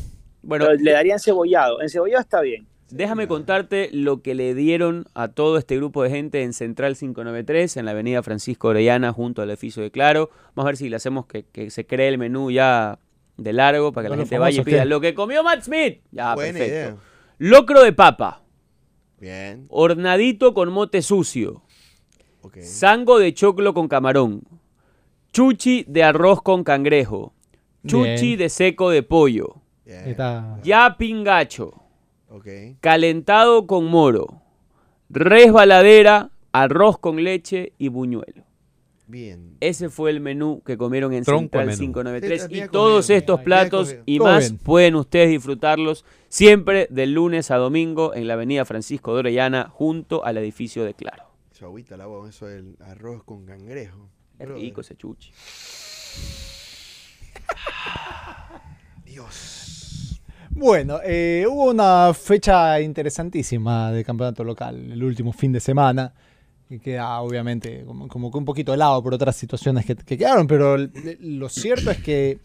Bueno, 0.43 0.67
Pero 0.69 0.79
le 0.81 0.93
daría 0.93 1.15
encebollado. 1.15 1.83
Encebollado 1.83 2.21
está 2.23 2.41
bien. 2.43 2.67
Déjame 2.93 3.29
contarte 3.29 3.89
lo 3.93 4.21
que 4.23 4.35
le 4.35 4.55
dieron 4.55 5.07
a 5.15 5.29
todo 5.29 5.59
este 5.59 5.77
grupo 5.77 6.03
de 6.03 6.11
gente 6.11 6.43
en 6.43 6.53
Central 6.53 6.97
593, 6.97 7.77
en 7.77 7.85
la 7.85 7.93
avenida 7.93 8.23
Francisco 8.23 8.69
Orellana, 8.69 9.13
junto 9.13 9.43
al 9.43 9.51
edificio 9.51 9.83
de 9.83 9.91
Claro. 9.91 10.31
Vamos 10.55 10.67
a 10.67 10.71
ver 10.71 10.77
si 10.77 10.89
le 10.89 10.97
hacemos 10.97 11.27
que, 11.27 11.45
que 11.45 11.71
se 11.71 11.87
cree 11.87 12.09
el 12.09 12.19
menú 12.19 12.51
ya 12.51 12.99
de 13.37 13.53
largo 13.53 13.93
para 13.93 14.07
que 14.07 14.11
la 14.11 14.17
gente 14.17 14.39
vaya 14.39 14.61
y 14.61 14.65
pida 14.65 14.85
lo 14.85 15.01
que 15.01 15.15
comió 15.15 15.43
Matt 15.45 15.63
Smith. 15.63 16.01
Ya, 16.11 16.35
Buena 16.35 16.53
perfecto. 16.59 16.75
idea. 16.75 16.97
Locro 17.39 17.83
de 17.83 17.93
papa, 17.93 18.43
Bien. 19.19 19.67
hornadito 19.69 20.53
con 20.53 20.71
mote 20.73 21.01
sucio, 21.01 21.63
Ok. 22.43 22.59
sango 22.61 23.19
de 23.19 23.33
choclo 23.33 23.73
con 23.73 23.89
camarón, 23.89 24.43
chuchi 25.33 25.85
de 25.89 26.03
arroz 26.03 26.43
con 26.43 26.65
cangrejo, 26.65 27.33
chuchi 27.87 28.27
Bien. 28.27 28.39
de 28.39 28.49
seco 28.49 28.91
de 28.91 29.03
pollo, 29.03 29.57
Bien. 29.87 30.17
Ya 30.63 30.97
pingacho, 30.99 31.83
Calentado 32.81 33.67
con 33.67 33.87
moro, 33.87 34.43
resbaladera, 35.09 36.31
arroz 36.53 36.99
con 36.99 37.23
leche 37.25 37.73
y 37.79 37.89
buñuelo. 37.89 38.45
Bien. 39.07 39.57
Ese 39.59 39.89
fue 39.89 40.11
el 40.11 40.21
menú 40.21 40.63
que 40.65 40.79
comieron 40.79 41.13
en 41.13 41.25
Tronco 41.25 41.59
Central 41.59 41.67
menú. 41.67 41.79
593 41.79 42.43
Sí, 42.49 42.55
y 42.63 42.69
todos 42.69 43.07
comido, 43.07 43.19
estos 43.19 43.41
platos 43.41 43.97
y 44.07 44.19
Todo 44.19 44.29
más 44.29 44.51
bien. 44.51 44.59
pueden 44.59 44.95
ustedes 44.95 45.31
disfrutarlos 45.31 46.05
siempre 46.29 46.87
de 46.91 47.07
lunes 47.09 47.51
a 47.51 47.57
domingo 47.57 48.15
en 48.15 48.29
la 48.29 48.35
avenida 48.35 48.65
Francisco 48.65 49.13
de 49.15 49.19
Orellana 49.19 49.69
junto 49.69 50.25
al 50.25 50.37
edificio 50.39 50.85
de 50.85 50.95
Claro. 50.95 51.25
Su 51.51 51.65
agüita, 51.65 51.97
el 51.97 52.03
agua, 52.03 52.29
eso 52.29 52.47
del 52.47 52.77
arroz 52.81 53.25
con 53.25 53.45
cangrejo. 53.47 54.09
Es 54.39 54.47
Brother. 54.47 54.63
rico 54.63 54.81
ese 54.81 54.95
chuchi. 54.97 55.33
Dios. 59.05 59.90
Bueno, 60.51 60.99
eh, 61.05 61.47
hubo 61.49 61.71
una 61.71 62.13
fecha 62.15 62.81
interesantísima 62.81 63.93
de 63.93 64.05
campeonato 64.05 64.45
local 64.45 64.93
el 64.93 65.03
último 65.03 65.33
fin 65.33 65.53
de 65.53 65.61
semana. 65.61 66.13
Que 66.69 66.79
queda 66.79 67.21
obviamente 67.21 67.83
como, 67.85 68.07
como 68.07 68.31
que 68.31 68.39
un 68.39 68.45
poquito 68.45 68.73
helado 68.73 69.03
por 69.03 69.13
otras 69.13 69.35
situaciones 69.35 69.85
que, 69.85 69.97
que 69.97 70.17
quedaron, 70.17 70.47
pero 70.47 70.77
lo 71.21 71.49
cierto 71.49 71.91
es 71.91 71.99
que 71.99 72.39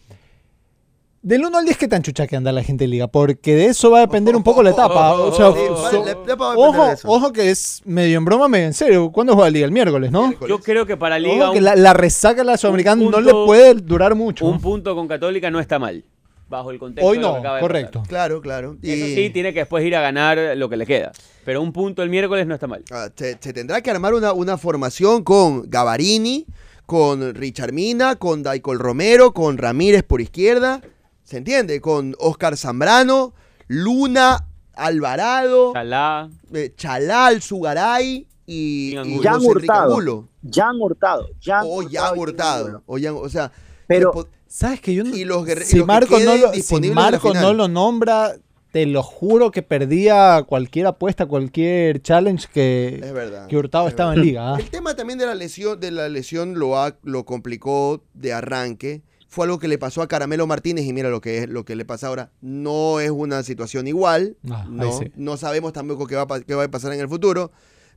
del 1.21 1.43
1 1.45 1.57
al 1.59 1.65
10, 1.65 1.77
¿qué 1.77 1.87
tan 1.87 2.01
chucha 2.01 2.25
que 2.25 2.35
anda 2.35 2.51
la 2.51 2.63
gente 2.63 2.85
de 2.85 2.87
liga? 2.87 3.07
Porque 3.07 3.55
de 3.55 3.65
eso 3.67 3.91
va 3.91 3.97
a 3.99 4.01
depender 4.01 4.35
un 4.35 4.41
poco 4.43 4.63
la 4.63 4.71
etapa. 4.71 5.13
O 5.19 5.31
sea, 5.31 5.51
Sí, 5.51 5.57
vale, 5.69 5.89
so- 5.97 6.05
la 6.05 6.11
etapa 6.11 6.43
va 6.45 6.51
a 6.53 6.55
depender 6.55 6.79
ojo, 6.79 6.87
de 6.87 6.93
eso. 6.93 7.07
ojo 7.09 7.33
que 7.33 7.49
es 7.51 7.81
medio 7.85 8.17
en 8.17 8.25
broma, 8.25 8.47
medio 8.47 8.65
en 8.67 8.73
serio. 8.73 9.11
¿Cuándo 9.11 9.33
juega 9.33 9.49
la 9.49 9.53
liga? 9.53 9.65
El 9.65 9.71
miércoles, 9.71 10.11
¿no? 10.11 10.27
Miércoles. 10.27 10.49
Yo 10.49 10.59
creo 10.59 10.85
que 10.87 10.97
para 10.97 11.19
Liga 11.19 11.45
Ojo 11.45 11.53
que 11.53 11.59
un, 11.59 11.65
la, 11.65 11.75
la 11.75 11.93
resaca 11.93 12.41
de 12.41 12.45
la 12.45 12.57
Sudamericana 12.57 13.03
no 13.03 13.21
le 13.21 13.31
puede 13.31 13.75
durar 13.75 14.15
mucho. 14.15 14.45
un 14.47 14.59
punto 14.59 14.95
con 14.95 15.07
Católica 15.07 15.49
no 15.51 15.59
está 15.59 15.77
mal, 15.79 16.03
bajo 16.47 16.71
el 16.71 16.79
contexto 16.79 17.07
Hoy 17.09 17.17
de 17.17 17.23
lo 17.23 17.27
que 17.29 17.33
no, 17.33 17.39
acaba 17.39 17.55
de 17.57 17.61
correcto. 17.61 17.99
pasar. 17.99 18.09
Claro, 18.09 18.41
claro. 18.41 18.77
Y 18.81 18.91
Eso 18.91 19.05
sí, 19.07 19.29
tiene 19.31 19.53
que 19.53 19.59
después 19.59 19.83
ir 19.85 19.95
a 19.95 20.01
ganar 20.01 20.37
lo 20.57 20.69
que 20.69 20.77
le 20.77 20.85
queda. 20.85 21.11
Pero 21.43 21.61
un 21.61 21.71
punto 21.73 22.03
el 22.03 22.09
miércoles 22.09 22.45
no 22.47 22.53
está 22.53 22.67
mal. 22.67 22.83
ah, 22.91 23.09
se, 23.15 23.37
se 23.39 23.53
tendrá 23.53 23.81
que 23.81 23.89
armar 23.91 24.13
una, 24.13 24.33
una 24.33 24.57
formación 24.57 25.23
con 25.23 25.69
Gavarini, 25.69 26.45
con 26.85 27.33
Richard 27.33 27.73
Mina, 27.73 28.15
con 28.15 28.43
Daicol 28.43 28.79
Romero, 28.79 29.33
con 29.33 29.57
Ramírez 29.57 30.03
por 30.03 30.21
izquierda. 30.21 30.81
¿Se 31.23 31.37
entiende? 31.37 31.81
Con 31.81 32.15
Oscar 32.19 32.55
Zambrano, 32.57 33.33
Luna, 33.67 34.45
Alvarado, 34.75 35.73
Chalá. 35.73 36.29
eh, 36.53 36.73
Chalal, 36.77 37.41
Sugaray 37.41 38.27
y, 38.45 38.89
Y 38.89 38.93
y 38.93 38.97
Angulo. 38.97 39.23
Jan 39.23 39.33
José 39.35 39.47
Enrique 39.47 39.65
Hurtado. 39.71 39.89
Angulo. 39.89 40.27
Jan 40.51 40.75
Hurtado. 40.79 41.29
Jan 41.43 41.63
O 41.63 41.67
Hurtado 41.77 42.05
Jan 42.05 42.15
y 42.15 42.19
Hurtado. 42.19 42.65
Ángulo. 42.65 42.83
O, 42.85 42.99
Jan- 42.99 43.17
o 43.19 43.29
sea, 43.29 43.51
Pero- 43.87 44.27
¿Sabes 44.47 44.79
que 44.79 44.93
yo 44.93 45.03
no- 45.03 45.15
Y 45.15 45.25
los 45.25 45.45
y 45.49 45.55
si 45.65 45.77
que 45.79 45.83
Marco, 45.85 46.17
no 46.19 46.37
lo, 46.37 46.53
si 46.53 46.91
Marco 46.91 47.33
no 47.33 47.67
nombra, 47.67 48.35
te 48.71 48.85
lo 48.85 49.03
juro 49.03 49.51
que 49.51 49.63
perdía 49.63 50.43
cualquier 50.47 50.87
apuesta, 50.87 51.25
cualquier 51.25 52.01
challenge 52.01 52.47
que, 52.53 52.99
es 53.03 53.13
verdad. 53.13 53.47
que 53.47 53.57
Hurtado 53.57 53.87
es 53.87 53.93
estaba 53.93 54.11
verdad. 54.11 54.21
en 54.23 54.27
liga. 54.27 54.53
¿ah? 54.53 54.57
El 54.59 54.69
tema 54.69 54.95
también 54.95 55.17
de 55.19 55.25
la 55.25 55.35
lesión, 55.35 55.79
de 55.79 55.91
la 55.91 56.07
lesión 56.09 56.57
lo, 56.59 56.77
ha- 56.79 56.97
lo 57.03 57.25
complicó 57.25 58.03
de 58.13 58.33
arranque. 58.33 59.01
Fue 59.27 59.45
algo 59.45 59.59
que 59.59 59.67
le 59.67 59.77
pasó 59.77 60.01
a 60.01 60.07
Caramelo 60.07 60.47
Martínez 60.47 60.85
y 60.85 60.93
mira 60.93 61.09
lo 61.09 61.19
que 61.19 61.39
es 61.39 61.49
lo 61.49 61.65
que 61.65 61.75
le 61.75 61.83
pasa 61.83 62.07
ahora. 62.07 62.31
No 62.39 63.01
es 63.01 63.09
una 63.11 63.43
situación 63.43 63.87
igual. 63.87 64.37
Ah, 64.49 64.65
no, 64.69 64.97
sí. 64.99 65.11
no 65.15 65.35
sabemos 65.35 65.73
tampoco 65.73 66.07
qué 66.07 66.15
va, 66.15 66.25
qué 66.41 66.53
va 66.55 66.63
a 66.63 66.71
pasar 66.71 66.93
en 66.93 67.01
el 67.01 67.09
futuro. 67.09 67.51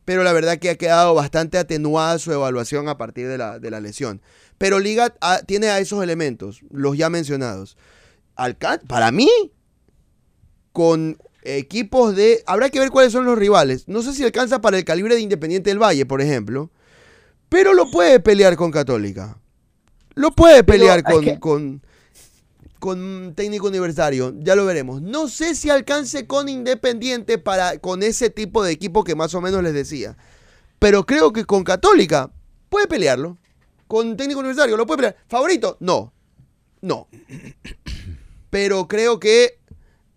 Pero 0.05 0.25
la 0.25 0.33
verdad 0.33 0.59
que 0.59 0.71
ha 0.71 0.75
quedado 0.77 1.15
bastante 1.15 1.59
atenuada 1.59 2.19
su 2.19 2.33
evaluación 2.33 2.89
a 2.89 2.97
partir 2.97 3.29
de 3.29 3.37
la, 3.37 3.59
de 3.59 3.71
la 3.71 3.79
lesión. 3.81 4.23
Pero 4.59 4.81
Liga 4.81 5.15
ah, 5.21 5.41
tiene 5.47 5.69
a 5.69 5.79
esos 5.79 6.03
elementos, 6.03 6.61
los 6.71 6.97
ya 6.99 7.09
mencionados. 7.11 7.77
Alca- 8.37 8.81
para 8.87 9.11
mí, 9.13 9.29
con 10.73 11.17
equipos 11.43 12.15
de... 12.15 12.43
Habrá 12.47 12.71
que 12.71 12.79
ver 12.81 12.91
cuáles 12.91 13.13
son 13.13 13.25
los 13.25 13.39
rivales. 13.39 13.89
No 13.89 14.03
sé 14.03 14.13
si 14.13 14.25
alcanza 14.25 14.61
para 14.61 14.77
el 14.79 14.85
calibre 14.85 15.15
de 15.15 15.21
Independiente 15.21 15.71
del 15.71 15.79
Valle, 15.83 16.07
por 16.07 16.21
ejemplo. 16.21 16.71
Pero 17.49 17.73
lo 17.73 17.91
puede 17.91 18.21
pelear 18.21 18.57
con 18.57 18.71
Católica. 18.71 19.39
Lo 20.15 20.33
puede 20.33 20.65
pelear 20.65 21.03
con, 21.03 21.25
que- 21.25 21.39
con, 21.39 21.83
con 22.79 23.33
técnico 23.35 23.69
universitario. 23.69 24.35
Ya 24.41 24.55
lo 24.57 24.67
veremos. 24.67 25.01
No 25.03 25.29
sé 25.29 25.55
si 25.55 25.71
alcance 25.71 26.27
con 26.27 26.49
Independiente 26.49 27.39
para, 27.39 27.79
con 27.79 28.03
ese 28.03 28.29
tipo 28.31 28.63
de 28.65 28.73
equipo 28.73 29.05
que 29.05 29.15
más 29.15 29.35
o 29.35 29.41
menos 29.41 29.63
les 29.63 29.73
decía. 29.75 30.17
Pero 30.79 31.07
creo 31.07 31.33
que 31.33 31.45
con 31.45 31.65
Católica 31.65 32.31
puede 32.69 32.87
pelearlo. 32.89 33.39
Con 33.89 34.17
técnico 34.17 34.39
universitario 34.41 34.77
lo 34.77 34.87
puede 34.87 34.99
pelear. 34.99 35.17
¿Favorito? 35.27 35.77
No. 35.81 36.13
No. 36.81 37.09
Pero 38.51 38.87
creo 38.87 39.19
que 39.19 39.59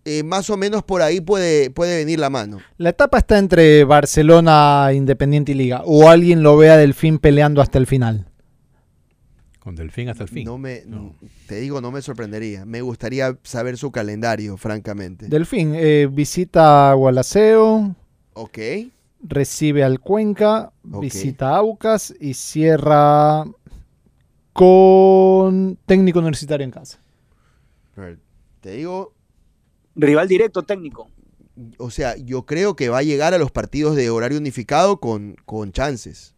eh, 0.04 0.22
más 0.22 0.48
o 0.50 0.56
menos 0.56 0.82
por 0.82 1.02
ahí 1.02 1.20
puede, 1.20 1.70
puede 1.70 1.96
venir 1.98 2.18
la 2.18 2.30
mano. 2.30 2.58
La 2.76 2.90
etapa 2.90 3.18
está 3.18 3.38
entre 3.38 3.84
Barcelona, 3.84 4.90
Independiente 4.94 5.52
y 5.52 5.54
Liga. 5.56 5.82
O 5.84 6.08
alguien 6.08 6.42
lo 6.42 6.56
vea 6.56 6.76
del 6.76 6.94
fin 6.94 7.18
peleando 7.18 7.60
hasta 7.60 7.78
el 7.78 7.86
final. 7.86 8.28
Con 9.58 9.76
Delfín 9.76 10.08
hasta 10.08 10.24
el 10.24 10.28
fin. 10.28 10.44
No 10.44 10.58
me, 10.58 10.82
No. 10.86 11.14
Te 11.46 11.60
digo, 11.60 11.80
no 11.80 11.92
me 11.92 12.02
sorprendería. 12.02 12.64
Me 12.66 12.80
gustaría 12.82 13.38
saber 13.44 13.78
su 13.78 13.92
calendario, 13.92 14.56
francamente. 14.56 15.28
Delfín, 15.28 15.74
eh, 15.76 16.08
visita 16.10 16.90
a 16.90 16.94
Gualaceo, 16.94 17.94
Ok. 18.32 18.58
recibe 19.22 19.84
al 19.84 20.00
Cuenca, 20.00 20.72
visita 20.82 21.50
a 21.50 21.58
Aucas 21.58 22.12
y 22.18 22.34
cierra 22.34 23.44
con 24.52 25.78
técnico 25.86 26.18
universitario 26.18 26.64
en 26.64 26.70
casa. 26.70 27.00
Te 28.60 28.70
digo, 28.72 29.12
Rival 29.96 30.28
directo 30.28 30.62
técnico. 30.62 31.10
o 31.78 31.90
sea, 31.90 32.16
yo 32.16 32.46
creo 32.46 32.76
que 32.76 32.88
va 32.88 32.98
a 32.98 33.02
llegar 33.02 33.34
a 33.34 33.38
los 33.38 33.50
partidos 33.50 33.96
de 33.96 34.08
horario 34.10 34.38
unificado 34.38 34.98
con, 34.98 35.36
con 35.44 35.72
chances. 35.72 36.34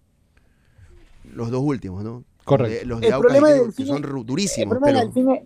Los 1.32 1.50
dos 1.50 1.62
últimos, 1.62 2.02
¿no? 2.02 2.24
Correcto. 2.44 2.80
De- 2.80 2.84
los 2.86 3.00
de 3.00 3.06
El 3.08 3.12
Aucas 3.14 3.30
y 3.36 3.40
problema 3.40 3.48
del 3.50 3.58
que 3.60 3.64
Delfín 3.66 3.86
son 3.86 4.04
El 4.04 4.26
durísimos, 4.26 4.78
problema 4.78 5.10
pero 5.14 5.42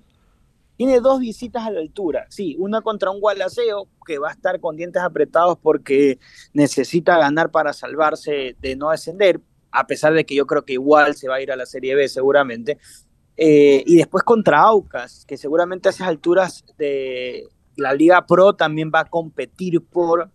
tiene 0.76 1.00
dos 1.00 1.18
visitas 1.18 1.66
a 1.66 1.70
la 1.72 1.80
altura. 1.80 2.26
Sí, 2.30 2.54
una 2.58 2.80
contra 2.82 3.10
un 3.10 3.20
Gualaceo 3.20 3.88
que 4.06 4.18
va 4.18 4.28
a 4.28 4.32
estar 4.32 4.60
con 4.60 4.76
dientes 4.76 5.02
apretados 5.02 5.58
porque 5.60 6.20
necesita 6.52 7.18
ganar 7.18 7.50
para 7.50 7.72
salvarse 7.72 8.56
de 8.60 8.76
no 8.76 8.90
descender, 8.90 9.40
a 9.70 9.86
pesar 9.86 10.14
de 10.14 10.24
que 10.24 10.34
yo 10.34 10.46
creo 10.46 10.64
que 10.64 10.74
igual 10.74 11.14
se 11.14 11.28
va 11.28 11.36
a 11.36 11.42
ir 11.42 11.52
a 11.52 11.56
la 11.56 11.66
Serie 11.66 11.94
B 11.94 12.08
seguramente. 12.08 12.78
Eh, 13.36 13.84
y 13.86 13.96
después 13.96 14.24
contra 14.24 14.60
Aucas, 14.60 15.24
que 15.26 15.36
seguramente 15.36 15.88
a 15.88 15.90
esas 15.90 16.08
alturas 16.08 16.64
de 16.76 17.48
la 17.76 17.94
Liga 17.94 18.26
Pro 18.26 18.54
también 18.54 18.90
va 18.92 19.00
a 19.00 19.04
competir 19.04 19.80
por 19.80 20.30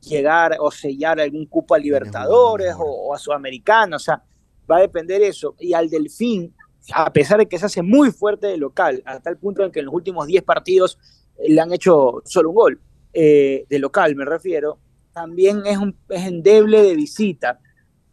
llegar 0.00 0.56
o 0.58 0.70
sellar 0.70 1.20
algún 1.20 1.46
cupo 1.46 1.74
a 1.74 1.78
Libertadores 1.78 2.74
o 2.78 3.14
a 3.14 3.18
Sudamericana. 3.18 3.96
O 3.96 4.00
sea, 4.00 4.22
va 4.70 4.78
a 4.78 4.80
depender 4.80 5.22
eso. 5.22 5.54
Y 5.58 5.74
al 5.74 5.88
Delfín, 5.90 6.54
a 6.94 7.12
pesar 7.12 7.38
de 7.38 7.46
que 7.46 7.58
se 7.58 7.66
hace 7.66 7.82
muy 7.82 8.10
fuerte 8.10 8.46
de 8.46 8.56
local, 8.56 9.02
hasta 9.04 9.30
el 9.30 9.36
punto 9.36 9.64
en 9.64 9.72
que 9.72 9.80
en 9.80 9.86
los 9.86 9.94
últimos 9.94 10.26
10 10.26 10.42
partidos 10.44 10.98
eh, 11.38 11.52
le 11.52 11.60
han 11.60 11.72
hecho 11.72 12.22
solo 12.24 12.50
un 12.50 12.54
gol, 12.54 12.80
eh, 13.12 13.64
de 13.68 13.78
local 13.78 14.14
me 14.14 14.24
refiero, 14.24 14.78
también 15.12 15.66
es, 15.66 15.76
un, 15.76 15.96
es 16.08 16.26
endeble 16.26 16.82
de 16.82 16.94
visita. 16.94 17.58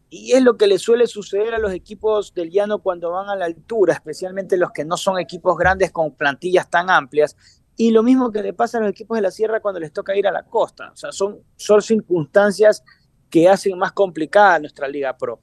Y 0.10 0.32
es 0.32 0.42
lo 0.42 0.56
que 0.56 0.68
le 0.68 0.80
suele 0.80 1.06
suceder 1.06 1.54
a 1.54 1.60
los 1.60 1.74
equipos 1.74 2.34
del 2.34 2.50
llano 2.50 2.80
cuando 2.80 3.12
van 3.12 3.30
a 3.30 3.36
la 3.36 3.46
altura, 3.46 3.94
especialmente 3.94 4.56
los 4.56 4.72
que 4.72 4.86
no 4.86 4.96
son 4.96 5.20
equipos 5.20 5.58
grandes 5.58 5.92
con 5.92 6.16
plantillas 6.16 6.70
tan 6.70 6.90
amplias. 6.90 7.36
Y 7.76 7.92
lo 7.92 8.04
mismo 8.04 8.32
que 8.32 8.42
le 8.42 8.54
pasa 8.54 8.78
a 8.78 8.82
los 8.82 8.90
equipos 8.90 9.18
de 9.18 9.22
la 9.22 9.32
sierra 9.32 9.60
cuando 9.60 9.80
les 9.80 9.92
toca 9.92 10.16
ir 10.16 10.28
a 10.28 10.32
la 10.32 10.44
costa. 10.44 10.92
O 10.92 10.96
sea, 10.96 11.12
son, 11.12 11.40
son 11.58 11.82
circunstancias 11.82 12.84
que 13.30 13.50
hacen 13.50 13.78
más 13.78 13.92
complicada 13.92 14.60
nuestra 14.60 14.88
Liga 14.88 15.18
Pro. 15.18 15.42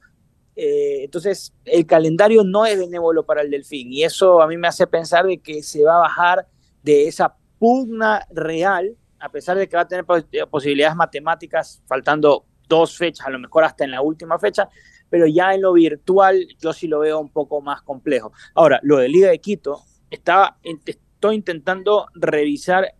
Eh, 0.55 1.03
entonces, 1.03 1.53
el 1.65 1.85
calendario 1.85 2.43
no 2.43 2.65
es 2.65 2.77
benévolo 2.79 3.25
para 3.25 3.41
el 3.41 3.51
Delfín 3.51 3.91
y 3.91 4.03
eso 4.03 4.41
a 4.41 4.47
mí 4.47 4.57
me 4.57 4.67
hace 4.67 4.87
pensar 4.87 5.25
de 5.25 5.37
que 5.37 5.61
se 5.61 5.83
va 5.83 5.97
a 5.97 5.99
bajar 5.99 6.47
de 6.81 7.07
esa 7.07 7.35
pugna 7.59 8.25
real, 8.31 8.95
a 9.19 9.29
pesar 9.29 9.57
de 9.57 9.67
que 9.67 9.75
va 9.75 9.83
a 9.83 9.87
tener 9.87 10.05
pos- 10.05 10.25
posibilidades 10.49 10.95
matemáticas 10.95 11.83
faltando 11.87 12.45
dos 12.67 12.97
fechas, 12.97 13.27
a 13.27 13.29
lo 13.29 13.39
mejor 13.39 13.63
hasta 13.63 13.83
en 13.83 13.91
la 13.91 14.01
última 14.01 14.39
fecha, 14.39 14.69
pero 15.09 15.27
ya 15.27 15.53
en 15.53 15.61
lo 15.61 15.73
virtual 15.73 16.47
yo 16.59 16.73
sí 16.73 16.87
lo 16.87 16.99
veo 16.99 17.19
un 17.19 17.29
poco 17.29 17.61
más 17.61 17.81
complejo. 17.81 18.31
Ahora, 18.53 18.79
lo 18.83 18.97
de 18.97 19.09
Liga 19.09 19.29
de 19.29 19.39
Quito, 19.39 19.83
estaba, 20.09 20.57
estoy 20.63 21.35
intentando 21.35 22.07
revisar 22.13 22.93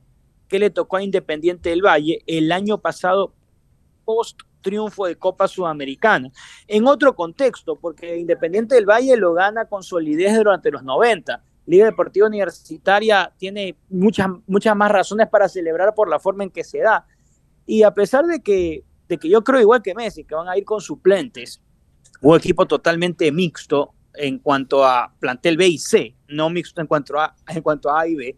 qué 0.48 0.60
le 0.60 0.70
tocó 0.70 0.98
a 0.98 1.04
Independiente 1.04 1.70
del 1.70 1.82
Valle 1.82 2.22
el 2.28 2.52
año 2.52 2.80
pasado 2.80 3.34
post 4.04 4.40
triunfo 4.62 5.06
de 5.06 5.16
Copa 5.16 5.48
Sudamericana. 5.48 6.32
En 6.68 6.88
otro 6.88 7.16
contexto, 7.16 7.76
porque 7.76 8.18
Independiente 8.18 8.76
del 8.76 8.86
Valle 8.86 9.16
lo 9.16 9.34
gana 9.34 9.66
con 9.66 9.84
solidez 9.84 10.36
durante 10.36 10.72
los 10.72 10.84
90. 10.84 11.44
Liga 11.68 11.86
Deportiva 11.86 12.28
Universitaria 12.28 13.32
tiene 13.38 13.76
muchas, 13.90 14.28
muchas 14.48 14.76
más 14.76 14.92
razones 14.92 15.28
para 15.30 15.50
celebrar 15.50 15.94
por 15.94 16.10
la 16.10 16.20
forma 16.20 16.44
en 16.44 16.50
que 16.50 16.64
se 16.64 16.80
da. 16.80 17.06
Y 17.66 17.84
a 17.84 17.92
pesar 17.92 18.26
de 18.26 18.42
que, 18.42 18.84
de 19.08 19.18
que 19.18 19.30
yo 19.30 19.44
creo 19.44 19.62
igual 19.62 19.82
que 19.82 19.96
Messi, 19.96 20.24
que 20.24 20.36
van 20.36 20.50
a 20.50 20.58
ir 20.58 20.66
con 20.66 20.82
suplentes, 20.82 21.62
un 22.22 22.38
equipo 22.38 22.66
totalmente 22.66 23.32
mixto 23.32 23.94
en 24.14 24.40
cuanto 24.40 24.86
a 24.86 25.14
plantel 25.20 25.58
B 25.58 25.68
y 25.68 25.78
C, 25.78 26.16
no 26.30 26.50
mixto 26.50 26.82
en 26.82 26.88
cuanto 26.88 27.20
a, 27.20 27.36
en 27.48 27.62
cuanto 27.62 27.90
a 27.90 28.02
A 28.02 28.08
y 28.08 28.16
B. 28.16 28.38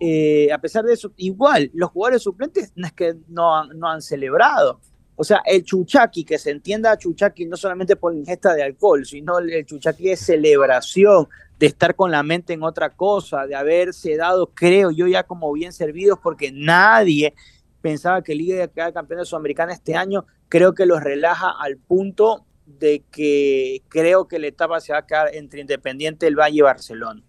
Eh, 0.00 0.50
a 0.52 0.58
pesar 0.58 0.84
de 0.84 0.94
eso, 0.94 1.12
igual, 1.16 1.70
los 1.74 1.90
jugadores 1.90 2.22
suplentes 2.22 2.72
no 2.74 2.86
es 2.86 2.92
que 2.92 3.14
no 3.28 3.56
han, 3.56 3.78
no 3.78 3.88
han 3.88 4.02
celebrado. 4.02 4.80
O 5.14 5.24
sea, 5.24 5.42
el 5.44 5.62
chuchaqui, 5.62 6.24
que 6.24 6.38
se 6.38 6.50
entienda 6.50 6.96
chuchaqui 6.96 7.46
no 7.46 7.56
solamente 7.56 7.96
por 7.96 8.14
ingesta 8.14 8.54
de 8.54 8.62
alcohol, 8.62 9.04
sino 9.06 9.38
el 9.38 9.64
chuchaqui 9.64 10.10
es 10.10 10.20
celebración, 10.20 11.28
de 11.58 11.66
estar 11.66 11.94
con 11.94 12.10
la 12.10 12.24
mente 12.24 12.54
en 12.54 12.64
otra 12.64 12.90
cosa, 12.90 13.46
de 13.46 13.54
haberse 13.54 14.16
dado, 14.16 14.48
creo 14.48 14.90
yo, 14.90 15.06
ya 15.06 15.22
como 15.22 15.52
bien 15.52 15.72
servidos, 15.72 16.18
porque 16.20 16.50
nadie 16.50 17.34
pensaba 17.82 18.22
que 18.22 18.34
Liga 18.34 18.54
iba 18.54 18.64
a 18.64 18.68
quedar 18.68 18.92
campeón 18.92 19.20
de 19.20 19.26
Sudamericana 19.26 19.72
este 19.72 19.94
año, 19.94 20.24
creo 20.48 20.72
que 20.72 20.86
los 20.86 21.02
relaja 21.02 21.50
al 21.50 21.76
punto 21.76 22.46
de 22.64 23.04
que 23.10 23.82
creo 23.88 24.28
que 24.28 24.38
la 24.38 24.46
etapa 24.46 24.80
se 24.80 24.92
va 24.92 25.00
a 25.00 25.06
quedar 25.06 25.34
entre 25.34 25.60
Independiente 25.60 26.26
del 26.26 26.36
Valle 26.36 26.58
y 26.58 26.60
Barcelona. 26.62 27.22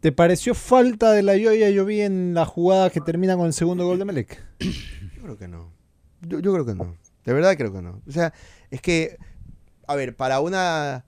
¿Te 0.00 0.10
pareció 0.10 0.54
falta 0.54 1.12
de 1.12 1.22
la 1.22 1.36
Yoya 1.36 1.70
yo 1.70 1.84
vi 1.84 2.00
en 2.00 2.34
la 2.34 2.44
jugada 2.44 2.90
que 2.90 3.00
termina 3.00 3.36
con 3.36 3.46
el 3.46 3.52
segundo 3.52 3.86
gol 3.86 3.98
de 3.98 4.04
Melec? 4.04 4.42
yo 4.60 5.22
creo 5.22 5.38
que 5.38 5.48
no. 5.48 5.72
Yo, 6.22 6.40
yo 6.40 6.52
creo 6.52 6.66
que 6.66 6.74
no. 6.74 6.96
De 7.24 7.32
verdad 7.32 7.56
creo 7.56 7.72
que 7.72 7.82
no. 7.82 8.02
O 8.06 8.10
sea, 8.10 8.32
es 8.70 8.80
que, 8.80 9.16
a 9.86 9.94
ver, 9.94 10.16
para 10.16 10.40
una, 10.40 11.04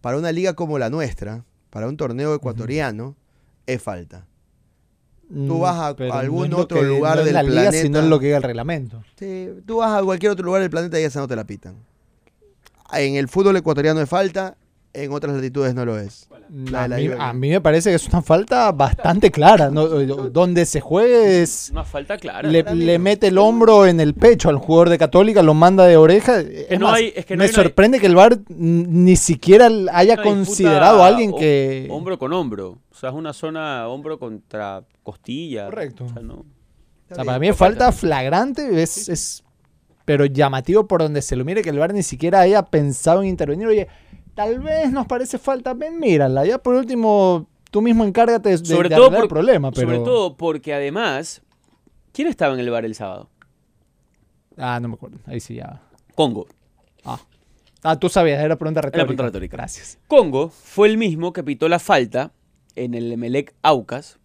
para 0.00 0.16
una 0.16 0.30
liga 0.30 0.54
como 0.54 0.78
la 0.78 0.90
nuestra, 0.90 1.44
para 1.70 1.88
un 1.88 1.96
torneo 1.96 2.34
ecuatoriano, 2.34 3.16
es 3.66 3.82
falta. 3.82 4.26
Tú 5.28 5.58
vas 5.58 5.76
a 5.76 5.90
Mm, 5.92 5.96
Pero 5.96 6.14
algún 6.14 6.50
no 6.50 6.58
otro 6.58 6.80
que- 6.80 6.86
lugar 6.86 7.16
no 7.18 7.24
del 7.24 7.34
la 7.34 7.42
liga, 7.42 7.62
planeta. 7.62 7.82
sino 7.82 7.98
es 7.98 8.04
lo 8.06 8.18
que 8.20 8.26
diga 8.26 8.36
el 8.36 8.42
reglamento. 8.44 9.02
Sí, 9.18 9.48
tú 9.66 9.78
vas 9.78 10.00
a 10.00 10.04
cualquier 10.04 10.32
otro 10.32 10.44
lugar 10.44 10.60
del 10.62 10.70
planeta 10.70 11.00
y 11.00 11.04
esa 11.04 11.18
no 11.20 11.26
te 11.26 11.34
la 11.34 11.44
pitan. 11.44 11.74
En 12.92 13.16
el 13.16 13.26
fútbol 13.28 13.56
ecuatoriano 13.56 14.00
es 14.00 14.08
falta, 14.08 14.56
en 15.04 15.12
otras 15.12 15.34
latitudes 15.36 15.74
no 15.74 15.84
lo 15.84 15.98
es. 15.98 16.28
La 16.50 16.84
A 16.84 16.88
la 16.88 16.96
mí, 16.96 17.04
Yoya. 17.04 17.28
a 17.28 17.32
mí 17.32 17.50
me 17.50 17.60
parece 17.60 17.90
que 17.90 17.96
es 17.96 18.06
una 18.08 18.22
falta 18.22 18.70
bastante 18.72 19.30
clara. 19.30 19.70
¿no? 19.70 19.86
Donde 19.88 20.64
se 20.66 20.80
juegue 20.80 21.42
es... 21.42 21.68
Una 21.72 21.84
falta 21.84 22.16
clara. 22.18 22.48
Le, 22.48 22.62
le 22.74 22.98
mete 22.98 23.28
el 23.28 23.38
hombro 23.38 23.86
en 23.86 24.00
el 24.00 24.14
pecho 24.14 24.48
al 24.48 24.56
jugador 24.58 24.88
de 24.90 24.98
Católica, 24.98 25.42
lo 25.42 25.54
manda 25.54 25.86
de 25.86 25.96
oreja. 25.96 26.40
Es 26.40 26.78
no 26.78 26.86
más, 26.86 26.96
hay- 26.96 27.12
es 27.16 27.26
que 27.26 27.34
no 27.36 27.40
me 27.40 27.46
hay 27.46 27.52
sorprende 27.52 27.98
que 28.00 28.06
el 28.06 28.14
VAR 28.14 28.38
ni 28.48 29.16
siquiera 29.16 29.68
haya 29.92 30.16
considerado 30.22 31.02
a 31.02 31.08
alguien 31.08 31.34
que... 31.36 31.88
Hombro 31.90 32.18
con 32.18 32.32
hombro. 32.32 32.78
O 32.90 32.94
sea, 32.94 33.10
es 33.10 33.14
una 33.16 33.32
zona 33.32 33.88
hombro 33.88 34.18
contra 34.18 34.82
costilla. 35.02 35.66
Correcto. 35.66 36.04
O 36.04 36.08
sea, 36.12 36.22
no. 36.22 36.34
O 37.10 37.14
sea, 37.14 37.24
para 37.24 37.38
mí 37.38 37.48
es 37.48 37.56
falta 37.56 37.92
flagrante, 37.92 38.82
es, 38.82 39.08
es- 39.08 39.42
pero 40.04 40.24
llamativo 40.24 40.86
por 40.86 41.02
donde 41.02 41.20
se 41.20 41.34
lo 41.34 41.44
mire 41.44 41.62
que 41.62 41.70
el 41.70 41.78
VAR 41.80 41.92
ni 41.92 42.04
siquiera 42.04 42.38
haya 42.40 42.62
pensado 42.62 43.22
en 43.22 43.28
intervenir. 43.28 43.66
Oye, 43.66 43.88
tal 44.36 44.60
vez 44.60 44.92
nos 44.92 45.06
parece 45.06 45.38
falta, 45.38 45.74
ven, 45.74 45.98
mírala. 45.98 46.46
Ya 46.46 46.58
por 46.58 46.74
último, 46.74 47.48
tú 47.70 47.82
mismo 47.82 48.04
encárgate 48.04 48.50
de, 48.50 48.58
Sobre 48.58 48.90
de 48.90 48.94
todo 48.94 49.10
por- 49.10 49.22
el 49.22 49.28
problema. 49.28 49.72
Pero... 49.72 49.88
Sobre 49.88 50.04
todo 50.04 50.36
porque 50.36 50.74
además, 50.74 51.42
¿quién 52.12 52.28
estaba 52.28 52.54
en 52.54 52.60
el 52.60 52.70
bar 52.70 52.84
el 52.84 52.94
sábado? 52.94 53.30
Ah, 54.56 54.78
no 54.80 54.88
me 54.88 54.94
acuerdo. 54.94 55.18
Ahí 55.26 55.40
sí 55.40 55.54
ya. 55.56 55.82
Congo. 56.14 56.46
Ah, 57.04 57.18
ah 57.82 57.98
tú 57.98 58.08
sabías, 58.08 58.42
era 58.42 58.56
pregunta 58.56 58.82
retórica. 58.82 59.06
pregunta 59.06 59.22
retórica. 59.24 59.56
Gracias. 59.56 59.98
Congo 60.06 60.50
fue 60.50 60.88
el 60.88 60.98
mismo 60.98 61.32
que 61.32 61.42
pitó 61.42 61.68
la 61.68 61.78
falta 61.78 62.32
en 62.74 62.94
el 62.94 63.10
Emelec 63.10 63.54
Aucas 63.62 64.18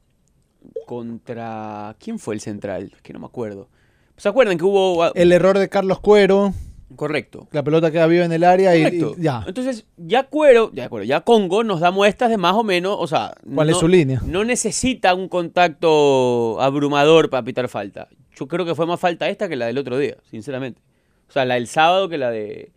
contra... 0.86 1.96
¿Quién 2.00 2.20
fue 2.20 2.36
el 2.36 2.42
central? 2.42 2.94
Que 3.02 3.14
no 3.14 3.20
me 3.20 3.26
acuerdo. 3.28 3.70
¿Se 4.18 4.28
acuerdan 4.28 4.58
que 4.58 4.66
hubo... 4.66 5.14
El 5.14 5.32
error 5.32 5.58
de 5.58 5.70
Carlos 5.70 6.00
Cuero, 6.02 6.54
Correcto. 6.96 7.48
la 7.52 7.64
pelota 7.64 7.92
queda 7.92 8.08
viva 8.08 8.26
en 8.26 8.32
el 8.32 8.44
área 8.44 8.76
y, 8.76 9.04
ya. 9.18 9.44
Entonces, 9.48 9.86
ya 9.98 10.24
Cuero, 10.24 10.72
ya 10.74 10.90
Cuero, 10.90 11.06
ya 11.06 11.22
Congo 11.22 11.64
nos 11.64 11.80
da 11.80 11.92
muestras 11.92 12.30
de 12.30 12.38
más 12.38 12.56
o 12.56 12.64
menos, 12.64 12.96
o 13.00 13.08
sea, 13.08 13.34
¿Cuál 13.54 13.70
es 13.70 13.78
su 13.78 13.88
línea? 13.88 14.22
No 14.26 14.44
necesita 14.44 15.14
un 15.14 15.28
contacto 15.28 16.60
abrumador 16.62 17.30
para 17.30 17.44
pitar 17.44 17.68
falta. 17.70 18.08
Yo 18.36 18.48
creo 18.48 18.66
que 18.66 18.76
fue 18.76 18.86
más 18.86 19.00
falta 19.00 19.30
esta 19.30 19.50
que 19.50 19.56
la 19.56 19.68
del 19.68 19.78
otro 19.78 19.98
día, 19.98 20.18
sinceramente. 20.30 20.82
O 21.30 21.32
sea, 21.32 21.46
la 21.46 21.56
del 21.56 21.68
sábado 21.68 22.10
que 22.10 22.18
la 22.18 22.32
de 22.32 22.72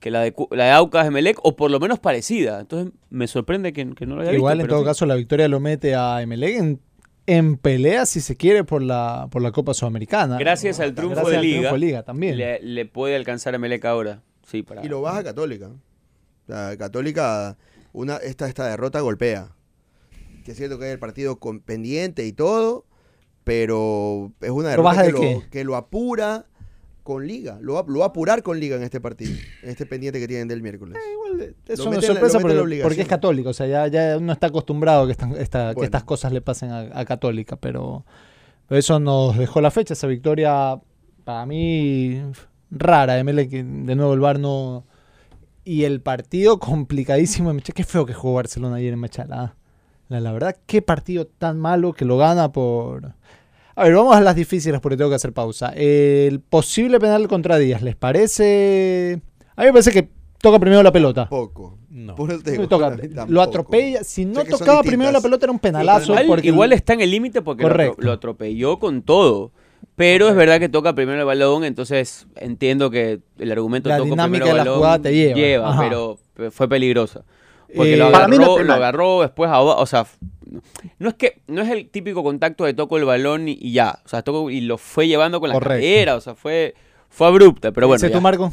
que 0.00 0.10
la 0.10 0.20
de, 0.20 0.34
la 0.52 0.64
de 0.66 0.70
Aucas 0.70 1.06
Emelec, 1.06 1.38
o 1.42 1.56
por 1.56 1.70
lo 1.70 1.80
menos 1.80 1.98
parecida. 1.98 2.60
Entonces, 2.60 2.92
me 3.10 3.26
sorprende 3.26 3.72
que, 3.72 3.94
que 3.94 4.06
no 4.06 4.14
lo 4.14 4.22
haya 4.22 4.32
Igual 4.32 4.58
visto, 4.58 4.64
en 4.64 4.68
todo 4.68 4.80
sí. 4.80 4.86
caso 4.86 5.06
la 5.06 5.16
victoria 5.16 5.48
lo 5.48 5.58
mete 5.58 5.96
a 5.96 6.22
Emelec 6.22 6.56
en, 6.56 6.80
en 7.28 7.58
pelea, 7.58 8.06
si 8.06 8.22
se 8.22 8.36
quiere, 8.36 8.64
por 8.64 8.80
la, 8.80 9.28
por 9.30 9.42
la 9.42 9.52
Copa 9.52 9.74
Sudamericana. 9.74 10.38
Gracias 10.38 10.80
al 10.80 10.94
triunfo 10.94 11.16
Gracias 11.16 11.30
de 11.30 11.36
al 11.36 11.42
Liga, 11.42 11.56
triunfo 11.58 11.74
de 11.74 11.80
Liga 11.80 12.02
también. 12.02 12.38
Le, 12.38 12.58
le 12.62 12.86
puede 12.86 13.16
alcanzar 13.16 13.52
a 13.52 13.56
Emelec 13.56 13.84
ahora. 13.84 14.22
Sí, 14.46 14.62
para... 14.62 14.82
Y 14.82 14.88
lo 14.88 15.02
baja 15.02 15.22
Católica. 15.22 15.70
La 16.46 16.74
Católica, 16.78 17.58
una, 17.92 18.16
esta, 18.16 18.48
esta 18.48 18.66
derrota 18.66 19.00
golpea. 19.00 19.50
Que 20.42 20.52
es 20.52 20.56
cierto 20.56 20.78
que 20.78 20.86
hay 20.86 20.92
el 20.92 20.98
partido 20.98 21.38
con 21.38 21.60
pendiente 21.60 22.24
y 22.24 22.32
todo, 22.32 22.86
pero 23.44 24.32
es 24.40 24.48
una 24.48 24.70
¿Pero 24.70 24.82
derrota 24.82 24.88
baja 24.88 25.02
que 25.02 25.06
de 25.06 25.12
lo, 25.12 25.20
qué? 25.20 25.42
que 25.50 25.64
lo 25.64 25.76
apura 25.76 26.46
con 27.08 27.26
Liga. 27.26 27.58
Lo 27.62 27.72
va, 27.72 27.84
lo 27.88 28.00
va 28.00 28.04
a 28.04 28.08
apurar 28.08 28.42
con 28.42 28.60
Liga 28.60 28.76
en 28.76 28.82
este 28.82 29.00
partido, 29.00 29.32
en 29.62 29.70
este 29.70 29.86
pendiente 29.86 30.20
que 30.20 30.28
tienen 30.28 30.46
del 30.46 30.60
miércoles. 30.60 30.98
Igual, 31.10 31.54
eso 31.66 31.84
Lo 31.86 31.92
no 31.92 31.98
es 31.98 32.04
sorpresa 32.04 32.38
porque, 32.38 33.00
es 33.00 33.08
católico. 33.08 33.48
O 33.48 33.52
sea, 33.54 33.66
ya, 33.66 33.86
ya 33.86 34.18
uno 34.18 34.30
está 34.34 34.48
acostumbrado 34.48 35.06
que, 35.06 35.12
estas- 35.12 35.36
esta- 35.38 35.74
que 35.74 35.84
estas 35.84 36.04
cosas 36.04 36.32
le 36.32 36.42
pasen 36.42 36.70
a, 36.70 36.80
a 36.92 37.04
Católica. 37.06 37.56
Pero, 37.56 38.04
pero 38.66 38.78
eso 38.78 39.00
nos 39.00 39.38
dejó 39.38 39.62
la 39.62 39.70
fecha. 39.70 39.94
Esa 39.94 40.06
victoria, 40.06 40.78
para 41.24 41.46
mí, 41.46 42.20
rara. 42.70 43.14
De 43.14 43.48
que 43.48 43.64
de 43.64 43.94
nuevo 43.96 44.12
el 44.12 44.20
VAR 44.20 44.38
no. 44.38 44.84
Y 45.64 45.84
el 45.84 46.02
partido 46.02 46.58
complicadísimo. 46.58 47.52
de. 47.54 47.72
Qué 47.72 47.84
feo 47.84 48.04
que 48.04 48.12
jugó 48.12 48.34
Barcelona 48.34 48.76
ayer 48.76 48.92
en 48.92 49.00
Mechala. 49.00 49.40
ah. 49.42 49.54
La, 50.08 50.20
la 50.20 50.32
verdad, 50.32 50.56
qué 50.66 50.82
partido 50.82 51.26
tan 51.26 51.58
malo 51.58 51.94
que 51.94 52.04
lo 52.04 52.18
gana 52.18 52.52
por. 52.52 53.14
A 53.78 53.84
ver, 53.84 53.94
vamos 53.94 54.16
a 54.16 54.20
las 54.20 54.34
difíciles 54.34 54.80
porque 54.80 54.96
tengo 54.96 55.08
que 55.10 55.16
hacer 55.16 55.32
pausa. 55.32 55.72
El 55.76 56.40
posible 56.40 56.98
penal 56.98 57.28
contra 57.28 57.58
Díaz, 57.58 57.80
¿les 57.82 57.94
parece? 57.94 59.20
A 59.56 59.60
mí 59.62 59.66
me 59.66 59.72
parece 59.72 59.92
que 59.92 60.08
toca 60.40 60.58
primero 60.58 60.82
la 60.82 60.90
pelota. 60.92 61.28
Poco. 61.28 61.78
No. 61.90 62.14
Por 62.14 62.30
eso 62.32 62.42
te 62.42 62.52
digo, 62.52 62.68
toca- 62.68 62.96
lo 63.28 63.40
atropella. 63.42 64.02
Si 64.04 64.24
no 64.24 64.44
tocaba 64.44 64.82
primero 64.82 65.10
la 65.12 65.20
pelota 65.20 65.46
era 65.46 65.52
un 65.52 65.58
penalazo. 65.58 66.12
Igual, 66.12 66.26
porque 66.26 66.46
igual 66.48 66.72
está 66.72 66.92
en 66.94 67.00
el 67.02 67.10
límite 67.10 67.40
porque 67.42 67.62
lo, 67.62 67.68
atro- 67.68 67.72
Correcto. 67.72 68.02
lo 68.02 68.12
atropelló 68.12 68.78
con 68.78 69.02
todo. 69.02 69.52
Pero 69.94 70.28
es 70.28 70.34
verdad 70.36 70.58
que 70.60 70.68
toca 70.68 70.94
primero 70.94 71.18
el 71.20 71.24
balón, 71.26 71.64
entonces 71.64 72.26
entiendo 72.36 72.90
que 72.90 73.20
el 73.38 73.50
argumento 73.52 73.88
La 73.88 73.96
toco 73.98 74.10
dinámica 74.10 74.44
primero 74.44 74.46
de 74.46 74.54
la 74.54 74.62
balón 74.64 74.76
jugada 74.78 74.98
te 75.02 75.12
lleva. 75.34 75.70
Ajá. 75.70 75.82
pero 75.82 76.18
pe- 76.34 76.50
fue 76.50 76.68
peligrosa. 76.68 77.24
Porque 77.74 77.94
Eh, 77.94 77.96
lo, 77.96 78.06
agarró, 78.06 78.58
lo 78.62 78.72
agarró 78.72 79.20
después 79.22 79.50
a, 79.50 79.60
o 79.60 79.86
sea, 79.86 80.06
no 80.98 81.08
es 81.08 81.14
que 81.14 81.42
no 81.46 81.62
es 81.62 81.70
el 81.70 81.88
típico 81.88 82.22
contacto 82.22 82.64
de 82.64 82.74
toco 82.74 82.96
el 82.96 83.04
balón 83.04 83.48
y, 83.48 83.58
y 83.60 83.72
ya, 83.72 84.00
o 84.04 84.08
sea, 84.08 84.22
toco 84.22 84.50
y 84.50 84.60
lo 84.60 84.78
fue 84.78 85.06
llevando 85.06 85.40
con 85.40 85.48
la 85.48 85.54
Correcto. 85.54 85.74
cadera, 85.74 86.16
o 86.16 86.20
sea, 86.20 86.34
fue 86.34 86.74
fue 87.08 87.26
abrupta, 87.26 87.72
pero 87.72 87.86
bueno. 87.86 87.98
¿Dice 87.98 88.10
ya. 88.10 88.16
tú, 88.16 88.20
Marco? 88.20 88.52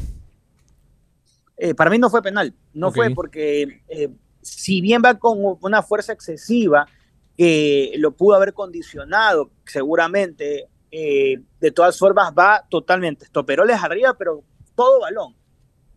Eh, 1.57 1.73
para 1.73 1.89
mí 1.89 1.97
no 1.97 2.09
fue 2.09 2.21
penal, 2.21 2.53
no 2.73 2.91
fue 2.91 3.11
porque 3.11 3.81
eh, 3.87 4.09
si 4.41 4.81
bien 4.81 5.01
va 5.03 5.15
con 5.15 5.37
una 5.61 5.81
fuerza 5.81 6.11
excesiva 6.11 6.85
que 7.37 7.93
lo 7.97 8.11
pudo 8.11 8.35
haber 8.35 8.53
condicionado 8.53 9.51
seguramente, 9.65 10.67
eh, 10.91 11.39
de 11.59 11.71
todas 11.71 11.97
formas 11.97 12.33
va 12.37 12.65
totalmente, 12.69 13.25
estoperoles 13.25 13.81
arriba, 13.81 14.15
pero 14.17 14.43
todo 14.75 14.99
balón. 15.01 15.35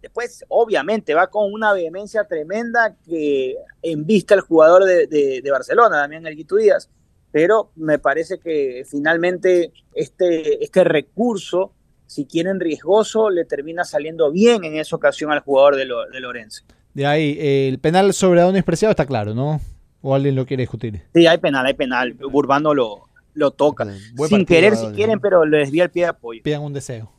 Después, 0.09 0.43
obviamente, 0.49 1.13
va 1.13 1.27
con 1.27 1.53
una 1.53 1.75
vehemencia 1.75 2.25
tremenda 2.25 2.97
que 3.07 3.57
envista 3.83 4.35
el 4.35 4.41
jugador 4.41 4.85
de, 4.85 5.07
de- 5.07 5.43
de 5.43 5.51
Barcelona, 5.51 5.99
Damián 5.99 6.27
Elguito 6.27 6.57
Díaz, 6.57 6.89
pero 7.31 7.73
me 7.77 7.99
parece 7.99 8.39
que 8.39 8.85
finalmente 8.89 9.71
este, 9.93 10.65
este 10.65 10.83
recurso 10.83 11.75
si 12.07 12.25
quieren 12.25 12.59
riesgoso, 12.59 13.29
le 13.29 13.45
termina 13.45 13.85
saliendo 13.85 14.33
bien 14.33 14.65
en 14.65 14.77
esa 14.79 14.97
ocasión 14.97 15.31
al 15.31 15.41
jugador 15.41 15.77
de, 15.77 15.85
Lo- 15.85 16.07
de 16.09 16.21
Lorenzo. 16.21 16.65
De 16.95 17.05
ahí, 17.05 17.37
eh, 17.39 17.69
el 17.69 17.79
penal 17.79 18.15
sobre 18.15 18.41
Adonis 18.41 18.65
Preciado 18.65 18.93
está 18.93 19.05
claro, 19.05 19.35
¿no? 19.35 19.61
¿O 20.01 20.15
alguien 20.15 20.35
lo 20.35 20.47
quiere 20.47 20.63
discutir? 20.63 21.03
Sí, 21.15 21.27
hay 21.27 21.37
penal, 21.37 21.67
hay 21.67 21.75
penal. 21.75 22.17
Urbano 22.33 22.73
lo, 22.73 23.03
lo 23.35 23.51
toca. 23.51 23.85
Sin 23.85 24.15
partido, 24.17 24.47
querer, 24.47 24.77
si 24.77 24.87
quieren, 24.93 25.21
pero 25.21 25.45
le 25.45 25.59
desvía 25.59 25.85
el 25.85 25.91
pie 25.91 26.05
de 26.05 26.09
apoyo. 26.09 26.43
Pidan 26.43 26.63
un 26.63 26.73
deseo. 26.73 27.13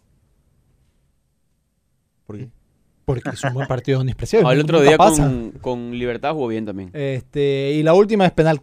¿Por 2.25 2.37
qué? 2.39 2.49
Porque 3.16 3.30
es 3.30 3.43
un 3.43 3.53
buen 3.53 3.68
partido 3.68 4.03
de 4.03 4.16
Preciado. 4.16 4.47
Ah, 4.47 4.53
el 4.53 4.62
otro 4.62 4.82
día 4.82 4.97
pasa. 4.97 5.24
con, 5.24 5.51
con 5.62 5.91
Libertad 5.97 6.34
jugó 6.34 6.47
bien 6.47 6.66
también. 6.66 6.89
Este, 6.93 7.72
y 7.74 7.84
la 7.84 7.93
última 7.93 8.26
es 8.26 8.32
penal. 8.32 8.62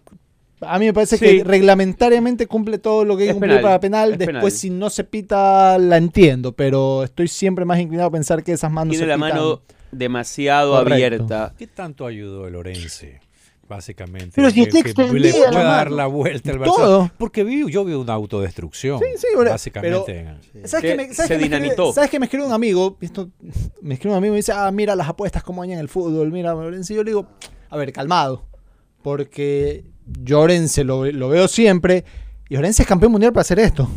A 0.62 0.78
mí 0.78 0.86
me 0.86 0.92
parece 0.94 1.18
Sí. 1.18 1.24
que 1.38 1.44
reglamentariamente 1.44 2.46
cumple 2.46 2.78
todo 2.78 3.04
lo 3.04 3.16
que 3.16 3.24
hay 3.24 3.26
que 3.26 3.30
Es 3.32 3.34
cumplir 3.34 3.50
penal, 3.56 3.62
para 3.62 3.80
penal. 3.80 4.12
es 4.12 4.18
Después, 4.18 4.36
penal. 4.38 4.50
si 4.52 4.70
no 4.70 4.88
se 4.90 5.04
pita, 5.04 5.76
la 5.78 5.96
entiendo. 5.98 6.52
Pero 6.52 7.04
estoy 7.04 7.28
siempre 7.28 7.64
más 7.64 7.78
inclinado 7.78 8.08
a 8.08 8.12
pensar 8.12 8.42
que 8.42 8.52
esas 8.52 8.70
manos 8.72 8.92
Tiene 8.92 9.04
se 9.04 9.08
la 9.08 9.16
pitan. 9.16 9.28
mano 9.30 9.60
demasiado 9.92 10.72
Correcto. 10.72 10.94
abierta. 10.94 11.54
¿Qué 11.58 11.66
tanto 11.66 12.06
ayudó 12.06 12.46
el 12.48 12.54
Orense? 12.56 13.20
Básicamente. 13.68 14.30
Pero 14.34 14.50
si 14.50 14.54
que, 14.54 14.60
está 14.62 14.82
que 14.82 14.88
extendida 14.90 15.32
le 15.32 15.32
pueda 15.48 15.62
dar 15.64 15.90
la 15.90 16.06
vuelta 16.06 16.52
al 16.52 16.62
Todo. 16.62 17.10
Porque 17.18 17.42
vi, 17.44 17.70
yo 17.70 17.84
vi 17.84 17.94
una 17.94 18.12
autodestrucción. 18.12 18.98
Sí, 19.00 19.06
sí, 19.18 19.26
bueno, 19.34 19.50
básicamente. 19.50 20.26
¿Sabes 20.64 20.90
Que 20.90 20.96
me, 20.96 21.14
sabes 21.14 21.16
se 21.16 21.34
que 21.34 21.38
me 21.38 21.44
escribe- 21.46 21.58
dinamitó. 21.60 21.92
¿Sabes 21.92 22.10
que 22.10 22.18
me 22.20 22.26
escribe 22.26 22.46
un 22.46 22.52
amigo? 22.52 22.96
Esto, 23.00 23.28
me 23.82 23.94
escribe 23.94 24.12
un 24.14 24.18
amigo 24.18 24.32
y 24.32 24.34
me 24.34 24.36
dice, 24.38 24.52
ah, 24.52 24.70
mira 24.70 24.94
las 24.94 25.08
apuestas, 25.08 25.42
cómo 25.42 25.62
dañan 25.62 25.78
el 25.80 25.88
fútbol, 25.88 26.30
mira, 26.30 26.52
Lorenzo. 26.54 26.92
Y 26.92 26.96
yo 26.96 27.02
le 27.04 27.10
digo, 27.10 27.26
a 27.70 27.76
ver, 27.76 27.92
calmado. 27.92 28.44
Porque 29.02 29.84
yo 30.22 30.38
a 30.38 30.40
Orense 30.42 30.84
lo, 30.84 31.04
lo 31.06 31.28
veo 31.28 31.48
siempre. 31.48 32.04
Y 32.48 32.56
Orense 32.56 32.82
es 32.82 32.88
campeón 32.88 33.12
mundial 33.12 33.32
para 33.32 33.42
hacer 33.42 33.58
esto. 33.58 33.88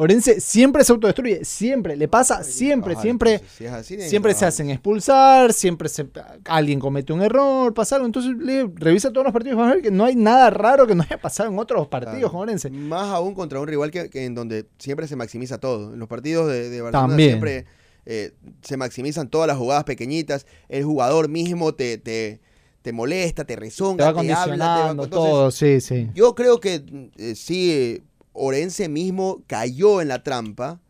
Orense 0.00 0.40
siempre 0.40 0.82
se 0.82 0.92
autodestruye, 0.92 1.44
siempre, 1.44 1.94
le 1.96 2.08
pasa 2.08 2.42
siempre, 2.42 2.96
siempre. 2.96 3.32
entonces, 3.34 3.56
si 3.58 3.64
es 3.66 3.72
así, 3.72 4.00
Siempre 4.00 4.32
se 4.34 4.46
hacen 4.46 4.70
expulsar, 4.70 5.52
siempre 5.52 5.88
se, 5.88 6.06
alguien 6.46 6.80
comete 6.80 7.12
un 7.12 7.20
error, 7.22 7.74
pasa 7.74 7.96
algo. 7.96 8.06
Entonces, 8.06 8.32
le- 8.38 8.70
revisa 8.74 9.12
todos 9.12 9.24
los 9.24 9.32
partidos 9.32 9.56
y 9.56 9.60
vas 9.60 9.70
a 9.70 9.74
ver 9.74 9.82
que 9.82 9.90
no 9.90 10.04
hay 10.06 10.16
nada 10.16 10.48
raro 10.50 10.86
que 10.86 10.94
no 10.94 11.02
haya 11.02 11.20
pasado 11.20 11.50
en 11.50 11.58
otros 11.58 11.86
partidos 11.88 12.16
Claro. 12.18 12.30
con 12.32 12.40
Orense. 12.40 12.70
Más 12.70 13.08
aún 13.10 13.34
contra 13.34 13.60
un 13.60 13.66
rival 13.68 13.90
que, 13.90 14.08
que 14.10 14.24
en 14.24 14.34
donde 14.34 14.66
siempre 14.78 15.06
se 15.06 15.16
maximiza 15.16 15.58
todo. 15.58 15.92
En 15.92 15.98
los 15.98 16.08
partidos 16.08 16.48
de, 16.48 16.70
de 16.70 16.80
Barcelona 16.80 17.08
También. 17.08 17.30
siempre 17.30 17.66
eh, 18.06 18.32
se 18.62 18.76
maximizan 18.78 19.28
todas 19.28 19.46
las 19.48 19.58
jugadas 19.58 19.84
pequeñitas. 19.84 20.46
El 20.70 20.84
jugador 20.84 21.28
mismo 21.28 21.74
te, 21.74 21.98
te, 21.98 22.40
te 22.80 22.92
molesta, 22.92 23.44
te 23.44 23.54
Te 23.54 23.60
rezonga, 23.60 24.12
va 24.12 24.22
te, 24.22 24.32
habla. 24.32 24.54
te 24.56 24.60
va- 24.64 24.90
entonces, 24.92 25.10
todo, 25.10 25.50
sí, 25.50 25.80
sí. 25.82 26.08
Yo 26.14 26.34
creo 26.34 26.58
que 26.58 26.82
eh, 27.18 27.34
sí, 27.34 28.02
Orense 28.32 28.88
mismo 28.88 29.42
cayó 29.46 30.00
en 30.00 30.08
la 30.08 30.22
trampa 30.22 30.80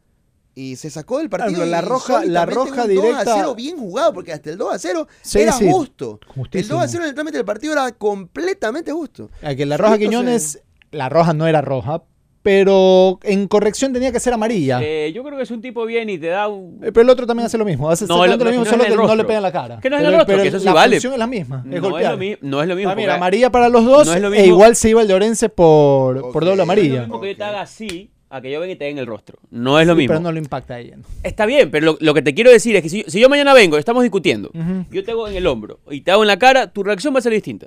y 0.55 0.76
se 0.76 0.91
sacó 0.91 1.18
del 1.18 1.30
partido. 1.30 1.64
Claro, 1.64 1.70
la 1.70 1.80
roja- 1.80 2.24
la 2.24 2.45
roja 2.45 2.70
un 2.70 2.76
2 2.76 2.88
directa- 2.88 3.20
a 3.34 3.36
0 3.36 3.55
bien 3.55 3.78
jugado, 3.78 4.12
porque 4.12 4.32
hasta 4.32 4.51
el 4.51 4.59
2 4.59 4.74
a 4.74 4.78
0 4.78 5.07
Sí, 5.22 5.38
era 5.41 5.53
sí, 5.53 5.68
justo. 5.70 6.18
El 6.22 6.28
justísimo. 6.34 6.74
2 6.76 6.84
a 6.84 6.88
0 6.88 7.05
en 7.05 7.09
el 7.09 7.14
trámite 7.14 7.36
del 7.38 7.47
partido 7.47 7.72
era 7.72 7.91
completamente 7.93 8.93
justo. 8.93 9.30
A 9.43 9.55
que 9.55 9.64
la 9.64 9.76
roja 9.76 9.97
Quiñones, 9.99 10.61
la 10.91 11.09
roja 11.09 11.32
no 11.32 11.47
era 11.47 11.61
roja, 11.62 12.03
pero 12.43 13.18
en 13.22 13.47
corrección 13.49 13.93
tenía 13.93 14.12
que 14.12 14.20
ser 14.20 14.32
amarilla. 14.32 14.80
Eh, 14.82 15.12
yo 15.14 15.22
creo 15.22 15.36
que 15.36 15.43
es 15.43 15.51
un 15.51 15.61
tipo 15.61 15.84
bien 15.84 16.09
y 16.09 16.18
te 16.18 16.28
da 16.28 16.49
un... 16.49 16.76
Eh, 16.82 16.91
Pero 16.93 17.03
el 17.03 17.11
otro 17.11 17.26
también 17.26 17.47
hace 17.47 17.59
lo 17.59 17.64
mismo. 17.64 17.91
Hace 17.91 18.07
No, 18.07 18.24
exactamente 18.24 18.45
lo- 18.45 18.51
mismo, 18.51 18.64
no 18.64 18.70
solo 18.70 18.82
el 18.84 18.91
que 18.91 18.97
no 18.97 19.03
le 19.03 19.09
rostro. 19.09 19.26
pega 19.26 19.36
en 19.38 19.43
la 19.43 19.53
cara. 19.53 19.78
Que 19.80 19.91
no 19.91 19.97
es 19.97 20.01
en 20.03 20.07
pero, 20.07 20.12
el 20.14 20.18
rostro, 20.20 20.32
pero 20.34 20.43
que 20.43 20.49
eso 20.49 20.59
sí 20.59 20.64
la 20.64 20.72
vale. 20.72 20.97
función 20.97 21.12
es 21.12 21.18
la 21.18 21.26
misma. 21.26 21.57
Es 21.59 21.64
No 21.82 21.99
es, 21.99 22.09
lo 22.11 22.16
mi- 22.16 22.36
no 22.41 22.62
es 22.62 22.68
lo 22.68 22.76
mismo. 22.76 22.91
Ah, 22.91 22.95
mira, 22.95 23.14
amarilla 23.16 23.51
para 23.51 23.68
los 23.68 23.84
dos 23.84 24.07
No 24.07 24.14
es 24.14 24.22
lo 24.22 24.28
e 24.28 24.30
mismo- 24.30 24.47
igual 24.47 24.74
se 24.76 24.88
iba 24.91 25.03
el 25.03 25.09
de 25.09 25.14
Orense 25.14 25.49
por, 25.51 26.32
por 26.32 26.45
doble 26.45 26.47
no 26.47 26.51
es 26.53 26.57
lo 26.57 26.62
amarilla. 26.62 27.01
mismo 27.01 27.20
que 27.20 27.28
yo 27.32 27.36
te 27.36 27.45
haga 27.45 27.61
así 27.61 28.11
a 28.30 28.41
que 28.41 28.51
yo 28.51 28.61
venga 28.61 28.72
y 28.72 28.76
te 28.76 28.84
dé 28.84 28.91
en 28.91 28.99
el 28.99 29.07
rostro. 29.07 29.38
No 29.51 29.78
es 29.80 29.86
lo 29.86 29.95
mismo. 29.97 30.12
Pero 30.12 30.20
no 30.20 30.30
lo 30.32 30.38
impacta 30.38 30.74
a 30.74 30.78
ella. 30.80 30.97
¿no? 30.97 31.03
Está 31.24 31.47
bien, 31.47 31.70
pero 31.70 31.84
lo, 31.86 31.97
lo 32.01 32.14
que 32.14 32.22
te 32.22 32.32
quiero 32.32 32.51
decir 32.51 32.76
es 32.76 32.82
que 32.82 32.88
si, 32.88 33.05
si 33.09 33.20
yo 33.20 33.28
mañana 33.28 33.53
vengo, 33.55 33.76
estamos 33.76 34.03
discutiendo, 34.05 34.51
yo 34.91 35.05
te 35.05 35.11
hago 35.11 35.26
en 35.28 35.34
el 35.36 35.47
hombro 35.47 35.80
y 35.91 36.01
te 36.03 36.11
hago 36.12 36.22
en 36.22 36.28
la 36.28 36.38
cara, 36.38 36.68
tu 36.72 36.82
reacción 36.84 37.12
va 37.14 37.18
a 37.18 37.22
ser 37.22 37.32
distinta. 37.32 37.66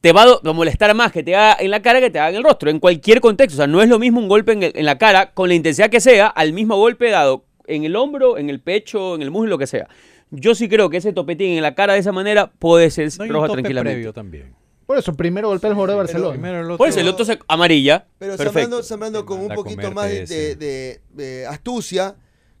Te 0.00 0.12
va 0.12 0.22
a 0.44 0.52
molestar 0.52 0.94
más 0.94 1.10
que 1.10 1.22
te 1.22 1.34
haga 1.34 1.56
en 1.58 1.70
la 1.70 1.82
cara 1.82 2.00
que 2.00 2.10
te 2.10 2.18
haga 2.18 2.30
en 2.30 2.36
el 2.36 2.44
rostro, 2.44 2.70
en 2.70 2.78
cualquier 2.78 3.20
contexto. 3.20 3.56
O 3.56 3.58
sea, 3.58 3.66
no 3.66 3.82
es 3.82 3.88
lo 3.88 3.98
mismo 3.98 4.20
un 4.20 4.28
golpe 4.28 4.52
en, 4.52 4.62
el- 4.62 4.72
en 4.74 4.84
la 4.84 4.98
cara, 4.98 5.32
con 5.32 5.48
la 5.48 5.54
intensidad 5.54 5.90
que 5.90 6.00
sea, 6.00 6.26
al 6.28 6.52
mismo 6.52 6.76
golpe 6.76 7.10
dado 7.10 7.44
en 7.66 7.84
el 7.84 7.96
hombro, 7.96 8.38
en 8.38 8.48
el 8.50 8.60
pecho, 8.60 9.14
en 9.16 9.22
el 9.22 9.30
muslo, 9.30 9.50
lo 9.50 9.58
que 9.58 9.66
sea. 9.66 9.88
Yo 10.30 10.54
sí 10.54 10.68
creo 10.68 10.90
que 10.90 10.98
ese 10.98 11.12
topetín 11.12 11.52
en 11.56 11.62
la 11.62 11.74
cara 11.74 11.94
de 11.94 12.00
esa 12.00 12.12
manera 12.12 12.50
puede 12.58 12.90
ser 12.90 13.08
No 13.16 13.24
hay 13.24 13.30
un 13.30 13.34
roja 13.34 13.46
tope 13.48 13.56
tranquilamente. 13.62 13.94
previo 13.96 14.12
también. 14.12 14.54
Por 14.86 14.98
eso, 14.98 15.14
primero 15.16 15.48
golpea 15.48 15.70
el 15.70 15.74
jugador 15.74 15.90
de 15.90 15.96
Barcelona. 15.96 16.32
Primero 16.32 16.58
el 16.60 16.64
otro- 16.66 16.76
Por 16.78 16.88
eso 16.88 17.00
el 17.00 17.08
otro 17.08 17.24
se 17.24 17.38
amarilla. 17.48 18.06
Pero 18.18 18.32
perfecto. 18.36 18.52
sembrando, 18.60 18.82
sembrando 18.84 19.26
con 19.26 19.40
un 19.40 19.48
poquito 19.48 19.90
más 19.90 20.08
de, 20.08 20.22
ese. 20.22 20.54
de- 20.56 21.00
de 21.10 21.46
astucia, 21.46 22.14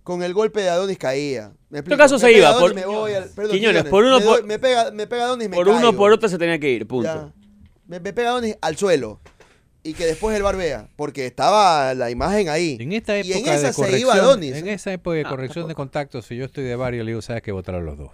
con 0.06 0.22
el 0.22 0.32
golpe 0.34 0.60
de 0.60 0.68
Adonis 0.68 0.98
caía. 0.98 1.52
Me 1.68 1.80
explico, 1.80 1.98
caso 1.98 2.14
me 2.14 2.20
se 2.20 2.32
iba, 2.32 2.56
por- 2.60 2.72
me 2.76 2.86
voy 2.86 3.12
al- 3.12 3.28
perdón, 3.30 3.56
Quiñones, 3.56 3.82
Quiñones, 3.82 3.90
por 3.90 4.04
uno 4.04 4.20
me, 4.20 4.24
por- 4.24 4.38
doy- 4.38 4.46
me 4.46 4.58
pega, 4.60 4.92
me 4.92 5.06
pega 5.08 5.24
Adonis, 5.24 5.48
me 5.48 5.56
Por 5.56 5.66
uno 5.68 5.78
caigo. 5.78 5.96
por 5.96 6.12
otro 6.12 6.28
se 6.28 6.38
tenía 6.38 6.60
que 6.60 6.70
ir, 6.70 6.86
punto. 6.86 7.32
Me, 7.88 7.98
me 7.98 8.12
pega 8.12 8.28
Adonis 8.30 8.56
al 8.62 8.76
suelo. 8.76 9.20
Y 9.82 9.94
que 9.94 10.06
después 10.06 10.36
el 10.36 10.44
bar 10.44 10.56
vea, 10.56 10.88
porque 10.94 11.26
estaba 11.26 11.92
la 11.94 12.08
imagen 12.12 12.48
ahí. 12.48 12.76
En 12.80 12.92
esta 12.92 13.18
Y 13.18 13.32
época 13.32 13.50
en 13.50 13.54
esa 13.56 13.66
de 13.66 13.72
se 13.72 13.76
corrección, 13.76 14.00
iba 14.00 14.14
Adonis. 14.14 14.54
en 14.54 14.68
esa 14.68 14.92
época 14.92 15.16
de 15.16 15.22
Ah, 15.26 15.28
corrección 15.28 15.66
de 15.66 15.74
contactos, 15.74 16.24
si 16.26 16.36
yo 16.36 16.44
estoy 16.44 16.62
de 16.62 16.76
barrio, 16.76 17.02
le 17.02 17.10
digo, 17.10 17.20
sabes 17.22 17.42
que 17.42 17.50
votar 17.50 17.74
a 17.74 17.80
los 17.80 17.98
dos. 17.98 18.10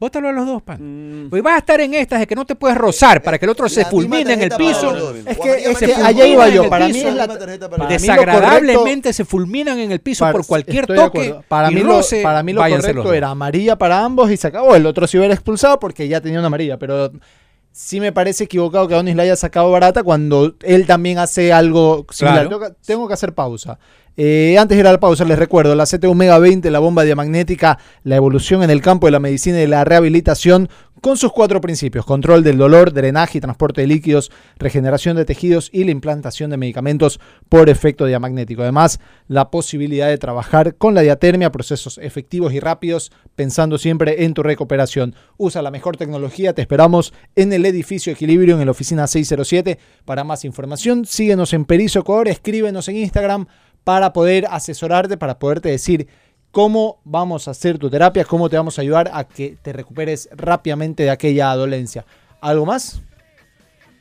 Vótalo 0.00 0.30
a 0.30 0.32
los 0.32 0.46
dos, 0.46 0.62
pan. 0.62 1.26
Mm, 1.26 1.28
Pues 1.28 1.42
vas 1.42 1.56
a 1.56 1.58
estar 1.58 1.78
en 1.78 1.92
estas 1.92 2.20
de 2.20 2.26
que 2.26 2.34
no 2.34 2.46
te 2.46 2.54
puedes 2.54 2.76
rozar 2.78 3.22
para 3.22 3.38
que 3.38 3.44
el 3.44 3.50
otro 3.50 3.68
se 3.68 3.82
La 3.82 3.90
fulmine 3.90 4.32
en 4.32 4.40
el 4.42 4.50
piso. 4.50 5.14
Es 5.26 5.38
que, 5.38 5.50
es 5.70 5.78
que 5.78 5.94
allá 5.94 6.26
iba 6.26 6.48
yo. 6.48 6.70
Para 6.70 6.88
mí 6.88 6.98
es 7.00 7.14
la, 7.14 7.28
para 7.28 7.86
Desagradablemente 7.86 9.12
se 9.12 9.26
fulminan 9.26 9.78
en 9.78 9.92
el 9.92 10.00
piso 10.00 10.24
Para- 10.24 10.32
por 10.32 10.46
cualquier 10.46 10.86
toque. 10.86 11.34
Para 11.48 11.70
mí, 11.70 11.80
lo, 11.80 12.00
para 12.22 12.42
mí 12.42 12.52
lo 12.54 12.62
correcto 12.62 13.12
era 13.12 13.28
amarilla 13.30 13.76
para 13.76 14.02
ambos 14.02 14.30
y 14.30 14.36
se 14.38 14.46
acabó. 14.46 14.74
El 14.74 14.86
otro 14.86 15.06
se 15.06 15.18
hubiera 15.18 15.34
expulsado 15.34 15.78
porque 15.78 16.08
ya 16.08 16.20
tenía 16.22 16.38
una 16.38 16.46
amarilla. 16.46 16.78
Pero 16.78 17.12
sí 17.70 18.00
me 18.00 18.10
parece 18.10 18.44
equivocado 18.44 18.88
que 18.88 18.94
Adonis 18.94 19.14
la 19.16 19.24
haya 19.24 19.36
sacado 19.36 19.70
barata 19.70 20.02
cuando 20.02 20.54
él 20.62 20.86
también 20.86 21.18
hace 21.18 21.52
algo 21.52 22.06
similar. 22.10 22.48
Claro. 22.48 22.74
Tengo 22.86 23.06
que 23.06 23.14
hacer 23.14 23.34
pausa. 23.34 23.78
Eh, 24.16 24.56
antes 24.58 24.76
de 24.76 24.80
ir 24.80 24.86
a 24.86 24.92
la 24.92 25.00
pausa, 25.00 25.24
les 25.24 25.38
recuerdo, 25.38 25.74
la 25.74 25.86
CT 25.86 26.04
Omega 26.04 26.38
20, 26.38 26.70
la 26.70 26.78
bomba 26.78 27.04
diamagnética, 27.04 27.78
la 28.02 28.16
evolución 28.16 28.62
en 28.62 28.70
el 28.70 28.82
campo 28.82 29.06
de 29.06 29.12
la 29.12 29.20
medicina 29.20 29.60
y 29.62 29.66
la 29.66 29.84
rehabilitación 29.84 30.68
con 31.00 31.16
sus 31.16 31.32
cuatro 31.32 31.60
principios, 31.62 32.04
control 32.04 32.44
del 32.44 32.58
dolor, 32.58 32.92
drenaje 32.92 33.38
y 33.38 33.40
transporte 33.40 33.80
de 33.80 33.86
líquidos, 33.86 34.30
regeneración 34.58 35.16
de 35.16 35.24
tejidos 35.24 35.70
y 35.72 35.84
la 35.84 35.92
implantación 35.92 36.50
de 36.50 36.58
medicamentos 36.58 37.20
por 37.48 37.70
efecto 37.70 38.04
diamagnético. 38.04 38.62
Además, 38.62 39.00
la 39.26 39.50
posibilidad 39.50 40.08
de 40.08 40.18
trabajar 40.18 40.76
con 40.76 40.94
la 40.94 41.00
diatermia, 41.00 41.52
procesos 41.52 41.98
efectivos 42.02 42.52
y 42.52 42.60
rápidos, 42.60 43.12
pensando 43.34 43.78
siempre 43.78 44.24
en 44.24 44.34
tu 44.34 44.42
recuperación. 44.42 45.14
Usa 45.38 45.62
la 45.62 45.70
mejor 45.70 45.96
tecnología, 45.96 46.52
te 46.52 46.62
esperamos 46.62 47.14
en 47.34 47.52
el 47.54 47.64
edificio 47.64 48.12
Equilibrio 48.12 48.60
en 48.60 48.66
la 48.66 48.72
oficina 48.72 49.06
607. 49.06 49.78
Para 50.04 50.24
más 50.24 50.44
información, 50.44 51.06
síguenos 51.06 51.54
en 51.54 51.64
Perizo 51.64 52.00
Ecuador, 52.00 52.28
escríbenos 52.28 52.88
en 52.88 52.96
Instagram 52.96 53.46
para 53.84 54.12
poder 54.12 54.46
asesorarte, 54.50 55.16
para 55.16 55.38
poderte 55.38 55.68
decir 55.68 56.08
cómo 56.50 57.00
vamos 57.04 57.48
a 57.48 57.52
hacer 57.52 57.78
tu 57.78 57.90
terapia, 57.90 58.24
cómo 58.24 58.48
te 58.48 58.56
vamos 58.56 58.78
a 58.78 58.82
ayudar 58.82 59.10
a 59.12 59.24
que 59.24 59.56
te 59.62 59.72
recuperes 59.72 60.28
rápidamente 60.32 61.04
de 61.04 61.10
aquella 61.10 61.54
dolencia. 61.54 62.04
¿Algo 62.40 62.66
más? 62.66 63.00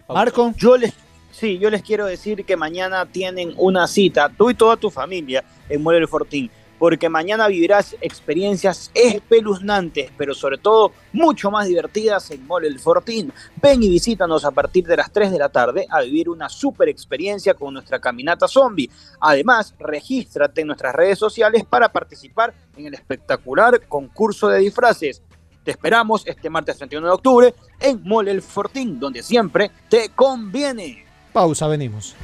Marco. 0.07 0.53
Yo 0.57 0.77
les, 0.77 0.93
sí, 1.31 1.59
yo 1.59 1.69
les 1.69 1.83
quiero 1.83 2.05
decir 2.05 2.43
que 2.45 2.55
mañana 2.55 3.05
tienen 3.05 3.53
una 3.57 3.87
cita, 3.87 4.29
tú 4.29 4.49
y 4.49 4.55
toda 4.55 4.77
tu 4.77 4.89
familia, 4.89 5.43
en 5.69 5.83
del 5.83 6.07
Fortín, 6.07 6.49
porque 6.79 7.09
mañana 7.09 7.47
vivirás 7.47 7.95
experiencias 8.01 8.89
espeluznantes, 8.93 10.09
pero 10.17 10.33
sobre 10.33 10.57
todo 10.57 10.93
mucho 11.11 11.51
más 11.51 11.67
divertidas 11.67 12.31
en 12.31 12.47
Mole 12.47 12.69
del 12.69 12.79
Fortín. 12.79 13.31
Ven 13.61 13.83
y 13.83 13.89
visítanos 13.89 14.45
a 14.45 14.51
partir 14.51 14.87
de 14.87 14.97
las 14.97 15.11
3 15.11 15.31
de 15.31 15.37
la 15.37 15.49
tarde 15.49 15.85
a 15.89 16.01
vivir 16.01 16.29
una 16.29 16.49
super 16.49 16.87
experiencia 16.87 17.53
con 17.53 17.73
nuestra 17.73 17.99
caminata 17.99 18.47
zombie. 18.47 18.89
Además, 19.19 19.75
regístrate 19.77 20.61
en 20.61 20.67
nuestras 20.67 20.95
redes 20.95 21.19
sociales 21.19 21.65
para 21.69 21.91
participar 21.91 22.53
en 22.77 22.87
el 22.87 22.93
espectacular 22.93 23.87
concurso 23.87 24.47
de 24.47 24.59
disfraces. 24.59 25.21
Te 25.63 25.71
esperamos 25.71 26.25
este 26.25 26.49
martes 26.49 26.77
31 26.77 27.05
de 27.05 27.13
octubre 27.13 27.55
en 27.79 28.01
Mole 28.03 28.31
el 28.31 28.41
Fortín, 28.41 28.99
donde 28.99 29.21
siempre 29.21 29.69
te 29.89 30.09
conviene. 30.15 31.05
Pausa, 31.33 31.67
venimos. 31.67 32.15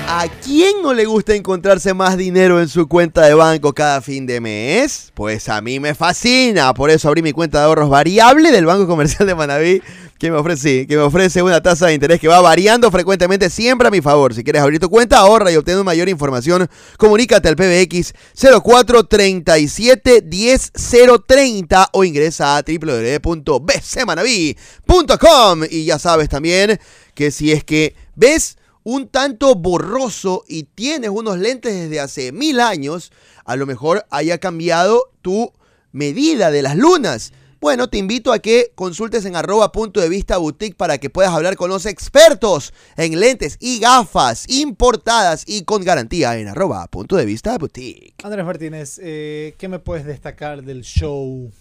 ¿A 0.08 0.28
quién 0.43 0.84
no 0.84 0.93
le 0.93 1.05
gusta 1.05 1.34
encontrarse 1.34 1.95
más 1.95 2.18
dinero 2.18 2.62
en 2.62 2.70
su 2.70 2.88
cuenta 2.88 3.26
de 3.26 3.34
banco 3.34 3.74
cada 3.74 4.01
fin 4.01 4.28
de 4.28 4.39
mes? 4.39 5.12
Pues 5.16 5.49
a 5.49 5.60
mí 5.62 5.80
me 5.80 5.95
fascina. 5.95 6.76
Por 6.76 6.91
eso 6.91 7.08
abrí 7.08 7.24
mi 7.24 7.32
cuenta 7.32 7.58
de 7.58 7.66
ahorros 7.66 7.89
variable 7.89 8.51
del 8.51 8.68
Banco 8.68 8.86
Comercial 8.86 9.28
de 9.28 9.34
Manaví, 9.34 9.82
que 10.20 10.32
me 10.32 10.38
ofrece, 10.38 10.88
que 10.88 10.95
me 10.95 11.03
ofrece 11.03 11.41
una 11.41 11.61
tasa 11.61 11.88
de 11.88 11.93
interés 11.93 12.20
que 12.20 12.28
va 12.28 12.41
variando 12.41 12.89
frecuentemente 12.91 13.49
siempre 13.49 13.88
a 13.88 13.91
mi 13.91 14.01
favor. 14.01 14.34
Si 14.34 14.43
quieres 14.43 14.61
abrir 14.61 14.80
tu 14.80 14.89
cuenta, 14.89 15.20
ahorra 15.20 15.51
y 15.51 15.55
obtener 15.55 15.84
mayor 15.84 16.09
información, 16.09 16.68
comunícate 16.97 17.47
al 17.47 17.55
PBX 17.55 18.13
0437 18.36 20.22
10030 20.22 21.89
o 21.93 22.03
ingresa 22.03 22.57
a 22.57 22.63
www.bcmanaví.com. 22.63 25.63
Y 25.70 25.86
ya 25.86 25.99
sabes 25.99 26.30
también 26.30 26.80
que 27.13 27.32
si 27.32 27.51
es 27.51 27.63
que 27.63 27.95
ves 28.15 28.57
un 28.84 29.09
tanto 29.09 29.55
borroso 29.55 30.43
y 30.47 30.63
tienes 30.63 31.09
unos 31.09 31.38
lentes 31.38 31.74
desde 31.74 31.99
hace 31.99 32.32
mil 32.32 32.59
años, 32.59 33.11
a 33.45 33.55
lo 33.55 33.65
mejor 33.65 34.05
haya 34.09 34.38
cambiado 34.38 35.11
tu 35.22 35.51
medida 35.91 36.51
de 36.51 36.61
las 36.61 36.78
lunas. 36.78 37.34
Bueno, 37.60 37.89
te 37.89 37.97
invito 37.97 38.32
a 38.34 38.39
que 38.39 38.72
consultes 38.76 39.26
en 39.26 39.36
arroba 39.36 39.72
punto 39.72 39.99
de 39.99 40.10
vista 40.10 40.38
boutique 40.38 40.76
para 40.76 40.99
que 40.99 41.10
puedas 41.10 41.34
hablar 41.34 41.55
con 41.55 41.72
los 41.72 41.88
expertos 41.88 42.72
en 42.95 43.20
lentes 43.20 43.58
y 43.60 43.80
gafas 43.80 44.47
importadas 44.47 45.43
y 45.47 45.64
con 45.64 45.84
garantía 45.84 46.38
en 46.38 46.49
arroba 46.49 46.86
punto 46.88 47.16
de 47.16 47.26
vista 47.26 47.58
boutique. 47.58 48.14
Andrés 48.24 48.45
Martínez, 48.45 48.99
eh, 49.01 49.55
¿qué 49.58 49.68
me 49.68 49.80
puedes 49.80 50.05
destacar 50.05 50.62
del 50.64 50.84
show 50.84 51.51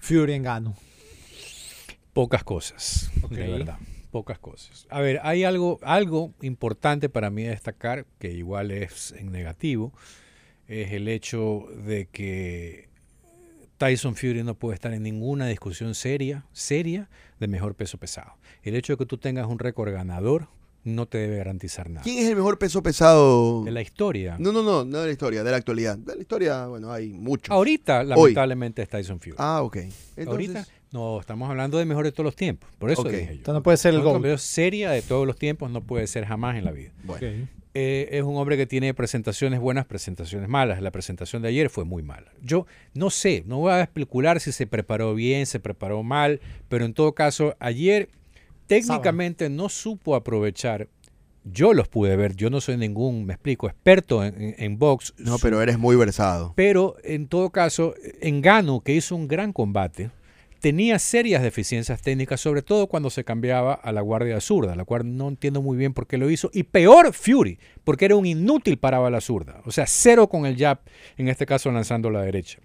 Fury 0.00 0.32
en 0.32 0.42
Gano? 0.42 0.76
Pocas 2.12 2.42
cosas, 2.42 3.08
de 3.30 3.46
verdad. 3.46 3.78
Pocas 4.10 4.40
cosas. 4.40 4.88
A 4.90 5.00
ver, 5.00 5.20
hay 5.22 5.44
algo, 5.44 5.78
algo 5.82 6.32
importante 6.42 7.08
para 7.08 7.30
mí 7.30 7.44
destacar, 7.44 8.04
que 8.18 8.32
igual 8.32 8.72
es 8.72 9.12
en 9.12 9.30
negativo, 9.30 9.92
es 10.66 10.92
el 10.92 11.06
hecho 11.06 11.66
de 11.86 12.06
que 12.06 12.87
Tyson 13.78 14.16
Fury 14.16 14.42
no 14.42 14.54
puede 14.54 14.74
estar 14.74 14.92
en 14.92 15.02
ninguna 15.04 15.46
discusión 15.46 15.94
seria, 15.94 16.44
seria, 16.52 17.08
de 17.38 17.46
mejor 17.48 17.74
peso 17.74 17.96
pesado. 17.96 18.32
El 18.62 18.74
hecho 18.74 18.92
de 18.92 18.96
que 18.98 19.06
tú 19.06 19.18
tengas 19.18 19.46
un 19.46 19.58
récord 19.58 19.92
ganador 19.92 20.48
no 20.84 21.06
te 21.06 21.18
debe 21.18 21.36
garantizar 21.36 21.88
nada. 21.88 22.02
¿Quién 22.02 22.18
es 22.18 22.28
el 22.28 22.36
mejor 22.36 22.58
peso 22.58 22.82
pesado? 22.82 23.62
De 23.64 23.70
la 23.70 23.80
historia. 23.80 24.36
No, 24.38 24.52
no, 24.52 24.62
no, 24.62 24.84
no 24.84 25.00
de 25.00 25.06
la 25.06 25.12
historia, 25.12 25.44
de 25.44 25.50
la 25.50 25.56
actualidad. 25.58 25.96
De 25.96 26.14
la 26.14 26.20
historia, 26.20 26.66
bueno, 26.66 26.92
hay 26.92 27.08
muchos. 27.12 27.50
Ahorita, 27.52 28.02
lamentablemente, 28.04 28.82
es 28.82 28.88
Tyson 28.88 29.20
Fury. 29.20 29.36
Ah, 29.38 29.62
ok. 29.62 29.76
Entonces, 29.76 30.26
Ahorita, 30.26 30.66
no, 30.90 31.20
estamos 31.20 31.48
hablando 31.48 31.78
de 31.78 31.84
mejor 31.84 32.04
de 32.04 32.12
todos 32.12 32.24
los 32.24 32.36
tiempos. 32.36 32.70
Por 32.78 32.90
eso 32.90 33.02
Ok. 33.02 33.08
dije 33.10 33.24
yo. 33.26 33.30
Entonces 33.32 33.54
no 33.54 33.62
puede 33.62 33.76
ser 33.76 33.94
el 33.94 34.00
gol. 34.00 34.38
seria 34.38 34.90
de 34.90 35.02
todos 35.02 35.26
los 35.26 35.36
tiempos 35.36 35.70
no 35.70 35.82
puede 35.82 36.06
ser 36.06 36.24
jamás 36.24 36.56
en 36.56 36.64
la 36.64 36.72
vida. 36.72 36.90
bueno. 37.04 37.46
Eh, 37.80 38.08
es 38.18 38.24
un 38.24 38.36
hombre 38.36 38.56
que 38.56 38.66
tiene 38.66 38.92
presentaciones 38.92 39.60
buenas, 39.60 39.86
presentaciones 39.86 40.48
malas. 40.48 40.82
La 40.82 40.90
presentación 40.90 41.42
de 41.42 41.48
ayer 41.50 41.70
fue 41.70 41.84
muy 41.84 42.02
mala. 42.02 42.32
Yo 42.42 42.66
no 42.92 43.08
sé, 43.08 43.44
no 43.46 43.58
voy 43.58 43.70
a 43.70 43.82
especular 43.82 44.40
si 44.40 44.50
se 44.50 44.66
preparó 44.66 45.14
bien, 45.14 45.46
se 45.46 45.60
preparó 45.60 46.02
mal, 46.02 46.40
pero 46.68 46.84
en 46.84 46.92
todo 46.92 47.12
caso, 47.14 47.54
ayer 47.60 48.08
técnicamente 48.66 49.48
no 49.48 49.68
supo 49.68 50.16
aprovechar. 50.16 50.88
Yo 51.44 51.72
los 51.72 51.86
pude 51.88 52.16
ver, 52.16 52.34
yo 52.34 52.50
no 52.50 52.60
soy 52.60 52.76
ningún, 52.76 53.24
me 53.24 53.34
explico, 53.34 53.68
experto 53.68 54.24
en, 54.24 54.34
en- 54.42 54.54
en 54.58 54.78
box. 54.78 55.14
No, 55.16 55.38
pero 55.38 55.62
eres 55.62 55.78
muy 55.78 55.94
versado. 55.94 56.52
Pero 56.56 56.96
en 57.04 57.28
todo 57.28 57.50
caso, 57.50 57.94
Engano, 58.20 58.80
que 58.80 58.92
hizo 58.94 59.14
un 59.14 59.28
gran 59.28 59.52
combate, 59.52 60.10
tenía 60.60 60.98
serias 60.98 61.42
deficiencias 61.42 62.02
técnicas, 62.02 62.40
sobre 62.40 62.62
todo 62.62 62.86
cuando 62.86 63.10
se 63.10 63.24
cambiaba 63.24 63.74
a 63.74 63.92
la 63.92 64.00
guardia 64.00 64.40
zurda, 64.40 64.74
la 64.76 64.84
cual 64.84 65.16
no 65.16 65.28
entiendo 65.28 65.62
muy 65.62 65.76
bien 65.76 65.94
por 65.94 66.06
qué 66.06 66.18
lo 66.18 66.30
hizo. 66.30 66.50
Y 66.52 66.64
peor, 66.64 67.12
Fury, 67.12 67.58
porque 67.84 68.04
era 68.04 68.16
un 68.16 68.26
inútil 68.26 68.78
para 68.78 68.98
bala 68.98 69.20
zurda. 69.20 69.60
O 69.64 69.70
sea, 69.70 69.86
cero 69.86 70.28
con 70.28 70.46
el 70.46 70.56
jab, 70.56 70.80
en 71.16 71.28
este 71.28 71.46
caso 71.46 71.70
lanzando 71.70 72.10
la 72.10 72.22
derecha. 72.22 72.58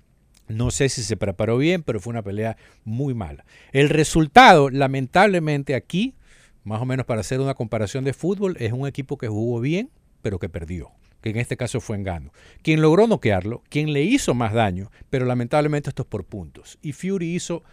No 0.47 0.71
sé 0.71 0.89
si 0.89 1.03
se 1.03 1.15
preparó 1.17 1.57
bien, 1.57 1.83
pero 1.83 1.99
fue 1.99 2.11
una 2.11 2.23
pelea 2.23 2.57
muy 2.83 3.13
mala. 3.13 3.45
El 3.71 3.89
resultado, 3.89 4.69
lamentablemente 4.69 5.73
aquí, 5.73 6.15
más 6.63 6.81
o 6.81 6.85
menos 6.85 7.05
para 7.05 7.21
hacer 7.21 7.39
una 7.39 7.53
comparación 7.53 8.03
de 8.03 8.13
fútbol, 8.13 8.57
es 8.59 8.73
un 8.73 8.87
equipo 8.87 9.17
que 9.17 9.27
jugó 9.27 9.59
bien, 9.61 9.89
pero 10.21 10.39
que 10.39 10.49
perdió. 10.49 10.91
Que 11.21 11.29
en 11.29 11.37
este 11.37 11.55
caso 11.55 11.79
fue 11.79 11.95
Engano. 11.95 12.33
Quien 12.61 12.81
logró 12.81 13.07
noquearlo, 13.07 13.63
quien 13.69 13.93
le 13.93 14.03
hizo 14.03 14.33
más 14.33 14.53
daño, 14.53 14.91
pero 15.09 15.25
lamentablemente 15.25 15.89
esto 15.89 16.01
es 16.01 16.09
por 16.09 16.25
puntos. 16.25 16.77
Y 16.81 16.91
Fury 16.91 17.33
hizo 17.33 17.63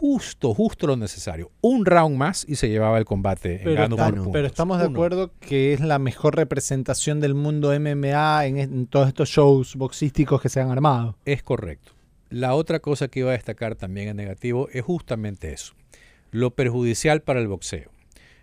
justo, 0.00 0.52
justo 0.54 0.86
lo 0.86 0.96
necesario. 0.96 1.50
Un 1.62 1.86
round 1.86 2.16
más 2.16 2.44
y 2.48 2.56
se 2.56 2.68
llevaba 2.68 2.98
el 2.98 3.04
combate 3.04 3.60
Pero, 3.64 3.84
está- 3.84 4.10
por 4.10 4.30
pero 4.32 4.46
estamos 4.46 4.78
de 4.78 4.86
Uno. 4.86 4.96
acuerdo 4.96 5.30
que 5.40 5.72
es 5.72 5.80
la 5.80 5.98
mejor 5.98 6.36
representación 6.36 7.20
del 7.20 7.34
mundo 7.34 7.72
MMA 7.78 8.46
en, 8.46 8.58
en 8.58 8.86
todos 8.86 9.08
estos 9.08 9.28
shows 9.28 9.74
boxísticos 9.76 10.40
que 10.40 10.48
se 10.48 10.60
han 10.60 10.70
armado. 10.70 11.16
Es 11.24 11.42
correcto. 11.42 11.92
La 12.28 12.54
otra 12.54 12.80
cosa 12.80 13.08
que 13.08 13.20
iba 13.20 13.30
a 13.30 13.34
destacar 13.34 13.74
también 13.76 14.08
en 14.08 14.16
negativo 14.16 14.68
es 14.72 14.82
justamente 14.84 15.52
eso, 15.52 15.74
lo 16.30 16.50
perjudicial 16.50 17.22
para 17.22 17.40
el 17.40 17.48
boxeo. 17.48 17.90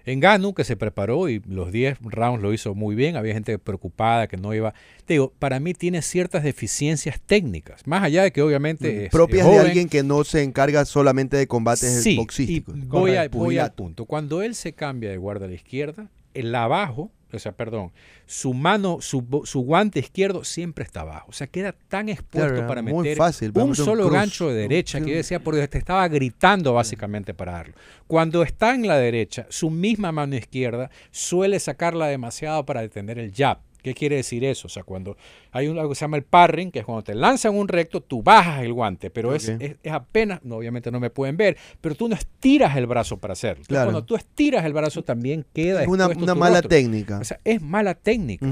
Engano, 0.05 0.53
que 0.53 0.63
se 0.63 0.75
preparó 0.75 1.29
y 1.29 1.41
los 1.47 1.71
10 1.71 1.97
rounds 2.01 2.41
lo 2.41 2.53
hizo 2.53 2.75
muy 2.75 2.93
bien, 2.95 3.15
había 3.15 3.33
gente 3.33 3.57
preocupada 3.59 4.27
que 4.27 4.37
no 4.37 4.53
iba... 4.53 4.73
Te 5.05 5.13
digo, 5.15 5.33
para 5.39 5.59
mí 5.59 5.73
tiene 5.73 6.01
ciertas 6.01 6.43
deficiencias 6.43 7.19
técnicas, 7.25 7.85
más 7.87 8.03
allá 8.03 8.23
de 8.23 8.31
que 8.31 8.41
obviamente 8.41 9.05
es, 9.05 9.11
Propias 9.11 9.45
es 9.47 9.53
de 9.53 9.59
alguien 9.59 9.89
que 9.89 10.03
no 10.03 10.23
se 10.23 10.43
encarga 10.43 10.85
solamente 10.85 11.37
de 11.37 11.47
combates 11.47 12.03
Sí, 12.03 12.15
boxísticos. 12.17 12.75
y 12.77 12.81
voy, 12.81 13.15
a- 13.15 13.27
voy 13.29 13.57
al 13.57 13.73
punto. 13.73 14.05
Cuando 14.05 14.41
él 14.41 14.55
se 14.55 14.73
cambia 14.73 15.09
de 15.09 15.17
guardia 15.17 15.45
a 15.45 15.49
la 15.49 15.55
izquierda, 15.55 16.09
el 16.33 16.53
abajo, 16.55 17.11
o 17.37 17.39
sea, 17.39 17.51
perdón, 17.51 17.91
su 18.25 18.53
mano, 18.53 18.99
su, 19.01 19.41
su 19.45 19.61
guante 19.61 19.99
izquierdo 19.99 20.43
siempre 20.43 20.83
está 20.83 21.01
abajo. 21.01 21.27
O 21.29 21.33
sea, 21.33 21.47
queda 21.47 21.73
tan 21.87 22.09
expuesto 22.09 22.53
Claro, 22.53 22.67
para 22.67 22.81
muy 22.81 23.03
meter 23.03 23.17
fácil, 23.17 23.51
un 23.55 23.75
solo 23.75 24.09
gancho 24.09 24.49
de 24.49 24.55
derecha 24.55 25.01
que 25.01 25.11
yo 25.11 25.15
decía, 25.15 25.39
por 25.43 25.55
Dios, 25.55 25.69
te 25.69 25.77
estaba 25.77 26.07
gritando 26.07 26.73
básicamente 26.73 27.33
para 27.33 27.53
darlo. 27.53 27.73
Cuando 28.07 28.43
está 28.43 28.75
en 28.75 28.87
la 28.87 28.97
derecha, 28.97 29.45
su 29.49 29.69
misma 29.69 30.11
mano 30.11 30.35
izquierda 30.35 30.89
suele 31.11 31.59
sacarla 31.59 32.07
demasiado 32.07 32.65
para 32.65 32.81
detener 32.81 33.19
el 33.19 33.33
jab 33.33 33.59
¿Qué 33.83 33.93
quiere 33.93 34.15
decir 34.15 34.43
eso? 34.45 34.65
O 34.67 34.69
sea, 34.69 34.81
cuando 34.83 35.15
hay 35.51 35.67
algo 35.67 35.89
que 35.89 35.95
se 35.95 36.01
llama 36.01 36.17
el 36.17 36.23
parring, 36.23 36.71
que 36.71 36.79
es 36.79 36.85
cuando 36.85 37.03
te 37.03 37.13
lanzan 37.13 37.53
un 37.55 37.67
recto, 37.67 38.01
tú 38.01 38.23
bajas 38.23 38.63
el 38.63 38.73
guante, 38.73 39.09
pero 39.11 39.35
es, 39.35 39.49
es- 39.49 39.75
es 39.83 39.91
apenas, 39.91 40.39
no, 40.43 40.55
obviamente 40.55 40.89
no 40.89 40.99
me 40.99 41.09
pueden 41.09 41.37
ver, 41.37 41.57
pero 41.81 41.93
tú 41.93 42.07
no 42.07 42.15
estiras 42.15 42.75
el 42.77 42.87
brazo 42.87 43.17
para 43.17 43.33
hacerlo. 43.33 43.63
Claro. 43.67 43.91
Cuando 43.91 44.03
tú 44.05 44.15
estiras 44.15 44.65
el 44.65 44.73
brazo 44.73 45.03
también 45.03 45.45
queda 45.53 45.83
Es 45.83 45.87
una, 45.89 46.07
mala 46.33 46.55
rostro. 46.61 46.69
técnica. 46.69 47.19
O 47.19 47.23
sea, 47.23 47.39
es 47.43 47.61
mala 47.61 47.93
técnica. 47.93 48.47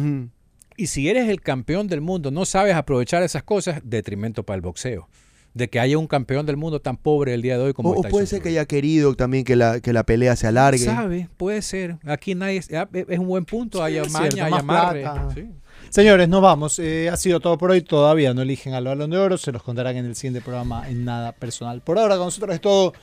Y 0.78 0.88
si 0.88 1.10
eres 1.10 1.30
el 1.30 1.42
campeón 1.42 1.88
del 1.88 2.02
mundo, 2.02 2.32
no 2.32 2.44
sabes 2.46 2.76
aprovechar 2.76 3.24
esas 3.24 3.44
cosas, 3.44 3.82
detrimento 3.84 4.44
para 4.44 4.56
el 4.56 4.62
boxeo. 4.62 5.08
De 5.54 5.70
que 5.70 5.80
haya 5.80 5.98
un 5.98 6.08
campeón 6.08 6.46
del 6.46 6.56
mundo 6.56 6.80
tan 6.80 6.96
pobre 6.96 7.34
el 7.34 7.42
día 7.42 7.58
de 7.58 7.64
hoy 7.66 7.74
como 7.74 7.90
O, 7.92 8.00
o 8.00 8.04
puede 8.04 8.26
ser 8.26 8.42
que 8.42 8.50
haya 8.50 8.66
querido 8.66 9.14
también 9.16 9.44
que 9.44 9.56
la, 9.58 9.82
que 9.82 9.92
la 9.92 10.04
pelea 10.04 10.36
se 10.38 10.48
alargue. 10.48 10.86
Sabe, 10.86 11.28
puede 11.36 11.62
ser. 11.62 11.98
Aquí 12.06 12.36
nadie 12.36 12.58
es, 12.58 12.70
es 12.70 13.20
un 13.20 13.28
buen 13.28 13.44
punto, 13.44 13.84
hay 13.84 13.98
es 13.98 14.08
amaña, 14.08 14.32
cierto, 14.32 14.46
hay 14.46 14.52
más 14.52 14.60
amarre. 14.62 15.02
plata. 15.02 15.28
Sí. 15.34 15.50
Señores, 15.90 16.30
nos 16.30 16.42
vamos. 16.42 16.80
Eh, 16.80 17.10
ha 17.10 17.18
sido 17.18 17.42
todo 17.42 17.58
por 17.58 17.72
hoy. 17.72 17.82
Todavía 17.82 18.34
no 18.34 18.42
eligen 18.44 18.74
al 18.74 18.86
balón 18.86 19.10
de 19.10 19.18
oro. 19.18 19.38
Se 19.38 19.52
los 19.52 19.62
contarán 19.62 19.98
en 19.98 20.06
el 20.06 20.16
siguiente 20.16 20.40
programa 20.40 20.90
en 20.90 21.04
nada 21.04 21.34
personal. 21.34 21.82
Por 21.82 22.00
ahora, 22.00 22.16
con 22.16 22.28
nosotros 22.28 22.56
es 22.56 22.62
todo. 22.62 22.94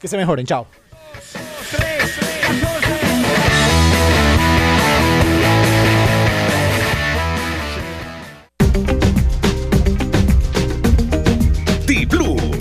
Que 0.00 0.06
se 0.06 0.16
mejoren. 0.16 0.46
Chao. 0.46 0.66